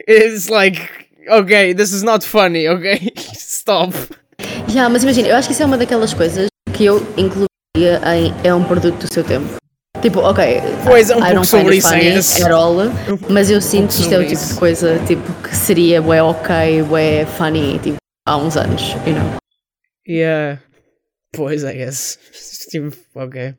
it's 0.09 0.47
like, 0.49 0.81
ok, 1.29 1.75
this 1.75 1.91
is 1.91 2.05
not 2.05 2.25
funny, 2.25 2.69
ok? 2.69 3.13
Stop. 3.35 3.93
Já, 4.69 4.89
mas 4.89 5.03
imagina, 5.03 5.27
eu 5.27 5.35
acho 5.35 5.49
que 5.49 5.55
isso 5.55 5.65
é 5.65 5.67
uma 5.67 5.77
daquelas 5.77 6.15
coisas 6.15 6.47
que 6.73 6.85
eu 6.85 6.99
incluiria 7.17 8.01
em 8.17 8.33
é 8.45 8.55
um 8.55 8.63
produto 8.63 9.09
do 9.09 9.13
seu 9.13 9.25
tempo. 9.25 9.57
Tipo, 10.03 10.21
ok, 10.21 10.45
Pois, 10.85 11.11
é 11.11 11.17
um 11.17 11.19
I 11.21 11.31
pouco 11.33 11.47
sobre 11.47 11.77
isso, 11.77 11.89
funny 11.89 12.07
é 12.07 12.15
esse. 12.17 12.43
at 12.43 12.51
all, 12.53 12.77
mas 13.29 13.51
eu 13.51 13.61
sinto 13.61 13.95
que 13.95 14.03
isto 14.03 14.15
é 14.15 14.19
o 14.19 14.27
tipo 14.27 14.45
de 14.45 14.55
coisa 14.55 14.99
tipo, 15.07 15.33
que 15.43 15.57
seria 15.57 16.01
bué 16.01 16.23
ok, 16.23 16.83
bué 16.83 17.27
funny, 17.27 17.79
tipo, 17.81 17.97
há 18.25 18.37
uns 18.37 18.57
anos, 18.57 18.83
you 19.07 19.15
know. 19.15 19.39
Yeah. 20.09 20.63
Pois, 21.33 21.65
I 21.65 21.73
guess. 21.73 22.19
Tipo, 22.71 22.97
ok. 23.15 23.55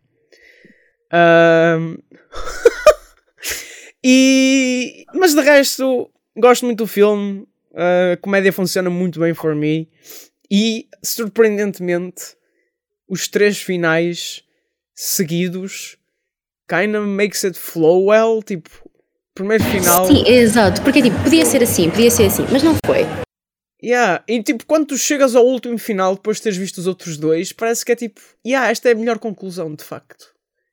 Ahm. 1.12 1.98
e. 4.04 5.06
Mas 5.14 5.34
de 5.34 5.42
resto, 5.42 6.10
gosto 6.36 6.66
muito 6.66 6.80
do 6.80 6.88
filme. 6.88 7.48
A 7.74 8.18
comédia 8.18 8.52
funciona 8.52 8.90
muito 8.90 9.20
bem 9.20 9.34
for 9.34 9.56
me. 9.56 9.90
E, 10.50 10.88
surpreendentemente, 11.04 12.36
os 13.08 13.28
três 13.28 13.62
finais 13.62 14.44
seguidos 14.96 15.97
kinda 16.70 17.00
makes 17.02 17.44
it 17.44 17.58
flow 17.58 18.06
well. 18.06 18.42
Tipo, 18.44 18.70
primeiro 19.36 19.64
final. 19.64 20.06
Sim, 20.08 20.24
exato, 20.28 20.82
porque 20.82 21.02
tipo, 21.02 21.18
podia 21.24 21.46
ser 21.46 21.62
assim, 21.64 21.90
podia 21.90 22.10
ser 22.12 22.26
assim, 22.26 22.46
mas 22.52 22.64
não 22.64 22.76
foi. 22.86 23.06
Yeah. 23.84 24.24
E 24.28 24.42
tipo, 24.42 24.66
quando 24.66 24.88
tu 24.88 24.98
chegas 24.98 25.36
ao 25.36 25.46
último 25.46 25.78
final, 25.78 26.16
depois 26.16 26.38
de 26.38 26.44
teres 26.44 26.58
visto 26.58 26.80
os 26.80 26.88
outros 26.88 27.16
dois, 27.18 27.52
parece 27.54 27.86
que 27.86 27.92
é 27.92 27.96
tipo, 27.96 28.20
yeah, 28.46 28.70
esta 28.72 28.90
é 28.90 28.94
a 28.94 28.96
melhor 28.96 29.20
conclusão, 29.20 29.74
de 29.76 29.84
facto. 29.84 30.26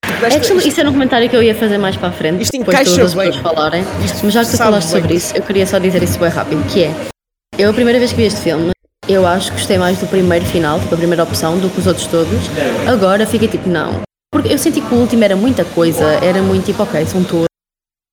Tipo, 0.07 0.25
esta- 0.25 0.39
Actually, 0.39 0.69
isso 0.69 0.81
era 0.81 0.89
um 0.89 0.93
comentário 0.93 1.29
que 1.29 1.37
eu 1.37 1.43
ia 1.43 1.55
fazer 1.55 1.77
mais 1.77 1.97
para 1.97 2.09
a 2.09 2.13
frente, 2.13 2.43
Isto 2.43 2.57
encaixa 2.57 2.85
todas 2.97 3.07
as 3.07 3.15
bem. 3.15 3.43
falarem. 3.43 3.83
Isto 4.05 4.21
Mas 4.25 4.33
já 4.33 4.45
que 4.45 4.51
tu 4.53 4.57
falaste 4.57 4.91
bem. 4.93 5.01
sobre 5.03 5.17
isso, 5.17 5.37
eu 5.37 5.43
queria 5.43 5.67
só 5.67 5.79
dizer 5.79 6.03
isso 6.03 6.19
bem 6.19 6.29
rápido, 6.31 6.65
que 6.73 6.85
é, 6.85 6.95
eu 7.59 7.69
a 7.71 7.75
primeira 7.75 7.99
vez 7.99 8.11
que 8.13 8.17
vi 8.17 8.25
este 8.25 8.41
filme, 8.41 8.71
eu 9.07 9.27
acho 9.27 9.51
que 9.53 9.59
gostei 9.59 9.77
mais 9.77 9.99
do 9.99 10.07
primeiro 10.07 10.45
final, 10.47 10.81
tipo 10.81 10.95
a 10.95 10.99
primeira 10.99 11.23
opção, 11.25 11.59
do 11.59 11.69
que 11.69 11.81
os 11.81 11.87
outros 11.87 12.07
todos. 12.07 12.31
Agora 12.91 13.27
fiquei 13.27 13.49
tipo, 13.49 13.69
não. 13.69 14.01
Porque 14.35 14.53
eu 14.53 14.59
senti 14.59 14.81
que 14.81 14.93
o 14.93 14.99
último 14.99 15.23
era 15.23 15.37
muita 15.37 15.65
coisa, 15.65 16.05
era 16.25 16.43
muito 16.43 16.67
tipo, 16.67 16.83
ok, 16.83 17.07
são 17.07 17.23
todos, 17.23 17.47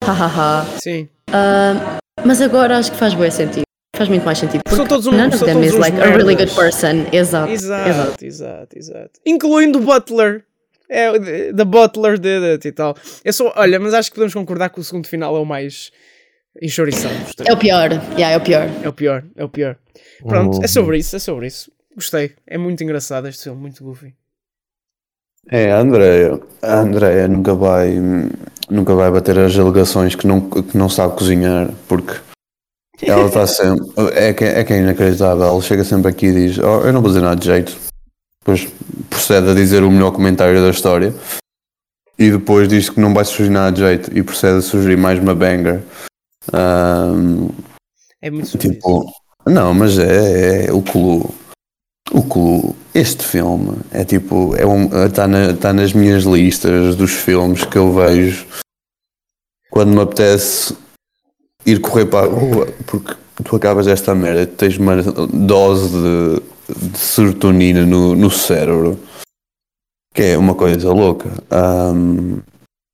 hahaha. 0.03 0.65
Sim. 0.79 1.09
Ah, 1.33 1.97
mas 2.23 2.39
agora 2.41 2.77
acho 2.77 2.91
que 2.91 2.97
faz 2.97 3.15
bem 3.15 3.31
sentido. 3.31 3.63
Faz 3.95 4.07
muito 4.07 4.23
mais 4.23 4.37
sentido. 4.37 4.61
São 4.67 4.77
Porque 4.77 4.89
todos 4.89 5.07
um- 5.07 5.11
none 5.11 5.27
of 5.29 5.37
são 5.37 5.47
them 5.47 5.55
todos 5.55 5.69
is 5.69 5.73
uns 5.73 5.79
like 5.79 5.99
a 5.99 6.05
really 6.15 6.35
good 6.35 6.53
person. 6.53 7.05
Exato. 7.11 7.51
exato. 7.51 7.89
Exato, 7.89 8.25
exato, 8.25 8.77
exato. 8.77 9.19
Incluindo 9.25 9.79
o 9.79 9.81
Butler. 9.81 10.43
É, 10.87 11.09
o 11.09 11.19
the- 11.19 11.65
Butler 11.65 12.19
did 12.19 12.43
it 12.43 12.67
e 12.67 12.71
tal. 12.71 12.95
Eu 13.25 13.33
só, 13.33 13.51
olha, 13.55 13.79
mas 13.79 13.93
acho 13.95 14.09
que 14.11 14.15
podemos 14.15 14.33
concordar 14.33 14.69
que 14.69 14.79
o 14.79 14.83
segundo 14.83 15.07
final 15.07 15.35
é 15.35 15.39
o 15.39 15.45
mais 15.45 15.91
enxoriçado. 16.61 17.15
dos 17.15 17.33
três. 17.33 17.49
É 17.49 17.53
o 17.53 17.57
pior. 17.57 17.89
Yeah, 18.17 18.31
é 18.31 18.37
o 18.37 18.41
pior. 18.41 18.69
É 18.83 18.89
o 18.89 18.93
pior, 18.93 19.23
é 19.35 19.43
o 19.43 19.49
pior. 19.49 19.75
Pronto, 20.27 20.63
é 20.63 20.67
sobre 20.67 20.97
isso, 20.99 21.15
é 21.15 21.19
sobre 21.19 21.47
isso. 21.47 21.71
Gostei. 21.95 22.33
É 22.45 22.57
muito 22.57 22.83
engraçado 22.83 23.27
este 23.27 23.43
filme, 23.43 23.59
muito 23.61 23.83
goofy. 23.83 24.13
É, 25.49 25.71
a 25.71 25.79
Andrea, 25.79 26.39
a 26.61 26.79
Andrea 26.79 27.27
nunca 27.27 27.53
vai, 27.55 27.97
nunca 28.69 28.93
vai 28.95 29.11
bater 29.11 29.37
as 29.39 29.57
alegações 29.57 30.15
que 30.15 30.27
não, 30.27 30.41
que 30.41 30.77
não 30.77 30.87
sabe 30.87 31.15
cozinhar, 31.17 31.69
porque 31.87 32.13
ela 33.01 33.25
está 33.25 33.45
sempre, 33.47 33.85
é 34.13 34.33
que, 34.33 34.43
é 34.43 34.63
que 34.63 34.73
é 34.73 34.79
inacreditável, 34.79 35.43
ela 35.43 35.61
chega 35.61 35.83
sempre 35.83 36.09
aqui 36.09 36.27
e 36.27 36.33
diz, 36.47 36.57
oh, 36.59 36.81
eu 36.81 36.93
não 36.93 37.01
vou 37.01 37.09
dizer 37.09 37.21
nada 37.21 37.35
de 37.35 37.45
jeito, 37.45 37.75
depois 38.39 38.67
procede 39.09 39.49
a 39.49 39.53
dizer 39.53 39.83
o 39.83 39.91
melhor 39.91 40.11
comentário 40.11 40.61
da 40.61 40.69
história, 40.69 41.13
e 42.17 42.29
depois 42.29 42.67
diz 42.67 42.89
que 42.89 42.99
não 42.99 43.13
vai 43.13 43.25
surgir 43.25 43.49
nada 43.49 43.71
de 43.71 43.81
jeito, 43.81 44.15
e 44.15 44.21
procede 44.23 44.59
a 44.59 44.61
sugerir 44.61 44.97
mais 44.97 45.19
uma 45.19 45.33
banger. 45.33 45.81
Ahm, 46.53 47.49
É 48.21 48.29
muito. 48.29 48.57
Tipo, 48.57 49.11
não, 49.45 49.73
mas 49.73 49.97
é, 49.97 50.67
é 50.67 50.71
o 50.71 50.81
Clue. 50.81 51.27
O 52.13 52.23
Clue, 52.23 52.75
este 52.93 53.23
filme 53.23 53.77
é 53.91 54.03
tipo, 54.03 54.53
é 54.55 54.65
um, 54.65 55.05
está 55.05 55.27
na, 55.27 55.53
tá 55.53 55.71
nas 55.71 55.93
minhas 55.93 56.23
listas 56.23 56.95
dos 56.95 57.11
filmes 57.11 57.63
que 57.63 57.77
eu 57.77 57.93
vejo 57.93 58.45
quando 59.69 59.93
me 59.93 60.01
apetece 60.01 60.75
ir 61.65 61.79
correr 61.79 62.05
para 62.05 62.27
a 62.27 62.29
rua, 62.29 62.67
porque 62.85 63.15
tu 63.45 63.55
acabas 63.55 63.87
esta 63.87 64.13
merda, 64.13 64.45
tens 64.45 64.77
uma 64.77 65.01
dose 65.01 65.89
de, 65.89 66.89
de 66.89 66.97
serotonina 66.97 67.85
no, 67.85 68.13
no 68.13 68.29
cérebro, 68.29 68.99
que 70.13 70.21
é 70.21 70.37
uma 70.37 70.53
coisa 70.53 70.91
louca. 70.91 71.29
Ahm, 71.49 72.39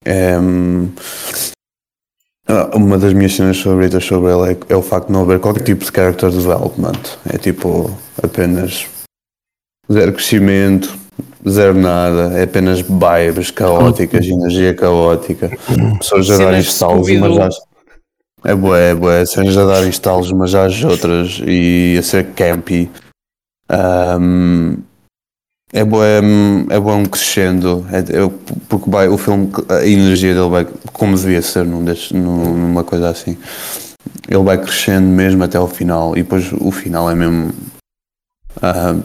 é, 0.06 0.36
ah, 2.48 2.70
Uma 2.76 2.98
das 3.00 3.14
minhas 3.14 3.36
cenas 3.36 3.60
favoritas 3.60 4.06
sobre 4.06 4.32
ele 4.32 4.54
é, 4.54 4.74
é 4.74 4.76
o 4.76 4.84
facto 4.84 5.08
de 5.08 5.14
não 5.14 5.24
haver 5.24 5.40
qualquer 5.40 5.64
tipo 5.64 5.84
de 5.84 5.92
character 5.92 6.30
development. 6.30 7.02
É 7.28 7.38
tipo 7.38 7.92
apenas 8.22 8.88
zero 9.92 10.14
crescimento, 10.14 10.94
zero 11.48 11.74
nada, 11.74 12.38
é 12.38 12.44
apenas 12.44 12.82
vibes 12.82 13.52
caóticas, 13.52 14.26
energia 14.26 14.74
caótica, 14.74 15.50
pessoas 15.98 16.30
a 16.30 16.52
de 16.52 16.60
estalos, 16.60 17.10
mas 17.10 17.38
às, 17.38 17.56
é 18.46 18.56
bué, 18.56 18.92
é 18.92 18.96
bué, 18.96 19.26
cenas 19.26 19.58
a 19.58 19.66
darem 19.66 19.90
estalos, 19.90 20.32
mas 20.32 20.54
às 20.54 20.84
outras 20.84 21.42
e 21.46 21.96
a 22.00 22.04
ser 22.04 22.28
campy. 22.34 22.90
Ahm, 23.70 24.78
é 25.74 25.84
bué, 25.84 26.22
é 26.70 26.80
um 26.80 27.06
crescendo, 27.06 27.86
é, 27.92 28.00
é- 28.00 28.32
porque 28.70 28.90
vai, 28.90 29.10
o 29.10 29.18
filme, 29.18 29.52
a 29.68 29.86
energia 29.86 30.34
dele 30.34 30.50
vai, 30.50 30.66
como 30.94 31.18
devia 31.18 31.42
ser 31.42 31.66
num 31.66 31.84
destes, 31.84 32.12
num- 32.14 32.54
numa 32.58 32.84
coisa 32.86 33.10
assim, 33.10 33.38
ele 34.30 34.44
vai 34.44 34.58
crescendo 34.58 35.08
mesmo 35.08 35.44
até 35.44 35.58
ao 35.58 35.68
final, 35.68 36.14
e 36.16 36.24
depois 36.24 36.50
o 36.54 36.72
final 36.72 37.10
é 37.12 37.16
mesmo. 37.16 37.52
Ah, 38.62 38.96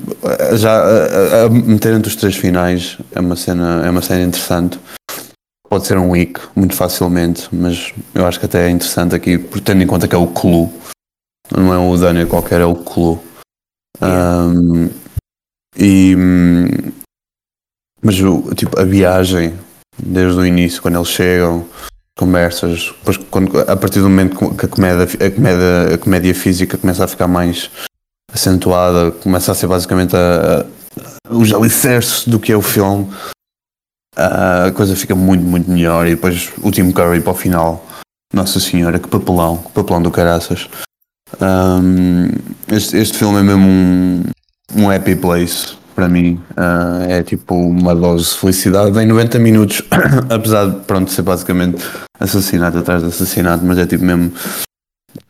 já 0.57 0.73
a- 0.83 1.45
a 1.47 1.49
meter 1.51 1.95
entre 1.95 2.09
os 2.09 2.17
três 2.17 2.37
finais 2.37 2.99
é 3.13 3.21
uma 3.21 3.37
cena, 3.37 3.85
é 3.87 3.91
uma 3.91 4.03
cena 4.03 4.23
interessante. 4.25 4.79
Pode 5.69 5.87
ser 5.87 5.97
um 5.97 6.11
week 6.11 6.39
muito 6.55 6.75
facilmente, 6.75 7.49
mas 7.53 7.95
eu 8.15 8.27
acho 8.27 8.39
que 8.39 8.47
até 8.47 8.67
é 8.67 8.71
interessante 8.71 9.15
aqui, 9.15 9.39
tendo 9.65 9.83
em 9.83 9.87
conta 9.87 10.07
que 10.07 10.15
é 10.15 10.19
o 10.19 10.27
Clue, 10.27 10.69
não 11.57 11.73
é 11.73 11.79
o 11.79 11.97
Daniel 11.97 12.27
qualquer, 12.27 12.61
é 12.61 12.65
o 12.67 12.75
Clue. 12.75 13.19
Ahm, 14.01 14.89
e 15.79 16.15
mas 18.03 18.17
tipo 18.57 18.79
a 18.79 18.85
viagem 18.85 19.55
desde 20.03 20.39
o 20.39 20.45
início 20.45 20.83
quando 20.83 20.97
eles 20.97 21.09
chegam 21.09 21.65
conversas 22.19 22.93
depois 22.99 23.17
quando, 23.31 23.59
a 23.61 23.77
partir 23.77 24.01
do 24.01 24.09
momento 24.11 24.55
que 24.55 24.67
a 24.67 24.69
comédia 24.69 25.05
a 25.05 25.31
comédia 25.31 25.95
a 25.95 25.99
comédia 25.99 26.35
física 26.35 26.77
começa 26.77 27.05
a 27.05 27.09
ficar 27.09 27.29
mais 27.29 27.71
acentuada, 28.33 29.11
começa 29.11 29.53
a 29.53 29.55
ser 29.55 29.67
basicamente 29.67 30.17
a, 30.17 30.65
a, 31.29 31.35
os 31.35 31.53
alicerces 31.53 32.27
do 32.27 32.41
que 32.41 32.53
é 32.53 32.57
o 32.57 32.63
filme. 32.63 33.09
a 34.17 34.71
coisa 34.73 34.97
fica 34.97 35.15
muito, 35.15 35.45
muito 35.45 35.71
melhor. 35.71 36.07
E 36.07 36.11
depois 36.11 36.51
o 36.63 36.71
Tim 36.71 36.91
Curry 36.91 37.21
para 37.21 37.33
o 37.33 37.37
final. 37.37 37.87
Nossa 38.33 38.59
Senhora, 38.59 38.99
que 38.99 39.09
papelão, 39.09 39.59
que 39.59 39.73
papelão 39.73 40.01
do 40.01 40.11
caraças. 40.11 40.69
Um, 41.41 42.29
este, 42.69 42.97
este 42.97 43.19
filme 43.19 43.39
é 43.39 43.43
mesmo 43.43 43.67
um, 43.67 44.23
um 44.77 44.91
happy 44.91 45.17
place 45.17 45.75
para 45.95 46.09
mim. 46.09 46.41
Uh, 46.53 47.11
é 47.11 47.23
tipo 47.23 47.55
uma 47.55 47.95
dose 47.95 48.31
de 48.31 48.39
felicidade 48.39 48.99
em 48.99 49.07
90 49.07 49.39
minutos, 49.39 49.83
apesar 50.31 50.71
de 50.71 50.81
pronto, 50.81 51.11
ser 51.11 51.23
basicamente 51.23 51.85
assassinato 52.19 52.79
atrás 52.79 53.03
de 53.03 53.09
assassinato, 53.09 53.65
mas 53.65 53.79
é 53.79 53.87
tipo 53.87 54.05
mesmo 54.05 54.33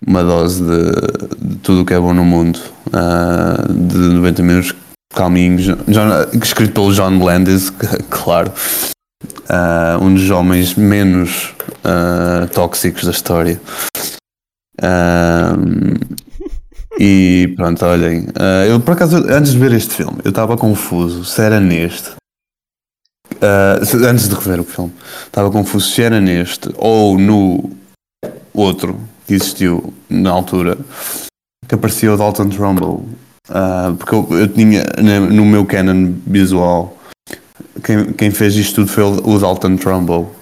uma 0.06 0.22
dose 0.22 0.62
de, 0.62 1.48
de 1.48 1.56
tudo 1.56 1.82
o 1.82 1.84
que 1.84 1.94
é 1.94 1.98
bom 1.98 2.12
no 2.12 2.24
mundo. 2.24 2.60
Uh, 2.88 3.72
de 3.72 3.96
90 3.96 4.42
minutos 4.42 4.74
calminhos, 5.14 5.66
John, 5.88 6.08
escrito 6.42 6.72
pelo 6.72 6.92
John 6.92 7.22
Landis, 7.22 7.70
claro. 8.10 8.52
Uh, 9.22 10.02
um 10.02 10.14
dos 10.14 10.30
homens 10.30 10.74
menos 10.74 11.54
tóxicos 12.52 13.04
da 13.04 13.10
história. 13.10 13.60
e 16.98 17.52
pronto, 17.56 17.84
olhem. 17.84 18.20
Uh, 18.28 18.66
eu 18.68 18.80
por 18.80 18.92
acaso, 18.92 19.16
antes 19.28 19.52
de 19.52 19.58
ver 19.58 19.72
este 19.72 19.94
filme, 19.94 20.18
eu 20.24 20.30
estava 20.30 20.56
confuso 20.56 21.24
se 21.24 21.40
era 21.42 21.60
neste. 21.60 22.10
Uh, 23.34 24.06
antes 24.06 24.28
de 24.28 24.34
rever 24.34 24.60
o 24.60 24.64
filme, 24.64 24.92
estava 25.26 25.50
confuso 25.50 25.90
se 25.90 26.02
era 26.02 26.20
neste 26.20 26.68
ou 26.76 27.18
no 27.18 27.70
outro 28.54 28.98
que 29.26 29.34
existiu 29.34 29.92
na 30.08 30.30
altura 30.30 30.78
que 31.68 31.74
aparecia 31.74 32.12
o 32.12 32.16
Dalton 32.16 32.48
Trumbull. 32.48 33.08
Uh, 33.48 33.96
porque 33.96 34.14
eu, 34.14 34.28
eu, 34.38 34.48
tinha 34.48 34.84
no 35.30 35.44
meu 35.44 35.66
canon 35.66 36.14
visual 36.26 36.96
quem, 37.84 38.12
quem 38.12 38.30
fez 38.30 38.54
isto 38.54 38.76
tudo 38.76 38.88
foi 38.88 39.04
o 39.04 39.38
Dalton 39.38 39.76
Trumbull. 39.76 40.34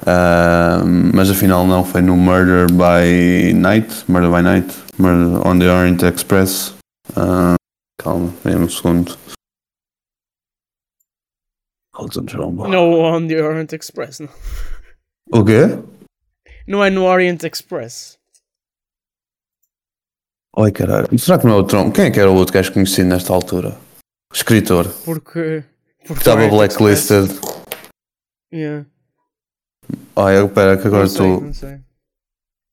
Uh, 0.00 0.84
mas 1.14 1.30
afinal 1.30 1.66
não, 1.66 1.84
foi 1.84 2.02
no 2.02 2.16
Murder 2.16 2.66
by 2.70 3.54
Night, 3.54 4.04
Murder 4.08 4.30
by 4.30 4.42
Night, 4.42 4.74
Murder 4.98 5.46
on 5.46 5.58
the 5.58 5.70
Orient 5.70 6.02
Express. 6.02 6.74
Uh, 7.10 7.54
calma, 7.98 8.32
vem 8.44 8.56
um 8.56 8.68
segundo. 8.68 9.16
No, 12.68 13.00
on 13.00 13.28
the 13.28 13.42
Orient 13.42 13.72
Express, 13.72 14.20
não. 14.20 14.28
O 15.32 15.44
quê? 15.44 15.78
Não 16.66 16.82
é 16.82 16.88
no 16.88 17.04
Orient 17.04 17.42
Express. 17.44 18.18
Oi 20.56 20.72
caralho, 20.72 21.18
será 21.18 21.38
que 21.38 21.46
não 21.46 21.54
é 21.54 21.56
o 21.56 21.64
Trump? 21.64 21.94
Quem 21.94 22.06
é 22.06 22.10
que 22.10 22.18
era 22.18 22.30
o 22.30 22.34
outro 22.34 22.54
gajo 22.54 22.72
conhecido 22.72 23.08
nesta 23.08 23.32
altura? 23.32 23.76
Escritor. 24.32 24.88
Porque. 25.04 25.64
porque 26.06 26.20
Estava 26.20 26.48
blacklisted. 26.48 27.28
Yeah. 28.52 28.86
Olha, 30.16 30.46
espera 30.46 30.78
que 30.78 30.86
agora 30.86 31.06
estou. 31.06 31.42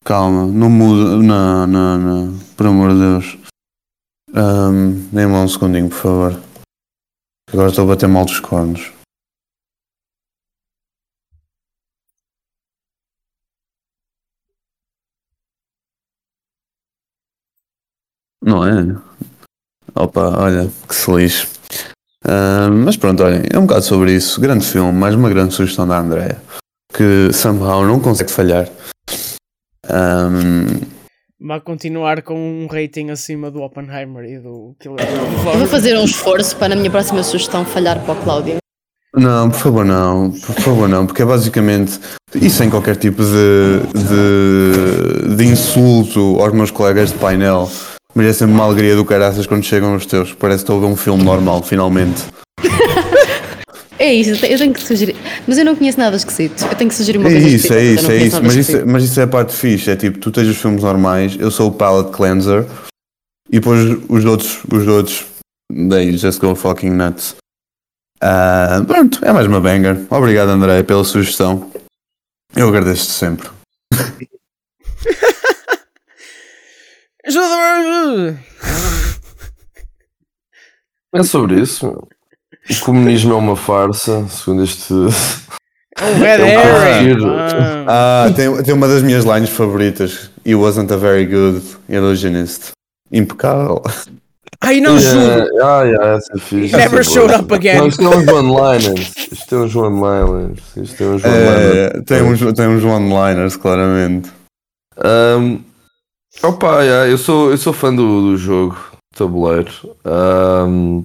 Calma, 0.05 0.45
não 0.45 0.69
muda. 0.69 1.17
Não, 1.17 1.67
não, 1.67 1.97
não. 1.97 2.39
Por 2.55 2.67
amor 2.67 2.91
de 2.91 2.99
Deus. 2.99 3.37
Um, 4.33 5.09
Dê-me 5.09 5.33
um 5.33 5.47
segundinho, 5.47 5.89
por 5.89 5.97
favor. 5.97 6.43
Agora 7.51 7.69
estou 7.69 7.83
a 7.83 7.87
bater 7.87 8.07
mal 8.07 8.25
dos 8.25 8.39
cornos. 8.39 8.93
Opa, 19.95 20.37
olha, 20.37 20.69
que 20.87 20.95
se 20.95 21.11
lixe. 21.11 21.47
Uh, 22.25 22.71
mas 22.71 22.97
pronto, 22.97 23.23
olhem, 23.23 23.43
é 23.51 23.57
um 23.57 23.65
bocado 23.65 23.83
sobre 23.83 24.13
isso. 24.13 24.39
Grande 24.39 24.65
filme, 24.65 24.91
mais 24.91 25.15
uma 25.15 25.29
grande 25.29 25.53
sugestão 25.53 25.87
da 25.87 25.99
Andrea 25.99 26.39
que 26.93 27.31
somehow 27.33 27.85
não 27.85 27.99
consegue 27.99 28.31
falhar. 28.31 28.69
Um... 29.89 30.81
Vai 31.39 31.59
continuar 31.59 32.21
com 32.21 32.35
um 32.35 32.67
rating 32.67 33.09
acima 33.09 33.49
do 33.49 33.61
Oppenheimer 33.61 34.23
e 34.25 34.39
do 34.39 34.75
Killer. 34.79 34.99
Eu 34.99 35.57
vou 35.57 35.67
fazer 35.67 35.97
um 35.97 36.03
esforço 36.03 36.55
para 36.55 36.69
na 36.69 36.75
minha 36.75 36.91
próxima 36.91 37.23
sugestão 37.23 37.65
falhar 37.65 37.99
para 38.03 38.13
o 38.13 38.23
Cláudio. 38.23 38.57
Não, 39.15 39.49
por 39.49 39.59
favor 39.59 39.83
não, 39.83 40.31
por 40.31 40.55
favor 40.55 40.87
não, 40.87 41.05
porque 41.05 41.21
é 41.21 41.25
basicamente 41.25 41.99
e 42.33 42.49
sem 42.49 42.69
qualquer 42.69 42.95
tipo 42.95 43.21
de, 43.23 43.81
de, 43.93 45.35
de 45.35 45.43
insulto 45.45 46.39
aos 46.39 46.53
meus 46.53 46.71
colegas 46.71 47.11
de 47.11 47.17
painel, 47.17 47.69
mas 48.13 48.25
é 48.25 48.33
sempre 48.33 48.53
uma 48.53 48.65
alegria 48.65 48.95
do 48.95 49.05
caraças 49.05 49.45
quando 49.45 49.63
chegam 49.63 49.95
os 49.95 50.05
teus, 50.05 50.33
parece 50.33 50.59
que 50.59 50.71
estou 50.71 50.77
a 50.77 50.81
ver 50.81 50.93
um 50.93 50.95
filme 50.95 51.23
normal, 51.23 51.63
finalmente. 51.63 52.23
É 54.01 54.11
isso, 54.11 54.43
eu 54.43 54.57
tenho 54.57 54.73
que 54.73 54.81
sugerir. 54.81 55.15
Mas 55.47 55.59
eu 55.59 55.65
não 55.65 55.75
conheço 55.75 55.99
nada 55.99 56.15
esquisito. 56.15 56.65
Eu 56.65 56.75
tenho 56.75 56.89
que 56.89 56.95
sugerir 56.95 57.19
uma 57.19 57.29
é 57.29 57.33
coisa 57.33 57.47
isso, 57.47 57.71
É 57.71 57.83
isso, 57.83 58.11
é 58.11 58.17
isso. 58.17 58.41
Mas, 58.41 58.55
isso. 58.55 58.83
mas 58.87 59.03
isso 59.03 59.19
é 59.19 59.23
a 59.23 59.27
parte 59.27 59.53
fixe. 59.53 59.91
É 59.91 59.95
tipo, 59.95 60.17
tu 60.17 60.31
tens 60.31 60.47
os 60.47 60.57
filmes 60.57 60.81
normais, 60.81 61.37
eu 61.39 61.51
sou 61.51 61.69
o 61.69 61.71
palette 61.71 62.09
cleanser 62.09 62.65
e 63.47 63.59
depois 63.59 63.79
os 64.09 64.25
outros, 64.25 64.59
os 64.71 64.87
outros, 64.87 65.25
they 65.71 66.17
just 66.17 66.39
go 66.39 66.55
fucking 66.55 66.89
nuts. 66.89 67.35
Uh, 68.23 68.83
pronto, 68.85 69.23
é 69.23 69.31
mais 69.31 69.45
uma 69.45 69.61
banger. 69.61 70.03
Obrigado, 70.09 70.49
André, 70.49 70.81
pela 70.81 71.03
sugestão. 71.03 71.69
Eu 72.55 72.69
agradeço-te 72.69 73.11
sempre. 73.11 73.49
É 81.13 81.23
sobre 81.23 81.61
isso. 81.61 81.87
O 82.69 82.79
comunismo 82.85 83.33
é 83.33 83.35
uma 83.35 83.55
farsa, 83.55 84.27
segundo 84.27 84.63
este. 84.63 84.93
É 85.99 86.05
um 86.05 86.19
red 86.19 86.41
herring. 86.41 87.25
Ah, 87.87 88.25
ah 88.25 88.31
tem, 88.33 88.63
tem 88.63 88.73
uma 88.73 88.87
das 88.87 89.03
minhas 89.03 89.25
lines 89.25 89.49
favoritas. 89.49 90.31
He 90.45 90.55
wasn't 90.55 90.91
a 90.91 90.97
very 90.97 91.25
good 91.25 91.61
illusionist. 91.89 92.71
Impecável. 93.11 93.83
Ai, 94.63 94.79
não 94.79 94.97
yeah, 94.97 95.45
juro. 95.45 95.63
Ah, 95.63 95.83
yeah, 95.83 96.17
essa 96.17 96.33
é 96.35 96.39
fixe. 96.39 96.75
Never 96.75 97.03
showed 97.03 97.33
up 97.33 97.53
again. 97.53 97.77
Não, 97.77 97.87
isto 97.87 98.01
é 98.01 98.07
uns 98.07 98.27
one-liners. 98.27 99.11
Isto 99.31 99.55
é 99.55 99.57
uns 99.57 99.75
one-liners. 99.75 100.59
Isto 100.77 101.03
é 101.03 101.07
uns 101.07 101.23
one-liners. 101.23 101.75
É, 101.75 102.01
tem, 102.01 102.21
uns, 102.21 102.39
tem 102.53 102.67
uns 102.67 102.83
one-liners, 102.83 103.55
claramente. 103.57 104.31
Um, 105.03 105.59
opa, 106.43 106.81
yeah, 106.81 107.07
eu, 107.09 107.17
sou, 107.17 107.51
eu 107.51 107.57
sou 107.57 107.73
fã 107.73 107.93
do, 107.93 108.31
do 108.31 108.37
jogo 108.37 108.77
tabuleiro. 109.15 109.71
Um, 110.05 111.03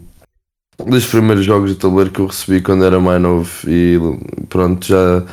dos 0.84 1.06
primeiros 1.06 1.44
jogos 1.44 1.70
de 1.70 1.76
tabuleiro 1.76 2.10
que 2.10 2.20
eu 2.20 2.26
recebi 2.26 2.60
quando 2.60 2.84
era 2.84 3.00
mais 3.00 3.20
novo 3.20 3.50
e 3.66 3.98
pronto, 4.48 4.86
já 4.86 5.24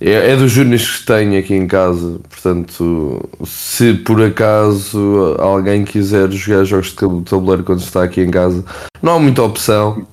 é, 0.00 0.30
é 0.32 0.36
dos 0.36 0.56
únicos 0.56 0.98
que 0.98 1.06
tenho 1.06 1.38
aqui 1.38 1.54
em 1.54 1.66
casa. 1.66 2.18
Portanto, 2.28 3.28
se 3.44 3.94
por 3.94 4.22
acaso 4.22 5.36
alguém 5.38 5.84
quiser 5.84 6.30
jogar 6.30 6.64
jogos 6.64 6.88
de 6.88 7.24
tabuleiro 7.24 7.64
quando 7.64 7.80
está 7.80 8.02
aqui 8.02 8.22
em 8.22 8.30
casa, 8.30 8.64
não 9.02 9.16
há 9.16 9.18
muita 9.18 9.42
opção. 9.42 10.06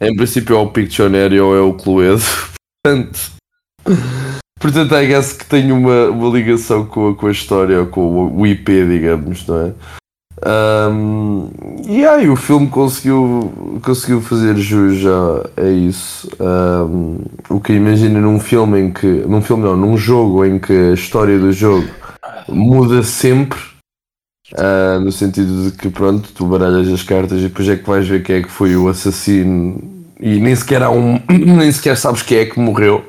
Em 0.00 0.14
princípio 0.16 0.56
é 0.56 0.58
o 0.58 0.70
Pictionary 0.70 1.40
ou 1.40 1.56
é 1.56 1.60
o 1.60 1.74
Cluedo. 1.74 2.22
Portanto, 2.82 3.18
portanto 4.58 4.94
I 4.94 5.06
guess 5.06 5.32
que 5.32 5.44
tenho 5.44 5.76
uma, 5.76 6.06
uma 6.06 6.36
ligação 6.36 6.84
com 6.86 7.10
a, 7.10 7.14
com 7.14 7.26
a 7.26 7.30
história, 7.30 7.84
com 7.86 8.32
o 8.36 8.46
IP, 8.46 8.86
digamos, 8.86 9.46
não 9.46 9.66
é? 9.66 9.72
Um, 10.46 11.50
e 11.86 12.06
aí 12.06 12.28
o 12.28 12.36
filme 12.36 12.68
conseguiu, 12.68 13.80
conseguiu 13.82 14.20
fazer 14.20 14.56
jus 14.56 15.04
a, 15.04 15.62
a 15.62 15.68
isso. 15.68 16.28
Um, 16.38 17.18
o 17.48 17.60
que 17.60 17.72
imagina 17.72 18.20
num 18.20 18.38
filme 18.38 18.80
em 18.80 18.92
que. 18.92 19.06
Num 19.06 19.42
filme 19.42 19.64
não, 19.64 19.76
num 19.76 19.96
jogo 19.96 20.44
em 20.44 20.58
que 20.58 20.72
a 20.72 20.94
história 20.94 21.38
do 21.38 21.52
jogo 21.52 21.88
muda 22.48 23.02
sempre. 23.02 23.58
Uh, 24.52 24.98
no 25.00 25.12
sentido 25.12 25.70
de 25.70 25.76
que 25.76 25.90
pronto, 25.90 26.30
tu 26.34 26.46
baralhas 26.46 26.88
as 26.88 27.02
cartas 27.02 27.38
e 27.40 27.48
depois 27.48 27.68
é 27.68 27.76
que 27.76 27.86
vais 27.86 28.08
ver 28.08 28.22
quem 28.22 28.36
é 28.36 28.42
que 28.42 28.50
foi 28.50 28.74
o 28.76 28.88
assassino 28.88 29.78
e 30.18 30.40
nem 30.40 30.54
sequer 30.54 30.82
há 30.82 30.90
um. 30.90 31.20
nem 31.28 31.70
sequer 31.70 31.96
sabes 31.96 32.22
quem 32.22 32.38
é 32.38 32.46
que 32.46 32.58
morreu. 32.58 33.04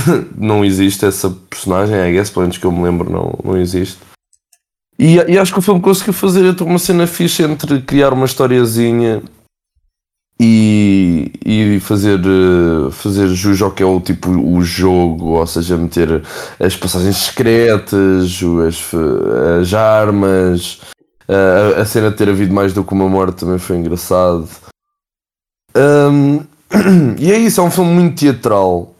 não 0.36 0.64
existe 0.64 1.04
essa 1.04 1.30
personagem, 1.50 1.96
I 1.96 2.12
guess, 2.12 2.30
pelo 2.30 2.42
menos 2.42 2.58
que 2.58 2.64
eu 2.64 2.72
me 2.72 2.82
lembro, 2.82 3.10
não, 3.10 3.38
não 3.44 3.56
existe. 3.58 3.98
E, 4.98 5.16
e, 5.16 5.38
acho 5.38 5.52
que 5.52 5.58
o 5.58 5.62
filme 5.62 5.80
conseguiu 5.80 6.12
fazer 6.12 6.44
então, 6.44 6.66
uma 6.66 6.78
cena 6.78 7.06
fixe 7.06 7.42
entre 7.42 7.80
criar 7.82 8.12
uma 8.12 8.26
historiazinha 8.26 9.22
e, 10.40 11.30
e 11.44 11.80
fazer, 11.80 12.18
eh, 12.18 12.90
fazer 12.90 13.28
jus 13.28 13.62
ao 13.62 13.70
que 13.70 13.82
é 13.82 13.86
o 13.86 14.00
tipo 14.00 14.30
o 14.30 14.60
jogo, 14.62 15.38
ou 15.38 15.46
seja, 15.46 15.76
meter 15.76 16.22
as 16.58 16.76
passagens 16.76 17.16
secretas, 17.16 18.40
as, 18.66 18.94
as 19.60 19.74
armas, 19.74 20.80
a, 21.28 21.80
a 21.80 21.84
cena 21.84 22.10
de 22.10 22.16
ter 22.16 22.28
havido 22.28 22.52
mais 22.52 22.72
do 22.72 22.82
que 22.82 22.92
uma 22.92 23.08
morte 23.08 23.40
também 23.40 23.58
foi 23.58 23.76
engraçado. 23.76 24.48
Um, 25.76 26.40
e 27.18 27.30
é 27.30 27.38
isso, 27.38 27.60
é 27.60 27.64
um 27.64 27.70
filme 27.70 27.92
muito 27.92 28.18
teatral. 28.18 28.94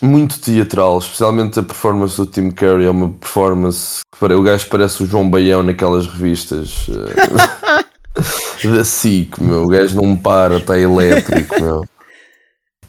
Muito 0.00 0.40
teatral, 0.40 0.98
especialmente 0.98 1.58
a 1.58 1.62
performance 1.62 2.16
do 2.16 2.26
Tim 2.26 2.50
Curry 2.50 2.84
é 2.84 2.90
uma 2.90 3.10
performance 3.10 4.00
que 4.16 4.24
o 4.24 4.42
gajo 4.42 4.66
parece 4.68 5.02
o 5.02 5.06
João 5.06 5.28
Baião 5.28 5.62
naquelas 5.62 6.06
revistas 6.06 6.86
eh, 6.88 8.68
da 8.68 8.84
SIC, 8.84 9.40
meu. 9.40 9.64
O 9.64 9.68
gajo 9.68 10.00
não 10.00 10.16
para, 10.16 10.58
está 10.58 10.78
elétrico, 10.78 11.60
meu. 11.60 11.84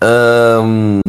Um, 0.04 1.00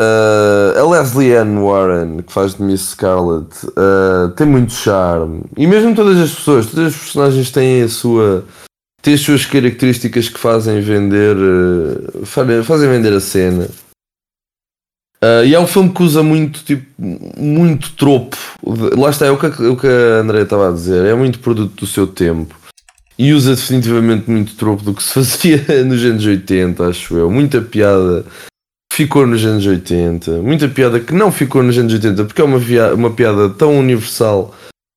uh, 0.00 0.78
a 0.78 0.90
Leslie 0.90 1.34
Ann 1.34 1.62
Warren, 1.62 2.22
que 2.22 2.32
faz 2.32 2.54
de 2.54 2.62
Miss 2.62 2.90
Scarlet, 2.90 3.48
uh, 3.66 4.28
tem 4.36 4.46
muito 4.46 4.72
charme. 4.72 5.42
E 5.56 5.66
mesmo 5.66 5.94
todas 5.94 6.18
as 6.18 6.34
pessoas, 6.34 6.66
todas 6.66 6.94
as 6.94 7.00
personagens 7.00 7.50
têm 7.50 7.82
a 7.82 7.88
sua. 7.88 8.44
têm 9.00 9.14
as 9.14 9.20
suas 9.20 9.46
características 9.46 10.28
que 10.28 10.38
fazem 10.38 10.80
vender. 10.80 11.36
Uh, 11.36 12.26
fazem 12.64 12.88
vender 12.88 13.12
a 13.12 13.20
cena. 13.20 13.68
Uh, 15.22 15.44
e 15.46 15.54
é 15.54 15.60
um 15.60 15.68
filme 15.68 15.90
que 15.90 16.02
usa 16.02 16.20
muito, 16.20 16.64
tipo, 16.64 16.84
muito 16.98 17.92
tropo. 17.92 18.36
Lá 18.98 19.10
está, 19.10 19.26
é 19.26 19.30
o 19.30 19.38
que, 19.38 19.46
o 19.46 19.76
que 19.76 19.86
a 19.86 20.20
Andrea 20.20 20.42
estava 20.42 20.68
a 20.68 20.72
dizer. 20.72 21.04
É 21.06 21.14
muito 21.14 21.38
produto 21.38 21.80
do 21.80 21.86
seu 21.86 22.08
tempo. 22.08 22.56
E 23.16 23.32
usa 23.32 23.54
definitivamente 23.54 24.28
muito 24.28 24.56
tropo 24.56 24.82
do 24.82 24.92
que 24.92 25.02
se 25.02 25.12
fazia 25.14 25.84
nos 25.84 26.04
anos 26.04 26.26
80, 26.26 26.84
acho 26.84 27.16
eu. 27.16 27.30
Muita 27.30 27.60
piada 27.60 28.24
que 28.90 28.96
ficou 28.96 29.24
nos 29.24 29.44
anos 29.44 29.64
80. 29.64 30.42
Muita 30.42 30.68
piada 30.68 30.98
que 30.98 31.14
não 31.14 31.30
ficou 31.30 31.62
nos 31.62 31.78
anos 31.78 31.92
80, 31.92 32.24
porque 32.24 32.40
é 32.40 32.44
uma, 32.44 32.58
uma 32.94 33.10
piada 33.12 33.48
tão 33.50 33.78
universal 33.78 34.52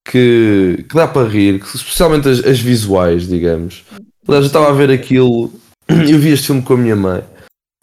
que, 0.10 0.86
que 0.90 0.96
dá 0.96 1.08
para 1.08 1.28
rir, 1.28 1.62
especialmente 1.74 2.28
as, 2.28 2.44
as 2.44 2.60
visuais, 2.60 3.28
digamos. 3.28 3.84
Aliás, 4.28 4.46
eu 4.46 4.48
estava 4.48 4.70
a 4.70 4.74
ver 4.74 4.90
aquilo. 4.90 5.52
Eu 5.88 6.18
vi 6.18 6.30
este 6.30 6.48
filme 6.48 6.64
com 6.64 6.74
a 6.74 6.78
minha 6.78 6.96
mãe. 6.96 7.24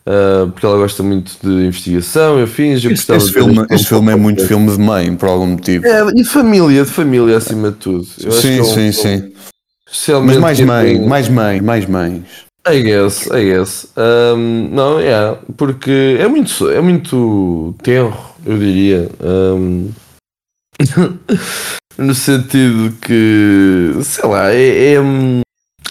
Uh, 0.04 0.50
porque 0.50 0.66
ela 0.66 0.78
gosta 0.78 1.00
muito 1.02 1.32
de 1.42 1.66
investigação 1.66 2.40
e 2.40 2.42
afins. 2.42 2.84
Este, 2.84 3.12
este, 3.12 3.32
filme, 3.32 3.64
este 3.70 3.88
filme 3.88 4.12
é 4.12 4.16
muito 4.16 4.44
filme 4.46 4.72
de 4.72 4.78
mãe, 4.78 5.14
por 5.14 5.28
algum 5.28 5.46
motivo. 5.46 5.86
É, 5.86 6.08
e 6.08 6.22
de 6.22 6.24
família, 6.24 6.84
de 6.84 6.90
família 6.90 7.36
acima 7.36 7.70
de 7.70 7.76
tudo. 7.76 8.06
Eu 8.20 8.32
sim, 8.32 8.58
é 8.58 8.62
um 8.62 8.64
sim, 8.64 8.92
sim. 8.92 9.32
Mas 10.24 10.36
mais 10.38 10.60
mãe, 10.60 10.98
tem... 10.98 11.06
mais 11.06 11.28
mãe, 11.28 11.60
mais 11.60 11.86
mães. 11.86 12.22
I 12.66 12.80
guess, 12.80 13.26
I 13.26 13.44
guess. 13.44 13.88
Um, 13.96 14.68
não, 14.72 14.98
é, 14.98 15.04
yeah, 15.04 15.38
porque 15.56 16.16
é 16.18 16.26
muito, 16.26 16.70
é 16.70 16.80
muito 16.80 17.74
tenro, 17.82 18.16
eu 18.44 18.58
diria. 18.58 19.10
Um, 19.20 19.90
no 21.98 22.14
sentido 22.14 22.96
que, 23.00 23.92
sei 24.02 24.28
lá, 24.28 24.52
é, 24.52 24.94
é, 24.94 24.96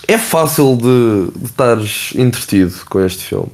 é 0.07 0.17
fácil 0.17 0.75
de, 0.77 1.39
de 1.39 1.45
estares 1.45 2.13
entretido 2.15 2.73
com 2.89 3.05
este 3.05 3.23
filme. 3.23 3.51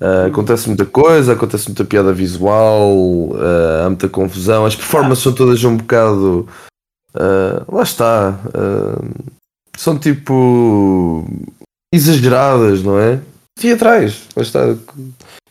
Uh, 0.00 0.28
acontece 0.28 0.68
muita 0.68 0.86
coisa, 0.86 1.32
acontece 1.32 1.66
muita 1.66 1.84
piada 1.84 2.12
visual, 2.12 2.92
uh, 2.92 3.84
há 3.84 3.88
muita 3.88 4.08
confusão, 4.08 4.64
as 4.64 4.76
performances 4.76 5.24
são 5.24 5.32
todas 5.32 5.62
um 5.64 5.76
bocado. 5.76 6.48
Uh, 7.14 7.74
lá 7.74 7.82
está. 7.82 8.38
são 9.76 9.98
tipo. 9.98 11.26
exageradas, 11.92 12.82
não 12.82 12.98
é? 12.98 13.18
Teatrais, 13.58 14.22
lá 14.36 14.42
está. 14.42 14.76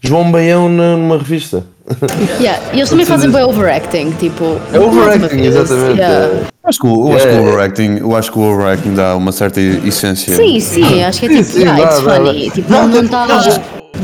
João 0.01 0.31
Baião 0.31 0.69
numa 0.69 1.17
revista. 1.17 1.65
Yeah. 2.39 2.61
E 2.73 2.79
eles 2.79 2.89
também 2.89 3.05
fazem 3.05 3.31
bem 3.31 3.43
overacting, 3.43 4.11
tipo. 4.11 4.59
É 4.73 4.79
overacting, 4.79 5.41
exatamente. 5.41 5.99
Yeah. 5.99 6.47
Acho 6.63 6.79
que, 6.79 6.85
eu, 6.85 7.13
acho 7.13 7.27
que 7.27 7.33
o 7.33 7.47
overacting, 7.47 7.97
eu 7.97 8.15
acho 8.15 8.31
que 8.31 8.39
o 8.39 8.41
overacting 8.41 8.93
dá 8.93 9.15
uma 9.15 9.31
certa 9.31 9.61
essência. 9.61 10.35
Sim, 10.35 10.59
sim, 10.59 11.01
acho 11.01 11.21
que 11.21 11.25
é 11.27 11.29
tipo, 11.29 11.43
sim, 11.43 11.61
yeah, 11.61 11.83
it's 11.83 11.99
funny. 12.01 12.51
Tipo, 12.51 12.71
não 12.71 13.01
está 13.01 13.25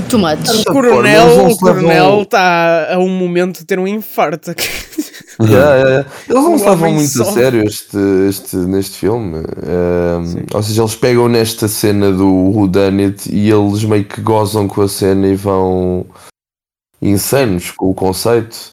too 0.10 0.20
much. 0.20 0.50
O 0.68 0.72
coronel, 0.72 1.48
o 1.48 1.58
coronel 1.58 2.22
está 2.24 2.94
a 2.94 3.00
um 3.00 3.10
momento 3.10 3.60
de 3.60 3.66
ter 3.66 3.80
um 3.80 3.88
infarto. 3.88 4.54
Yeah, 5.41 5.76
yeah. 5.78 6.10
Eles 6.30 6.44
não 6.44 6.56
estavam 6.56 6.91
muito 6.94 7.10
só. 7.10 7.24
a 7.24 7.26
sério 7.34 7.64
este, 7.64 7.98
este, 8.30 8.56
neste 8.56 9.00
filme. 9.00 9.39
Um, 9.39 10.46
ou 10.54 10.62
seja, 10.62 10.82
eles 10.82 10.96
pegam 10.96 11.28
nesta 11.28 11.68
cena 11.68 12.12
do 12.12 12.28
Who 12.28 12.68
Done 12.68 13.06
It 13.06 13.34
e 13.34 13.50
eles 13.50 13.84
meio 13.84 14.06
que 14.06 14.22
gozam 14.22 14.68
com 14.68 14.82
a 14.84 14.88
cena 14.88 15.28
e 15.28 15.36
vão 15.36 16.06
insanos 17.02 17.72
com 17.72 17.89
o 17.89 17.94
conceito. 17.94 18.70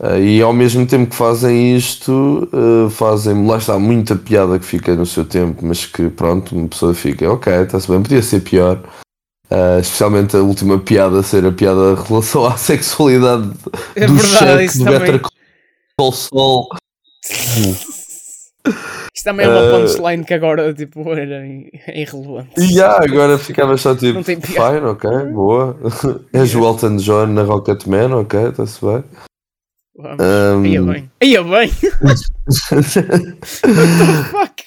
Uh, 0.00 0.16
e 0.16 0.40
ao 0.40 0.54
mesmo 0.54 0.86
tempo 0.86 1.10
que 1.10 1.16
fazem 1.16 1.76
isto, 1.76 2.48
uh, 2.54 2.88
fazem, 2.88 3.46
lá 3.46 3.58
está 3.58 3.78
muita 3.78 4.16
piada 4.16 4.58
que 4.58 4.64
fica 4.64 4.96
no 4.96 5.04
seu 5.04 5.26
tempo, 5.26 5.64
mas 5.64 5.84
que 5.84 6.08
pronto, 6.08 6.56
uma 6.56 6.68
pessoa 6.68 6.94
fica, 6.94 7.30
ok, 7.30 7.52
está-se 7.52 7.86
bem, 7.86 8.00
podia 8.00 8.22
ser 8.22 8.40
pior. 8.40 8.82
Uh, 9.52 9.80
especialmente 9.80 10.36
a 10.36 10.40
última 10.40 10.78
piada 10.78 11.24
ser 11.24 11.44
a 11.44 11.50
piada 11.50 11.92
em 11.92 12.08
relação 12.08 12.46
à 12.46 12.56
sexualidade 12.56 13.50
é 13.96 14.06
do 14.06 14.14
verdade, 14.14 14.68
chefe 14.68 14.78
do 14.78 14.84
Better 14.84 15.20
Call 15.98 16.12
Saul. 16.12 16.68
Isto 19.12 19.24
também 19.24 19.46
é 19.46 19.48
uma 19.48 19.62
uh, 19.62 19.70
punchline 19.72 20.24
que 20.24 20.34
agora 20.34 20.72
tipo, 20.72 21.00
era 21.12 21.44
irrelevante. 21.92 22.52
E 22.58 22.74
yeah, 22.74 23.04
agora 23.04 23.36
ficava 23.38 23.76
só 23.76 23.94
tipo, 23.96 24.22
fine, 24.22 24.86
ok, 24.86 25.10
boa. 25.32 25.76
És 26.32 26.54
o 26.54 26.64
Elton 26.64 26.96
John 26.98 27.26
na 27.26 27.42
Rocketman, 27.42 28.12
ok, 28.14 28.50
está-se 28.50 28.80
bem. 28.80 29.04
Um... 29.98 30.64
Ia 30.64 30.82
bem. 30.82 31.10
Ia 31.20 31.42
bem. 31.42 31.70
What 32.00 32.22
the 33.66 34.24
fuck? 34.30 34.62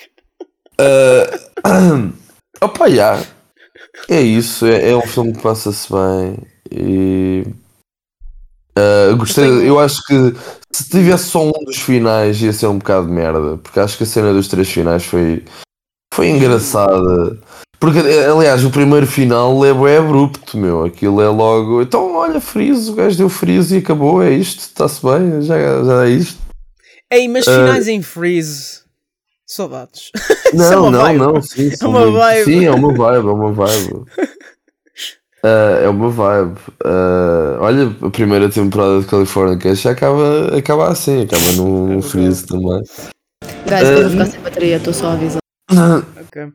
Uh, 0.77 2.11
opa, 2.61 2.87
yeah. 2.87 3.23
É 4.09 4.21
isso, 4.21 4.65
é, 4.65 4.89
é 4.89 4.95
um 4.95 5.01
filme 5.01 5.33
que 5.33 5.41
passa-se 5.41 5.87
bem 5.91 6.37
e 6.71 7.43
uh, 8.77 9.15
gostei. 9.15 9.45
Eu, 9.45 9.57
tenho... 9.57 9.67
eu 9.67 9.79
acho 9.79 10.01
que 10.05 10.33
se 10.71 10.89
tivesse 10.89 11.25
só 11.25 11.47
um 11.47 11.65
dos 11.65 11.77
finais 11.77 12.41
ia 12.41 12.51
ser 12.51 12.67
um 12.67 12.79
bocado 12.79 13.07
de 13.07 13.13
merda, 13.13 13.57
porque 13.57 13.79
acho 13.79 13.97
que 13.97 14.03
a 14.03 14.07
cena 14.07 14.33
dos 14.33 14.47
três 14.47 14.69
finais 14.69 15.05
foi, 15.05 15.43
foi 16.13 16.29
engraçada. 16.29 17.39
Porque, 17.79 17.99
aliás, 17.99 18.63
o 18.63 18.71
primeiro 18.71 19.05
final 19.05 19.63
é 19.65 19.73
bem 19.73 19.97
abrupto, 19.97 20.57
meu. 20.57 20.85
Aquilo 20.85 21.21
é 21.21 21.27
logo. 21.27 21.81
Então, 21.81 22.15
olha, 22.15 22.39
friso, 22.39 22.93
o 22.93 22.95
gajo 22.95 23.17
deu 23.17 23.27
friso 23.27 23.75
e 23.75 23.79
acabou, 23.79 24.23
é 24.23 24.31
isto, 24.31 24.59
está-se 24.59 25.01
bem, 25.03 25.41
já, 25.41 25.83
já 25.83 26.05
é 26.05 26.09
isto. 26.09 26.39
Ei, 27.11 27.27
mas 27.27 27.43
finais 27.43 27.87
uh... 27.87 27.89
em 27.91 28.01
freeze. 28.01 28.82
Saudades. 29.45 30.11
Não, 30.53 30.87
é 30.87 30.91
não, 30.91 31.01
vibe. 31.01 31.19
não, 31.19 31.41
sim, 31.41 31.71
é 31.79 31.85
uma 31.85 32.11
vibe. 32.11 32.43
Sim, 32.45 32.65
é 32.65 32.71
uma 32.71 32.93
vibe, 32.93 33.27
é 33.27 33.31
uma 33.31 33.51
vibe. 33.51 33.93
Uh, 33.93 34.05
é 35.83 35.89
uma 35.89 36.09
vibe. 36.09 36.59
Uh, 36.83 37.59
olha, 37.59 37.95
a 38.01 38.09
primeira 38.09 38.49
temporada 38.49 39.01
de 39.01 39.07
California 39.07 39.57
Cash 39.57 39.85
acaba, 39.85 40.57
acaba 40.57 40.89
assim, 40.89 41.23
acaba 41.23 41.51
num, 41.53 42.01
freeze 42.03 42.45
também. 42.45 42.81
Guys, 43.67 43.89
uh, 43.89 44.01
vou 44.01 44.09
ficar 44.11 44.25
sem 44.27 44.39
bateria, 44.41 44.77
estou 44.77 44.93
só 44.93 45.07
a 45.07 45.13
avisar. 45.13 45.41
Ok. 46.21 46.53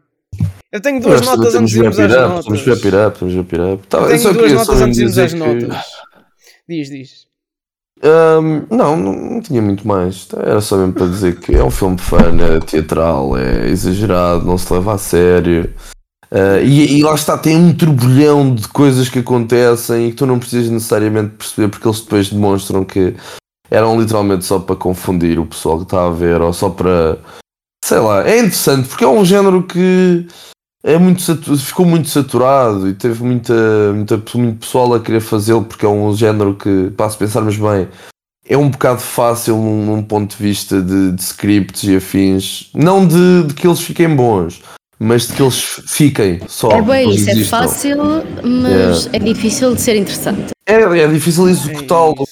Eu 0.71 0.81
tenho 0.81 1.01
duas 1.01 1.21
notas 1.23 1.55
antes 1.55 1.71
de 1.71 1.79
irmos 1.79 1.99
às 1.99 2.11
notas. 2.11 2.45
Vamos 2.45 2.61
ver 2.63 2.81
pirap, 2.81 3.17
vamos 3.21 3.35
ver 3.35 3.45
pirap. 3.45 3.87
Tá, 3.87 3.99
eu 3.99 4.09
tenho 4.19 4.35
duas 4.35 4.53
notas 4.53 4.81
antes 4.81 4.97
de 4.97 5.03
irmos 5.03 5.19
às 5.19 5.33
notas. 5.35 5.87
Diz, 6.69 6.91
diz. 6.91 7.28
Um, 8.03 8.65
não, 8.75 8.97
não, 8.97 9.41
tinha 9.41 9.61
muito 9.61 9.87
mais. 9.87 10.29
Era 10.37 10.61
só 10.61 10.77
mesmo 10.77 10.93
para 10.93 11.07
dizer 11.07 11.41
que 11.41 11.55
é 11.55 11.65
um 11.65 11.71
filme 11.71 11.99
fã, 11.99 12.19
é 12.19 12.61
teatral, 12.61 13.37
é 13.37 13.69
exagerado, 13.69 14.45
não 14.45 14.57
se 14.57 14.73
leva 14.73 14.95
a 14.95 14.99
sério. 14.99 15.73
Uh, 16.31 16.63
e, 16.63 16.99
e, 16.99 17.03
lá 17.03 17.15
está, 17.15 17.39
tem 17.39 17.57
um 17.57 17.75
turbilhão 17.75 18.55
de 18.55 18.69
coisas 18.69 19.09
que 19.09 19.21
acontecem 19.21 20.09
e 20.09 20.11
que 20.11 20.17
tu 20.17 20.27
não 20.27 20.39
precisas 20.39 20.71
necessariamente 20.71 21.37
perceber 21.37 21.69
porque 21.69 21.89
eles 21.89 22.01
depois 22.01 22.29
demonstram 22.29 22.85
que 22.85 23.17
eram 23.71 23.99
literalmente 23.99 24.45
só 24.45 24.59
para 24.59 24.77
confundir 24.77 25.39
o 25.39 25.47
pessoal 25.47 25.79
que 25.79 25.85
está 25.85 26.07
a 26.07 26.11
ver 26.11 26.41
ou 26.41 26.53
só 26.53 26.69
para. 26.69 27.19
Sei 27.85 27.99
lá, 27.99 28.29
é 28.29 28.39
interessante 28.39 28.89
porque 28.89 29.05
é 29.05 29.09
um 29.09 29.25
género 29.25 29.63
que 29.63 30.27
é 30.83 30.97
muito 30.97 31.37
ficou 31.57 31.85
muito 31.85 32.09
saturado 32.09 32.89
e 32.89 32.95
teve 32.95 33.23
muita, 33.25 33.93
muita 33.93 34.23
muito 34.35 34.61
pessoal 34.61 34.95
a 34.95 35.01
querer 35.01 35.21
fazê-lo 35.21 35.65
porque 35.65 35.85
é 35.85 35.89
um 35.89 36.15
género 36.15 36.55
que, 36.55 36.91
para 36.97 37.11
se 37.11 37.19
pensarmos 37.19 37.57
bem, 37.57 37.89
é 38.49 38.57
um 38.57 38.71
bocado 38.71 39.01
fácil 39.01 39.57
num, 39.57 39.85
num 39.85 40.03
ponto 40.03 40.37
de 40.37 40.43
vista 40.43 40.81
de, 40.81 41.13
de, 41.13 41.23
scripts 41.23 41.85
e 41.85 41.97
afins. 41.97 42.71
Não 42.75 43.07
de, 43.07 43.45
de, 43.45 43.55
que 43.55 43.67
eles 43.67 43.81
fiquem 43.81 44.15
bons, 44.15 44.63
mas 44.99 45.27
de 45.27 45.35
que 45.35 45.43
eles 45.43 45.61
fiquem 45.87 46.41
só. 46.49 46.71
É 46.71 46.81
bem 46.81 47.11
isso, 47.11 47.29
é 47.29 47.45
fácil, 47.45 47.99
mas 48.43 49.05
yeah. 49.05 49.11
é 49.13 49.19
difícil 49.19 49.75
de 49.75 49.81
ser 49.81 49.97
interessante. 49.97 50.53
É, 50.67 50.75
é 50.81 51.09
difícil 51.09 51.49
executá-lo 51.49 52.25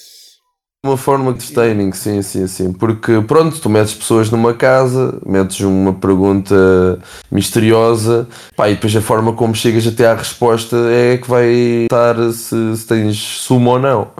uma 0.87 0.97
forma 0.97 1.33
de 1.33 1.43
entertaining, 1.43 1.91
sim, 1.91 2.21
sim, 2.21 2.47
sim. 2.47 2.73
Porque 2.73 3.21
pronto, 3.21 3.59
tu 3.59 3.69
metes 3.69 3.93
pessoas 3.93 4.29
numa 4.31 4.53
casa, 4.53 5.19
metes 5.25 5.59
uma 5.59 5.93
pergunta 5.93 6.99
misteriosa, 7.31 8.27
pá, 8.55 8.69
e 8.69 8.75
depois 8.75 8.95
a 8.95 9.01
forma 9.01 9.33
como 9.33 9.55
chegas 9.55 9.85
até 9.85 10.07
à 10.07 10.15
resposta 10.15 10.75
é 10.89 11.17
que 11.17 11.29
vai 11.29 11.47
estar 11.83 12.15
se, 12.31 12.77
se 12.77 12.87
tens 12.87 13.17
sumo 13.17 13.71
ou 13.71 13.79
não. 13.79 14.11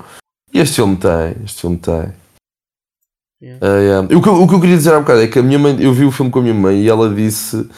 E 0.54 0.60
este 0.60 0.76
filme 0.76 0.96
tem, 0.96 1.36
este 1.44 1.62
filme 1.62 1.78
tem. 1.78 2.14
Yeah. 3.42 3.66
Uh, 3.66 3.80
yeah. 3.80 4.18
O, 4.18 4.22
que, 4.22 4.30
o 4.30 4.48
que 4.48 4.56
eu 4.56 4.60
queria 4.60 4.78
dizer 4.78 4.94
há 4.94 4.98
um 4.98 5.02
bocado 5.02 5.22
é 5.22 5.28
que 5.28 5.40
a 5.40 5.44
minha 5.44 5.60
mãe, 5.60 5.78
eu 5.80 5.94
vi 5.94 6.06
o 6.06 6.12
filme 6.12 6.32
com 6.32 6.40
a 6.40 6.42
minha 6.42 6.56
mãe 6.56 6.82
e 6.82 6.90
ela 6.90 7.14
disse 7.14 7.70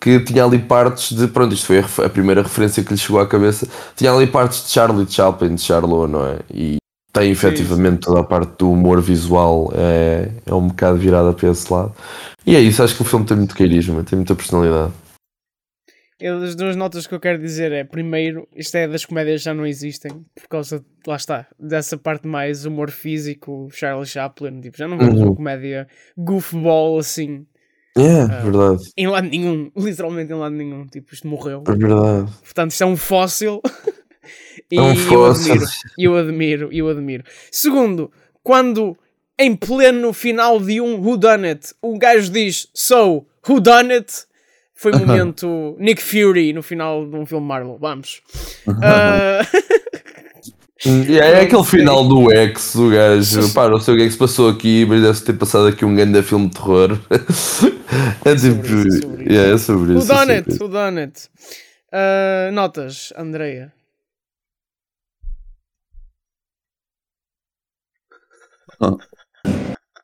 que 0.00 0.18
tinha 0.20 0.44
ali 0.44 0.58
partes 0.58 1.16
de. 1.16 1.28
Pronto, 1.28 1.52
isto 1.52 1.66
foi 1.66 1.80
a, 1.80 2.06
a, 2.06 2.08
primeira 2.08 2.42
referência 2.42 2.82
que 2.82 2.92
lhe 2.92 2.98
chegou 2.98 3.20
à 3.20 3.26
cabeça. 3.26 3.68
Tinha 3.94 4.12
ali 4.12 4.26
partes 4.26 4.64
de 4.64 4.70
Charlie 4.70 5.10
Chaplin, 5.10 5.54
de 5.54 5.60
Charlot, 5.60 6.10
não 6.10 6.26
é? 6.26 6.38
E 6.52 6.79
tem 7.12 7.30
efetivamente 7.30 8.00
toda 8.00 8.20
a 8.20 8.24
parte 8.24 8.56
do 8.58 8.70
humor 8.70 9.00
visual, 9.00 9.72
é, 9.74 10.30
é 10.46 10.54
um 10.54 10.68
bocado 10.68 10.96
virada 10.98 11.32
para 11.32 11.50
esse 11.50 11.72
lado. 11.72 11.94
E 12.46 12.54
é 12.56 12.60
isso, 12.60 12.82
acho 12.82 12.94
que 12.96 13.02
o 13.02 13.04
filme 13.04 13.26
tem 13.26 13.36
muito 13.36 13.54
carisma, 13.56 14.02
tem 14.04 14.16
muita 14.16 14.34
personalidade. 14.34 14.92
Eu, 16.20 16.36
as 16.42 16.54
duas 16.54 16.76
notas 16.76 17.06
que 17.06 17.14
eu 17.14 17.20
quero 17.20 17.38
dizer 17.40 17.72
é, 17.72 17.82
primeiro, 17.82 18.46
isto 18.54 18.76
é 18.76 18.86
das 18.86 19.06
comédias 19.06 19.40
que 19.40 19.44
já 19.46 19.54
não 19.54 19.64
existem, 19.66 20.10
por 20.34 20.48
causa, 20.50 20.84
lá 21.06 21.16
está, 21.16 21.46
dessa 21.58 21.96
parte 21.96 22.28
mais 22.28 22.66
humor 22.66 22.90
físico, 22.90 23.68
Charles 23.72 24.10
Chaplin, 24.10 24.60
tipo, 24.60 24.76
já 24.76 24.86
não 24.86 24.98
vemos 24.98 25.18
Uhum. 25.18 25.28
uma 25.28 25.36
comédia 25.36 25.88
goofball 26.16 26.98
assim, 26.98 27.46
É, 27.96 28.20
Ah. 28.22 28.42
verdade, 28.42 28.82
em 28.96 29.06
lado 29.08 29.28
nenhum, 29.28 29.70
literalmente 29.76 30.30
em 30.30 30.36
lado 30.36 30.54
nenhum, 30.54 30.86
tipo, 30.86 31.12
isto 31.14 31.26
morreu. 31.26 31.64
é 31.66 31.72
verdade. 31.72 32.30
Portanto, 32.44 32.70
isto 32.70 32.82
é 32.84 32.86
um 32.86 32.96
fóssil. 32.96 33.60
e 34.70 34.76
É 34.76 34.80
um 34.82 34.94
eu 34.94 35.26
admiro, 35.26 35.64
eu 35.98 36.16
admiro, 36.16 36.68
eu 36.72 36.88
admiro. 36.88 37.24
Segundo, 37.50 38.10
quando 38.42 38.96
em 39.38 39.56
pleno 39.56 40.12
final 40.12 40.60
de 40.60 40.80
um 40.80 41.00
Who 41.00 41.16
Done 41.16 41.48
It, 41.48 41.74
um 41.82 41.98
gajo 41.98 42.30
diz 42.30 42.68
So, 42.74 43.26
Who 43.48 43.60
Done 43.60 43.92
It? 43.94 44.12
Foi 44.74 44.92
um 44.94 45.00
momento 45.00 45.76
Nick 45.78 46.02
Fury 46.02 46.52
no 46.52 46.62
final 46.62 47.06
de 47.06 47.14
um 47.14 47.26
filme 47.26 47.46
Marvel. 47.46 47.76
Vamos. 47.78 48.22
Ah, 48.82 49.40
E 50.82 51.18
é, 51.18 51.34
Não 51.34 51.40
aquele 51.42 51.64
final 51.64 52.08
do 52.08 52.32
X, 52.32 52.74
o 52.74 52.88
gajo, 52.88 53.52
pá, 53.52 53.68
não 53.68 53.78
sei 53.78 53.92
o 53.92 53.96
que 53.98 54.02
é 54.04 54.06
que 54.06 54.12
se 54.12 54.18
passou 54.18 54.48
aqui, 54.48 54.86
mas 54.86 55.02
deve 55.02 55.20
ter 55.20 55.34
passado 55.34 55.66
aqui 55.66 55.84
um 55.84 55.94
grande 55.94 56.22
filme 56.22 56.48
de 56.48 56.54
terror. 56.54 56.98
é 58.24 58.34
tipo, 58.34 58.66
sobre 58.66 58.88
isso, 58.88 58.96
é 58.96 59.00
sobre 59.02 59.22
isso. 59.24 59.30
yeah, 59.30 59.54
é 59.54 59.58
sobre 59.58 59.92
who 59.92 59.98
isso. 59.98 60.12
é 60.12 60.16
Done 60.16 60.32
It? 60.32 60.50
Who 60.52 60.68
Done 60.68 61.00
It? 61.00 61.28
Ah, 61.92 62.50
notas, 62.52 63.12
Andreia. 63.18 63.70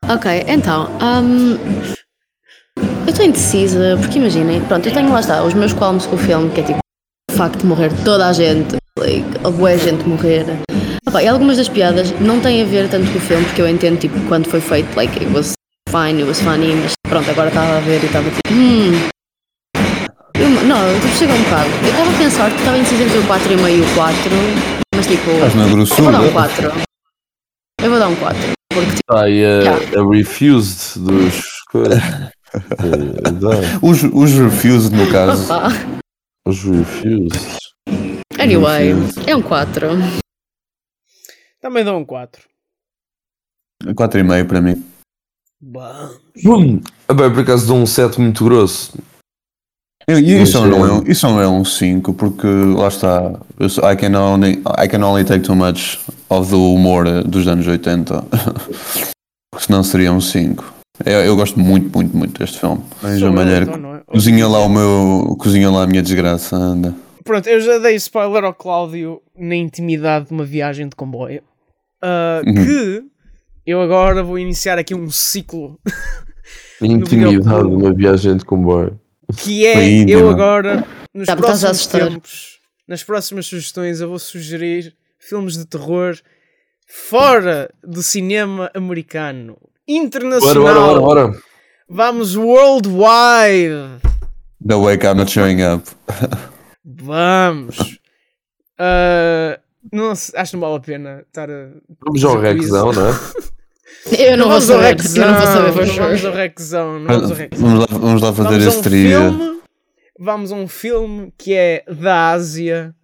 Ok, 0.09 0.45
então, 0.47 0.89
hum, 1.03 1.59
eu 2.79 3.09
estou 3.09 3.24
indecisa, 3.27 3.97
porque 4.01 4.18
imaginem, 4.18 4.61
pronto, 4.66 4.87
eu 4.89 4.95
tenho 4.95 5.11
lá 5.11 5.18
está 5.18 5.43
os 5.43 5.53
meus 5.55 5.72
qualms 5.72 6.07
com 6.07 6.14
o 6.14 6.18
filme, 6.18 6.49
que 6.51 6.61
é 6.61 6.64
tipo 6.64 6.79
o 7.29 7.35
facto 7.35 7.59
de 7.61 7.66
morrer 7.66 7.91
toda 8.05 8.29
a 8.29 8.33
gente, 8.33 8.77
like, 8.99 9.24
a 9.45 9.51
boa 9.51 9.77
gente 9.77 10.07
morrer. 10.09 10.45
Opa, 11.09 11.22
e 11.22 11.27
algumas 11.27 11.57
das 11.57 11.68
piadas 11.68 12.12
não 12.20 12.41
têm 12.41 12.62
a 12.62 12.64
ver 12.64 12.89
tanto 12.89 13.11
com 13.11 13.18
o 13.18 13.20
filme, 13.20 13.45
porque 13.47 13.61
eu 13.62 13.68
entendo 13.68 13.99
tipo 13.99 14.14
quando 14.29 14.49
foi 14.49 14.61
feito, 14.61 14.95
like, 14.95 15.18
it 15.18 15.33
was 15.35 15.55
fine, 15.91 16.20
it 16.20 16.24
was 16.24 16.41
funny, 16.41 16.72
mas 16.77 16.93
pronto, 17.09 17.29
agora 17.29 17.49
estava 17.49 17.79
a 17.79 17.81
ver 17.81 18.01
e 18.01 18.07
estava 18.07 18.31
tipo, 18.31 18.53
hum. 18.53 18.93
Eu, 20.39 20.51
não, 20.66 21.01
tipo, 21.01 21.16
chega 21.16 21.33
um 21.33 21.43
bocado. 21.43 21.68
Eu 21.83 21.91
estava 21.91 22.11
a 22.11 22.18
pensar 22.18 22.51
que 22.51 22.59
estava 22.59 22.79
indecisa 22.79 23.03
entre 23.03 23.18
o 23.18 23.22
4,5 23.24 23.70
e 23.70 23.81
o 23.81 23.95
4, 23.97 24.16
mas 24.95 25.07
tipo, 25.07 25.31
Estás 25.31 25.55
na 25.55 25.62
eu 25.62 25.68
vou 25.68 25.77
grossura. 25.79 26.12
dar 26.12 26.20
um 26.20 26.33
4. 26.33 26.72
Eu 27.83 27.91
vou 27.91 27.99
dar 27.99 28.09
um 28.09 28.16
4, 28.16 28.56
porque 28.77 28.97
tipo, 28.97 29.12
Ah, 29.14 29.29
e 29.29 29.45
a, 29.45 29.49
Yeah. 29.62 30.01
a 30.01 30.09
Refused 30.11 30.99
dos. 31.05 31.43
coisas. 31.70 31.99
Dá. 33.41 33.51
Os, 33.83 34.03
os 34.05 34.33
refused, 34.33 34.93
no 34.95 35.11
caso. 35.11 35.53
Os 36.47 36.62
Refused. 36.62 37.59
Anyway, 38.39 38.93
é 39.27 39.35
um 39.37 39.43
4. 39.43 39.89
Também 41.61 41.85
dou 41.85 41.99
um 41.99 42.05
4. 42.05 42.43
4,5 43.85 44.47
para 44.49 44.61
mim. 44.61 44.85
Bom. 45.61 46.81
Ah, 47.09 47.14
bem, 47.14 47.31
por 47.33 47.41
acaso 47.41 47.66
dou 47.66 47.77
um 47.77 47.87
7 47.87 48.20
muito 48.20 48.45
grosso. 48.45 48.93
Eu- 50.09 50.21
isso, 50.21 50.61
Mas, 50.61 50.71
não 50.71 50.87
é, 50.87 50.93
um- 50.93 51.03
isso 51.07 51.27
não 51.27 51.41
é 51.41 51.49
um 51.49 51.65
5, 51.65 52.15
porque 52.15 52.47
lá 52.47 52.87
está. 52.89 53.33
I 53.61 53.97
can, 53.97 54.17
only, 54.17 54.63
I 54.83 54.89
can 54.89 55.03
only 55.05 55.25
take 55.25 55.41
too 55.45 55.57
much 55.57 55.99
of 56.31 56.49
the 56.49 56.57
humor 56.57 57.07
eh, 57.09 57.23
dos 57.25 57.47
anos 57.49 57.67
80. 57.67 58.23
Porque 59.51 59.67
senão 59.67 59.83
seria 59.83 60.13
um 60.13 60.21
5. 60.21 60.65
Eu, 61.05 61.21
eu 61.21 61.35
gosto 61.37 61.59
muito, 61.59 61.91
muito, 61.97 62.17
muito 62.17 62.39
deste 62.39 62.59
filme. 62.61 62.83
Veja 63.03 63.19
Sou 63.19 63.29
a 63.29 63.31
eu, 63.31 63.35
mulher. 63.35 63.63
então, 63.63 63.95
é? 63.97 64.01
Cozinha 64.07 64.47
lá 64.47 64.61
o 64.61 64.69
meu. 64.69 65.37
Cozinha 65.39 65.71
lá 65.71 65.83
a 65.83 65.87
minha 65.87 66.03
desgraça, 66.03 66.55
anda. 66.57 66.95
Pronto, 67.25 67.49
eu 67.49 67.61
já 67.61 67.79
dei 67.79 67.95
spoiler 67.97 68.45
ao 68.45 68.55
Cláudio 68.55 69.21
na 69.37 69.57
intimidade 69.57 70.27
de 70.27 70.33
uma 70.33 70.45
viagem 70.45 70.89
de 70.89 70.95
comboio. 70.95 71.43
Ah, 72.03 72.43
Uhum. 72.47 72.55
Que 72.55 73.05
eu 73.67 73.81
agora 73.81 74.23
vou 74.23 74.39
iniciar 74.39 74.79
aqui 74.79 74.95
um 74.95 75.11
ciclo 75.11 75.79
Intimidade 76.81 77.37
videoclube. 77.39 77.71
numa 77.77 77.93
viagem 77.95 78.37
de 78.37 78.45
comboio. 78.45 79.01
Que 79.37 79.66
é 79.66 79.89
íntimo. 79.89 80.20
eu 80.20 80.31
agora 80.31 80.85
nos 81.12 81.29
a 81.29 81.37
próximos 81.37 81.87
tempos, 81.87 82.59
nas 82.87 83.03
próximas 83.03 83.47
sugestões, 83.47 84.01
eu 84.01 84.09
vou 84.09 84.18
sugerir 84.18 84.95
filmes 85.18 85.57
de 85.57 85.66
terror 85.66 86.16
fora 86.87 87.70
do 87.83 88.03
cinema 88.03 88.70
americano, 88.74 89.55
Bora, 89.55 89.70
internacional. 89.89 90.62
bora, 90.62 91.01
bora, 91.01 91.29
bora. 91.29 91.43
Vamos 91.89 92.37
worldwide. 92.37 94.01
The 94.66 94.74
Wake 94.74 95.07
I'm 95.07 95.14
Not 95.16 95.31
Showing 95.31 95.62
Up. 95.62 95.89
Vamos. 96.85 97.99
Ah, 98.79 99.59
não, 99.93 100.11
acho 100.11 100.33
que 100.33 100.53
não 100.55 100.61
vale 100.61 100.77
a 100.77 100.81
pena 100.81 101.24
estar 101.27 101.51
a. 101.51 101.70
Vamos 102.05 102.24
ao 102.24 102.35
fazer 102.35 102.55
quiz. 102.55 102.64
Rexão, 102.64 102.93
não 102.93 103.09
é? 103.09 103.12
Eu 104.19 104.37
não, 104.37 104.45
vou 104.49 104.61
vamos 104.61 104.71
ao 104.71 104.77
saber, 104.81 104.97
Rexão, 104.97 105.23
eu 105.25 105.29
não 105.33 105.39
vou 105.39 105.47
saber, 105.47 105.73
for 105.73 105.87
não 105.87 105.95
vamos 105.97 106.25
ao 106.25 106.33
Rexão, 106.33 106.99
não 107.01 107.07
vamos 107.07 107.31
ao 107.31 107.37
Rexão. 107.37 107.59
Vamos 107.67 107.79
lá, 107.81 107.87
vamos 107.99 108.23
lá 108.23 108.33
fazer 108.33 108.49
Vamos 108.51 108.65
a 108.65 108.69
esse 108.69 108.79
um 108.79 108.83
trivia. 108.83 109.19
filme, 109.19 109.61
vamos 110.19 110.53
a 110.53 110.55
um 110.55 110.69
filme 110.69 111.33
que 111.37 111.55
é 111.55 111.83
da 111.89 112.31
Ásia, 112.31 112.95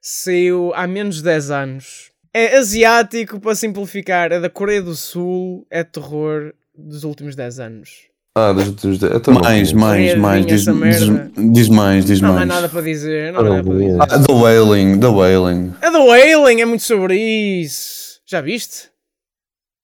saiu 0.00 0.72
há 0.74 0.86
menos 0.86 1.16
de 1.16 1.22
10 1.24 1.50
anos. 1.50 2.10
É 2.32 2.56
asiático, 2.56 3.40
para 3.40 3.54
simplificar, 3.54 4.32
é 4.32 4.40
da 4.40 4.48
Coreia 4.50 4.82
do 4.82 4.94
Sul, 4.94 5.66
é 5.70 5.82
terror 5.84 6.52
dos 6.76 7.04
últimos 7.04 7.34
10 7.34 7.60
anos. 7.60 7.90
Ah, 8.34 8.52
dos 8.52 8.66
últimos 8.68 8.98
10. 8.98 9.14
Então 9.14 9.34
não 9.34 9.40
Mais, 9.40 9.72
mais, 9.72 10.14
mais. 10.18 10.44
Diz, 10.46 10.64
diz, 10.64 11.52
diz 11.52 11.68
mais, 11.70 12.04
diz 12.04 12.20
Não 12.20 12.30
há 12.30 12.32
mais. 12.34 12.48
nada 12.48 12.68
para 12.68 12.82
dizer, 12.82 13.32
não 13.32 13.40
há 13.40 13.42
nada 13.44 13.62
para 13.62 13.72
não 13.72 13.78
dizer. 13.80 13.96
Ah, 14.00 14.18
The 14.18 14.32
Wailing, 14.32 15.00
The 15.00 15.06
Wailing. 15.06 15.74
É 15.80 15.90
The 15.90 15.98
Wailing, 15.98 16.60
é 16.60 16.64
muito 16.66 16.82
sobre 16.84 17.16
isso. 17.18 18.20
Já 18.26 18.40
viste? 18.42 18.90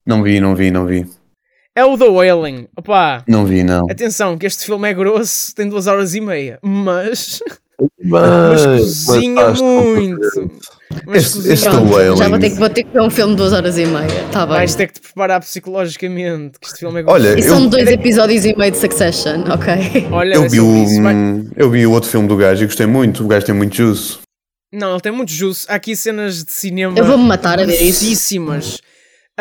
Não 0.06 0.22
vi, 0.22 0.40
não 0.40 0.54
vi, 0.54 0.70
não 0.70 0.86
vi. 0.86 1.06
É 1.74 1.84
o 1.84 1.96
The 1.96 2.08
Wailing. 2.08 2.68
Opá, 2.76 3.24
Não 3.26 3.46
vi, 3.46 3.62
não. 3.62 3.86
atenção, 3.90 4.36
que 4.36 4.46
este 4.46 4.64
filme 4.66 4.88
é 4.90 4.94
grosso, 4.94 5.54
tem 5.54 5.68
2 5.68 5.86
horas 5.86 6.14
e 6.14 6.20
meia, 6.20 6.58
mas, 6.62 7.40
Mas, 8.04 8.66
mas 8.66 9.06
cozinha 9.06 9.34
mas 9.48 9.60
muito. 9.60 10.50
Mas 11.06 11.16
Este- 11.24 11.34
cozinha 11.36 11.54
este 11.54 11.68
Wailing. 11.70 12.16
Já 12.18 12.28
vou 12.28 12.38
ter, 12.38 12.50
que, 12.50 12.56
vou 12.56 12.68
ter 12.68 12.82
que 12.84 12.90
ver 12.92 13.00
um 13.00 13.08
filme 13.08 13.32
de 13.32 13.38
2 13.38 13.52
horas 13.54 13.78
e 13.78 13.86
meia. 13.86 14.24
Tá 14.30 14.44
bem. 14.44 14.56
Vais 14.56 14.74
ter 14.74 14.86
que 14.88 14.92
te 14.94 15.00
preparar 15.00 15.40
psicologicamente, 15.40 16.58
que 16.60 16.66
este 16.66 16.80
filme 16.80 17.00
é 17.00 17.04
Olha, 17.06 17.38
E 17.38 17.42
são 17.42 17.62
eu- 17.64 17.70
dois 17.70 17.88
episódios 17.88 18.44
e 18.44 18.54
meio 18.54 18.70
de 18.72 18.76
Succession, 18.78 19.44
ok? 19.50 20.08
Olha, 20.12 20.34
Eu 20.34 20.44
é 20.44 20.48
vi, 20.48 20.56
sobre 20.58 20.60
o, 20.60 20.84
isso, 20.84 21.02
vai- 21.02 21.44
eu 21.56 21.70
vi 21.70 21.86
o 21.86 21.92
outro 21.92 22.10
filme 22.10 22.28
do 22.28 22.36
gajo 22.36 22.62
e 22.62 22.66
gostei 22.66 22.86
muito. 22.86 23.24
O 23.24 23.28
gajo 23.28 23.46
tem 23.46 23.54
muito 23.54 23.74
juice. 23.74 24.18
Não, 24.70 24.92
ele 24.92 25.00
tem 25.00 25.12
muito 25.12 25.30
juízo. 25.32 25.66
Há 25.68 25.74
aqui 25.74 25.94
cenas 25.96 26.44
de 26.44 26.52
cinema. 26.52 26.98
Eu 26.98 27.04
vou-me 27.04 27.24
matar 27.24 27.60
a 27.60 27.64
ver 27.64 27.80
isso. 27.82 28.04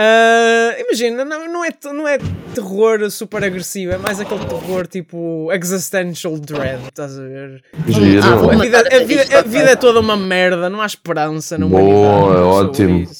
Ah, 0.03 0.75
imagina, 0.79 1.23
não, 1.23 1.47
não, 1.47 1.63
é, 1.63 1.69
não 1.93 2.07
é 2.07 2.17
terror 2.55 3.07
super 3.11 3.43
agressivo, 3.43 3.91
é 3.93 3.97
mais 3.99 4.19
aquele 4.19 4.43
terror 4.45 4.87
tipo 4.87 5.51
existential 5.53 6.39
dread, 6.39 6.81
estás 6.87 7.19
a 7.19 7.21
ver? 7.21 7.63
Giro. 7.87 8.23
Ah, 8.23 8.35
vou 8.35 8.51
A 8.51 8.55
vida, 8.55 8.79
a 8.79 9.03
vida, 9.03 9.39
a 9.39 9.41
vida 9.43 9.69
é 9.69 9.75
toda 9.75 9.99
uma 9.99 10.17
merda, 10.17 10.71
não 10.71 10.81
há 10.81 10.87
esperança 10.87 11.55
na 11.55 11.67
Boa, 11.67 11.81
humanidade. 11.81 12.39
é 12.39 12.41
sobre 12.41 12.47
ótimo. 12.47 13.11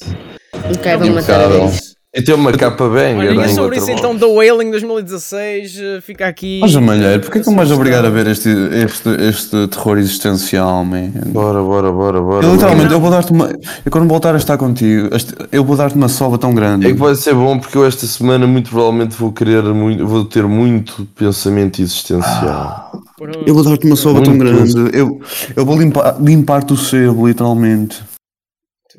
Ok, 0.76 0.98
vou 0.98 1.10
matar 1.12 1.52
isso. 1.68 1.91
E 2.14 2.22
tem 2.22 2.36
uma 2.36 2.52
capa 2.52 2.90
bem, 2.90 3.18
Olha, 3.18 3.32
e 3.32 3.40
é 3.40 3.46
em 3.46 3.56
sobre 3.56 3.78
isso 3.78 3.90
então 3.90 4.18
The 4.18 4.26
Wailing 4.26 4.70
2016 4.72 5.78
eh, 5.80 6.02
fica 6.02 6.28
aqui. 6.28 6.60
Mas, 6.60 6.76
mulher, 6.76 7.22
porquê 7.22 7.40
que 7.40 7.50
me 7.50 7.56
vais 7.56 7.72
obrigar 7.72 8.04
a 8.06 8.10
ver 8.10 8.28
este, 8.28 8.50
este, 8.50 9.10
este 9.30 9.68
terror 9.70 9.98
existencial, 9.98 10.84
man? 10.84 11.12
Bora, 11.28 11.64
bora, 11.64 11.90
bora, 11.90 12.22
bora. 12.22 12.46
Eu 12.46 12.52
literalmente, 12.52 12.88
bora. 12.88 12.96
eu 12.96 13.00
vou 13.00 13.12
dar-te 13.12 13.32
uma. 13.32 13.50
Eu 13.86 13.90
quando 13.90 14.10
voltar 14.10 14.36
a 14.36 14.38
estar 14.38 14.58
contigo, 14.58 15.08
eu 15.54 15.64
vou 15.64 15.78
dar-te 15.78 15.96
uma 15.96 16.10
sova 16.10 16.38
tão 16.38 16.54
grande. 16.54 16.86
É 16.86 16.92
que 16.92 17.00
vai 17.00 17.16
ser 17.16 17.34
bom 17.34 17.58
porque 17.58 17.78
eu 17.78 17.86
esta 17.86 18.06
semana 18.06 18.46
muito 18.46 18.70
provavelmente 18.70 19.16
vou 19.16 19.32
querer 19.32 19.64
muito, 19.64 20.06
vou 20.06 20.26
ter 20.26 20.44
muito 20.44 21.08
pensamento 21.16 21.82
existencial. 21.82 22.92
Pronto. 23.18 23.44
Eu 23.46 23.54
vou 23.54 23.64
dar-te 23.64 23.86
uma 23.86 23.96
sova 23.96 24.22
tão 24.22 24.34
Muito. 24.34 24.52
grande. 24.52 24.98
Eu, 24.98 25.22
eu 25.56 25.66
vou 25.66 25.80
limpar, 25.80 26.18
limpar-te 26.20 26.74
o 26.74 26.78
sebo, 26.78 27.28
literalmente. 27.28 28.11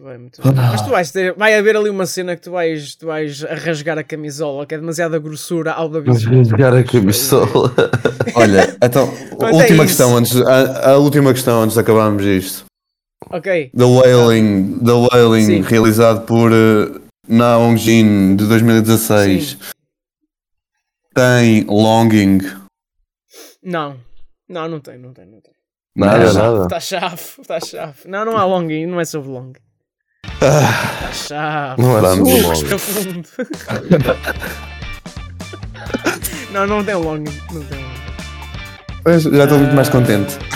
Muito 0.03 0.05
bem, 0.05 0.19
muito 0.19 0.43
bem. 0.43 0.53
Mas 0.55 0.83
tu 0.83 0.91
vais 0.91 1.13
ter, 1.13 1.33
vai 1.35 1.55
haver 1.55 1.77
ali 1.77 1.89
uma 1.89 2.07
cena 2.07 2.35
que 2.35 2.43
tu 2.43 2.51
vais, 2.51 2.97
tu 2.97 3.07
vais 3.07 3.45
a 3.45 3.55
rasgar 3.55 3.97
a 3.99 4.03
camisola, 4.03 4.67
que 4.67 4.75
é 4.75 4.79
demasiada 4.79 5.17
grossura 5.21 5.73
ao 5.73 5.89
da 5.89 6.01
rasgar 6.01 6.75
a 6.75 6.83
camisola. 6.83 7.73
Olha, 8.35 8.77
então, 8.83 9.07
Mas 9.39 9.55
a 9.55 9.59
é 9.59 9.61
última 9.61 9.85
isso. 9.85 9.87
questão 9.87 10.17
antes, 10.17 10.37
a, 10.37 10.91
a 10.91 10.99
última 10.99 11.33
questão 11.33 11.63
antes 11.63 11.75
de 11.75 11.81
acabarmos 11.81 12.25
isto. 12.25 12.65
Ok. 13.31 13.71
The 13.77 13.85
Wailing, 13.85 14.81
The 14.85 14.93
Wailing 14.93 15.47
Sim. 15.47 15.61
realizado 15.61 16.27
por 16.27 16.51
uh, 16.51 17.01
Na 17.29 17.57
Hong 17.59 17.79
Jin 17.79 18.35
de 18.35 18.49
2016. 18.49 19.51
Sim. 19.51 19.59
Tem 21.15 21.65
Longing. 21.65 22.41
Não. 23.63 23.97
Não, 24.49 24.69
não 24.69 24.81
tem, 24.81 24.99
não 24.99 25.13
tem, 25.13 25.27
não 25.27 25.41
tem. 25.41 25.53
Nada, 25.95 26.33
Não. 26.33 26.35
nada. 26.35 26.63
Está 26.65 26.81
chave, 26.81 27.23
está 27.39 27.61
chave. 27.61 28.09
Não, 28.09 28.25
não 28.25 28.37
há 28.37 28.45
long, 28.45 28.67
não 28.89 28.99
é 28.99 29.05
sobre 29.05 29.31
long. 29.31 29.53
Chá. 31.13 31.75
Não 31.79 31.99
era 31.99 32.17
muito 32.17 32.43
longo. 32.43 32.67
não, 36.53 36.67
não 36.67 36.85
tem 36.85 36.95
longo. 36.95 37.31
Não 37.53 37.63
tem 37.65 37.79
longo. 37.79 37.93
Pois, 39.05 39.23
já 39.25 39.45
estou 39.45 39.59
muito 39.59 39.75
mais 39.75 39.89
contente. 39.89 40.39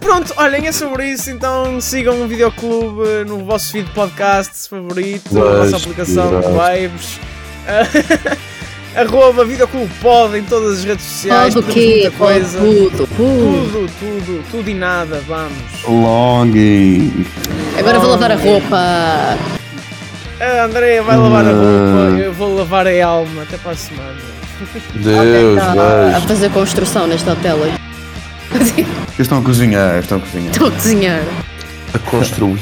Pronto, 0.00 0.32
olhem, 0.36 0.66
é 0.66 0.72
sobre 0.72 1.10
isso. 1.10 1.30
Então 1.30 1.80
sigam 1.80 2.22
o 2.22 2.28
Videoclube 2.28 3.24
no 3.26 3.44
vosso 3.44 3.72
feed 3.72 3.90
podcast 3.90 4.68
favorito, 4.68 5.34
na 5.34 5.64
vossa 5.64 5.76
aplicação 5.76 6.40
de 6.40 6.48
vais. 6.48 7.20
Arroba 8.94 9.44
Videoclube 9.44 9.90
Pod 10.00 10.36
em 10.36 10.42
todas 10.42 10.78
as 10.80 10.84
redes 10.84 11.04
sociais. 11.04 11.54
Pode 11.54 11.66
o 11.68 11.72
quê? 11.72 12.00
muita 12.02 12.10
Pode 12.18 12.32
coisa. 12.40 12.58
tudo. 12.58 12.90
tudo. 12.90 13.08
Tudo, 13.16 13.90
tudo, 14.00 14.44
tudo 14.50 14.70
e 14.70 14.74
nada, 14.74 15.22
vamos. 15.26 15.52
Longing. 15.86 17.24
Agora 17.78 17.98
vou 18.00 18.10
lavar 18.10 18.32
a 18.32 18.36
roupa. 18.36 18.76
A 20.40 20.64
Andrea 20.64 21.02
vai 21.02 21.16
lavar 21.16 21.44
a 21.44 21.50
roupa, 21.50 22.18
eu 22.18 22.32
vou 22.32 22.56
lavar 22.56 22.86
a 22.86 23.06
alma. 23.06 23.42
Até 23.42 23.56
para 23.58 23.72
a 23.72 23.76
semana. 23.76 24.16
Deus, 24.94 25.56
Está 25.58 25.72
a 25.72 25.74
gajo. 26.12 26.26
fazer 26.26 26.50
construção 26.50 27.06
neste 27.06 27.28
hotel. 27.30 27.58
Eles 28.52 28.74
estão 29.18 29.38
a 29.38 29.42
cozinhar, 29.42 29.98
estão 30.00 30.18
a 30.18 30.20
cozinhar. 30.20 30.50
Estou 30.52 30.68
a 30.68 30.70
cozinhar. 30.72 31.22
A 31.94 31.98
construir. 31.98 32.58